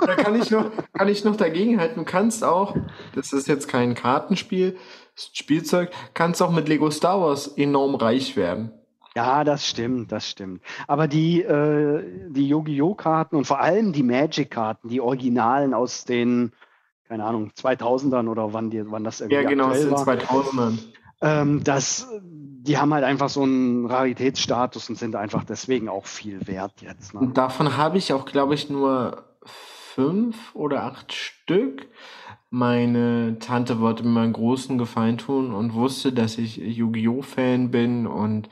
da 0.00 0.16
kann 0.16 0.34
ich, 0.40 0.50
noch, 0.50 0.70
kann 0.92 1.06
ich 1.08 1.24
noch 1.24 1.36
dagegen 1.36 1.78
halten. 1.78 2.00
Du 2.00 2.04
kannst 2.04 2.42
auch, 2.42 2.76
das 3.14 3.32
ist 3.32 3.46
jetzt 3.46 3.68
kein 3.68 3.94
Kartenspiel, 3.94 4.76
Spielzeug, 5.14 5.90
kannst 6.12 6.42
auch 6.42 6.50
mit 6.50 6.68
Lego 6.68 6.90
Star 6.90 7.20
Wars 7.20 7.46
enorm 7.56 7.94
reich 7.94 8.36
werden. 8.36 8.72
Ja, 9.16 9.44
das 9.44 9.66
stimmt, 9.68 10.10
das 10.10 10.28
stimmt. 10.28 10.60
Aber 10.88 11.06
die, 11.06 11.42
äh, 11.42 12.02
die 12.30 12.48
Yu-Gi-Oh! 12.48 12.94
Karten 12.94 13.36
und 13.36 13.46
vor 13.46 13.60
allem 13.60 13.92
die 13.92 14.02
Magic-Karten, 14.02 14.88
die 14.88 15.00
Originalen 15.00 15.72
aus 15.72 16.04
den, 16.04 16.52
keine 17.08 17.24
Ahnung, 17.24 17.50
2000ern 17.56 18.28
oder 18.28 18.52
wann, 18.52 18.70
die, 18.70 18.90
wann 18.90 19.04
das 19.04 19.20
irgendwie 19.20 19.42
Ja, 19.42 19.48
genau, 19.48 19.68
aus 19.70 19.80
den 19.80 19.90
war, 19.92 20.04
2000ern. 20.04 20.78
ähm, 21.20 21.62
das, 21.62 22.08
die 22.22 22.76
haben 22.76 22.92
halt 22.92 23.04
einfach 23.04 23.28
so 23.28 23.42
einen 23.42 23.86
Raritätsstatus 23.86 24.88
und 24.88 24.96
sind 24.98 25.14
einfach 25.14 25.44
deswegen 25.44 25.88
auch 25.88 26.06
viel 26.06 26.46
wert 26.48 26.82
jetzt. 26.82 27.14
Ne? 27.14 27.20
Und 27.20 27.38
davon 27.38 27.76
habe 27.76 27.98
ich 27.98 28.12
auch, 28.12 28.24
glaube 28.26 28.54
ich, 28.54 28.68
nur 28.68 29.24
fünf 29.44 30.54
oder 30.56 30.82
acht 30.82 31.12
Stück. 31.12 31.86
Meine 32.50 33.38
Tante 33.40 33.80
wollte 33.80 34.04
mir 34.04 34.20
einen 34.20 34.32
großen 34.32 34.78
Gefallen 34.78 35.18
tun 35.18 35.52
und 35.54 35.74
wusste, 35.74 36.12
dass 36.12 36.38
ich 36.38 36.56
Yu-Gi-Oh! 36.56 37.22
Fan 37.22 37.70
bin 37.70 38.06
und 38.06 38.48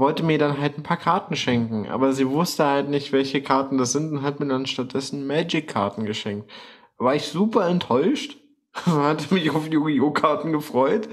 wollte 0.00 0.24
mir 0.24 0.38
dann 0.38 0.58
halt 0.58 0.76
ein 0.76 0.82
paar 0.82 0.96
Karten 0.96 1.36
schenken. 1.36 1.88
Aber 1.88 2.12
sie 2.12 2.28
wusste 2.28 2.64
halt 2.64 2.88
nicht, 2.88 3.12
welche 3.12 3.42
Karten 3.42 3.78
das 3.78 3.92
sind 3.92 4.10
und 4.10 4.22
hat 4.22 4.40
mir 4.40 4.48
dann 4.48 4.66
stattdessen 4.66 5.26
Magic-Karten 5.26 6.04
geschenkt. 6.04 6.50
War 6.98 7.14
ich 7.14 7.28
super 7.28 7.68
enttäuscht, 7.68 8.36
hatte 8.74 9.32
mich 9.32 9.50
auf 9.50 9.68
Yu-Gi-Oh! 9.68 10.10
Karten 10.10 10.52
gefreut 10.52 11.08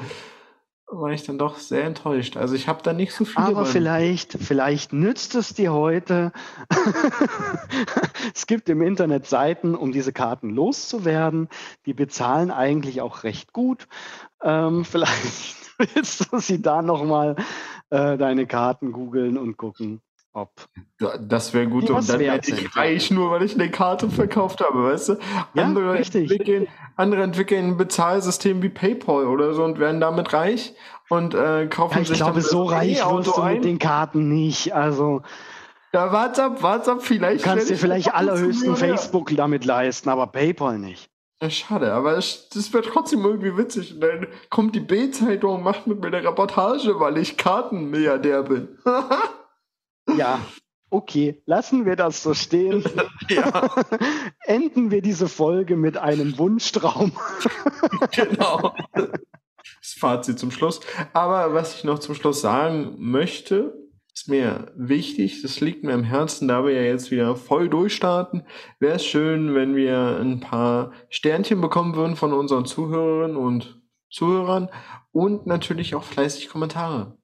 war 0.89 1.11
ich 1.11 1.23
dann 1.23 1.37
doch 1.37 1.57
sehr 1.57 1.83
enttäuscht. 1.83 2.37
Also 2.37 2.55
ich 2.55 2.67
habe 2.69 2.81
da 2.81 2.93
nicht 2.93 3.11
so 3.11 3.25
viel. 3.25 3.43
Aber 3.43 3.65
vielleicht, 3.65 4.33
vielleicht 4.33 4.93
nützt 4.93 5.35
es 5.35 5.53
dir 5.53 5.73
heute. 5.73 6.31
es 8.33 8.47
gibt 8.47 8.69
im 8.69 8.81
Internet 8.81 9.27
Seiten, 9.27 9.75
um 9.75 9.91
diese 9.91 10.13
Karten 10.13 10.49
loszuwerden. 10.49 11.49
Die 11.85 11.93
bezahlen 11.93 12.51
eigentlich 12.51 13.01
auch 13.01 13.23
recht 13.23 13.51
gut. 13.51 13.87
Ähm, 14.43 14.85
vielleicht 14.89 15.55
willst 15.77 16.31
du 16.31 16.39
sie 16.39 16.61
da 16.61 16.81
nochmal 16.81 17.35
äh, 17.89 18.17
deine 18.17 18.45
Karten 18.47 18.91
googeln 18.91 19.37
und 19.37 19.57
gucken, 19.57 20.01
ob. 20.33 20.51
Das 21.19 21.53
wäre 21.53 21.67
gut. 21.67 21.89
Und 21.89 22.07
dann 22.09 22.19
werde 22.19 22.51
ich 22.51 22.75
reich, 22.75 23.11
nur 23.11 23.31
weil 23.31 23.43
ich 23.43 23.55
eine 23.55 23.69
Karte 23.71 24.09
verkauft 24.09 24.61
habe, 24.61 24.83
weißt 24.83 25.09
du? 25.09 25.13
Ja, 25.53 25.63
andere, 25.63 25.93
richtig. 25.93 26.29
Entwickeln, 26.31 26.67
andere 26.95 27.23
entwickeln 27.23 27.69
ein 27.69 27.77
Bezahlsystem 27.77 28.61
wie 28.61 28.69
PayPal 28.69 29.25
oder 29.25 29.53
so 29.53 29.63
und 29.63 29.79
werden 29.79 29.99
damit 29.99 30.33
reich 30.33 30.73
und 31.09 31.33
äh, 31.33 31.67
kaufen 31.67 31.95
ja, 31.95 32.01
ich 32.01 32.07
sich 32.09 32.17
glaube, 32.17 32.41
so 32.41 32.63
reich 32.65 33.03
wirst 33.03 33.37
du 33.37 33.43
mit 33.43 33.65
den 33.65 33.79
Karten 33.79 34.29
nicht. 34.29 34.73
Also. 34.73 35.21
Ja, 35.93 36.11
warte 36.11 36.43
ab, 36.43 36.61
warte 36.61 36.91
ab, 36.91 37.01
vielleicht. 37.01 37.45
Du 37.45 37.49
kannst 37.49 37.69
dir 37.69 37.75
ich 37.75 37.79
vielleicht 37.79 38.13
allerhöchsten. 38.13 38.75
Facebook 38.75 39.31
damit 39.35 39.65
leisten, 39.65 40.09
aber 40.09 40.27
PayPal 40.27 40.77
nicht. 40.77 41.06
Ja, 41.41 41.51
schade, 41.51 41.93
aber 41.93 42.17
es, 42.17 42.49
das 42.49 42.73
wird 42.73 42.87
trotzdem 42.87 43.23
irgendwie 43.23 43.55
witzig. 43.55 43.93
Und 43.93 44.01
dann 44.01 44.27
kommt 44.49 44.73
die 44.75 44.79
B-Zeitung 44.79 45.55
und 45.57 45.63
macht 45.63 45.85
mit 45.85 45.99
mir 45.99 46.07
eine 46.07 46.23
Reportage, 46.23 46.99
weil 46.99 47.17
ich 47.17 47.37
Kartenmilliardär 47.37 48.43
bin. 48.43 48.79
Ja, 50.15 50.39
okay, 50.89 51.41
lassen 51.45 51.85
wir 51.85 51.97
das 51.97 52.23
so 52.23 52.33
stehen. 52.33 52.83
ja, 53.29 53.69
Enden 54.45 54.89
wir 54.89 55.01
diese 55.01 55.27
Folge 55.27 55.75
mit 55.75 55.97
einem 55.97 56.37
Wunschtraum. 56.37 57.11
genau. 58.11 58.73
Das 58.93 59.93
Fazit 59.99 60.39
zum 60.39 60.51
Schluss. 60.51 60.79
Aber 61.11 61.53
was 61.53 61.75
ich 61.75 61.83
noch 61.83 61.99
zum 61.99 62.15
Schluss 62.15 62.39
sagen 62.39 62.95
möchte, 62.97 63.86
ist 64.17 64.29
mir 64.29 64.71
wichtig, 64.75 65.43
das 65.43 65.59
liegt 65.61 65.83
mir 65.83 65.93
am 65.93 66.03
Herzen, 66.03 66.47
da 66.47 66.65
wir 66.65 66.73
ja 66.73 66.81
jetzt 66.81 67.11
wieder 67.11 67.35
voll 67.35 67.69
durchstarten, 67.69 68.41
wäre 68.79 68.95
es 68.95 69.05
schön, 69.05 69.53
wenn 69.53 69.75
wir 69.75 70.17
ein 70.19 70.39
paar 70.39 70.91
Sternchen 71.09 71.61
bekommen 71.61 71.95
würden 71.95 72.15
von 72.15 72.33
unseren 72.33 72.65
Zuhörerinnen 72.65 73.37
und 73.37 73.79
Zuhörern 74.09 74.69
und 75.11 75.45
natürlich 75.45 75.93
auch 75.93 76.03
fleißig 76.03 76.49
Kommentare. 76.49 77.16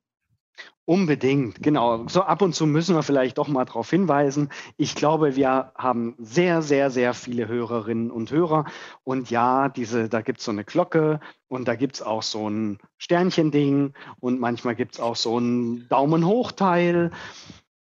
Unbedingt, 0.85 1.63
genau. 1.63 2.09
So 2.09 2.23
ab 2.23 2.41
und 2.41 2.53
zu 2.53 2.65
müssen 2.65 2.93
wir 2.93 3.03
vielleicht 3.03 3.37
doch 3.37 3.47
mal 3.47 3.63
darauf 3.63 3.89
hinweisen. 3.89 4.49
Ich 4.75 4.95
glaube, 4.95 5.37
wir 5.37 5.71
haben 5.77 6.15
sehr, 6.17 6.61
sehr, 6.61 6.91
sehr 6.91 7.13
viele 7.13 7.47
Hörerinnen 7.47 8.11
und 8.11 8.31
Hörer. 8.31 8.65
Und 9.05 9.29
ja, 9.29 9.69
diese, 9.69 10.09
da 10.09 10.19
gibt 10.19 10.39
es 10.39 10.45
so 10.45 10.51
eine 10.51 10.65
Glocke 10.65 11.21
und 11.47 11.69
da 11.69 11.75
gibt 11.75 11.95
es 11.95 12.01
auch 12.01 12.21
so 12.21 12.49
ein 12.49 12.79
Sternchending 12.97 13.93
und 14.19 14.41
manchmal 14.41 14.75
gibt 14.75 14.95
es 14.95 14.99
auch 14.99 15.15
so 15.15 15.39
ein 15.39 15.87
Daumen 15.87 16.25
hoch-Teil. 16.25 17.11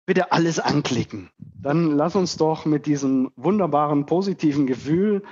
Bitte 0.06 0.30
alles 0.30 0.60
anklicken. 0.60 1.30
Dann 1.38 1.90
lass 1.96 2.14
uns 2.14 2.36
doch 2.36 2.66
mit 2.66 2.86
diesem 2.86 3.32
wunderbaren, 3.34 4.06
positiven 4.06 4.68
Gefühl 4.68 5.24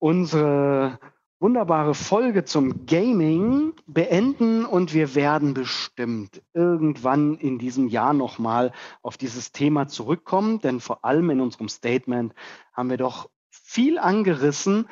unsere 0.00 0.98
wunderbare 1.44 1.94
Folge 1.94 2.46
zum 2.46 2.86
Gaming 2.86 3.74
beenden 3.86 4.64
und 4.64 4.94
wir 4.94 5.14
werden 5.14 5.52
bestimmt 5.52 6.40
irgendwann 6.54 7.34
in 7.34 7.58
diesem 7.58 7.88
Jahr 7.88 8.14
nochmal 8.14 8.72
auf 9.02 9.18
dieses 9.18 9.52
Thema 9.52 9.86
zurückkommen, 9.86 10.60
denn 10.60 10.80
vor 10.80 11.04
allem 11.04 11.28
in 11.28 11.42
unserem 11.42 11.68
Statement 11.68 12.32
haben 12.72 12.88
wir 12.88 12.96
doch 12.96 13.28
viel 13.50 13.98
angerissen, 13.98 14.88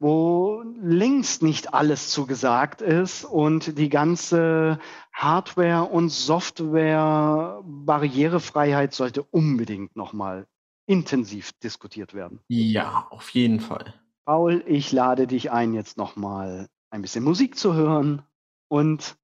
wo 0.00 0.64
längst 0.82 1.44
nicht 1.44 1.72
alles 1.72 2.10
zugesagt 2.10 2.82
ist 2.82 3.24
und 3.24 3.78
die 3.78 3.88
ganze 3.88 4.80
Hardware- 5.12 5.88
und 5.88 6.08
Software-Barrierefreiheit 6.08 8.92
sollte 8.92 9.22
unbedingt 9.22 9.94
nochmal 9.94 10.48
intensiv 10.86 11.52
diskutiert 11.62 12.12
werden. 12.12 12.40
Ja, 12.48 13.06
auf 13.10 13.30
jeden 13.30 13.60
Fall. 13.60 13.94
Paul, 14.26 14.64
ich 14.66 14.90
lade 14.90 15.28
dich 15.28 15.52
ein, 15.52 15.72
jetzt 15.72 15.96
nochmal 15.96 16.66
ein 16.90 17.00
bisschen 17.00 17.22
Musik 17.22 17.56
zu 17.56 17.74
hören 17.74 18.22
und 18.68 19.16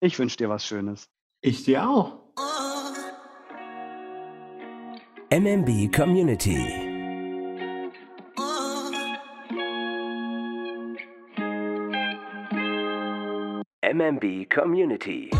ich 0.00 0.20
wünsche 0.20 0.36
dir 0.36 0.48
was 0.48 0.64
Schönes. 0.64 1.10
Ich 1.40 1.64
dir 1.64 1.88
auch. 1.88 2.20
MMB 5.30 5.92
Community. 5.92 6.56
MMB 13.82 14.48
Community. 14.48 15.30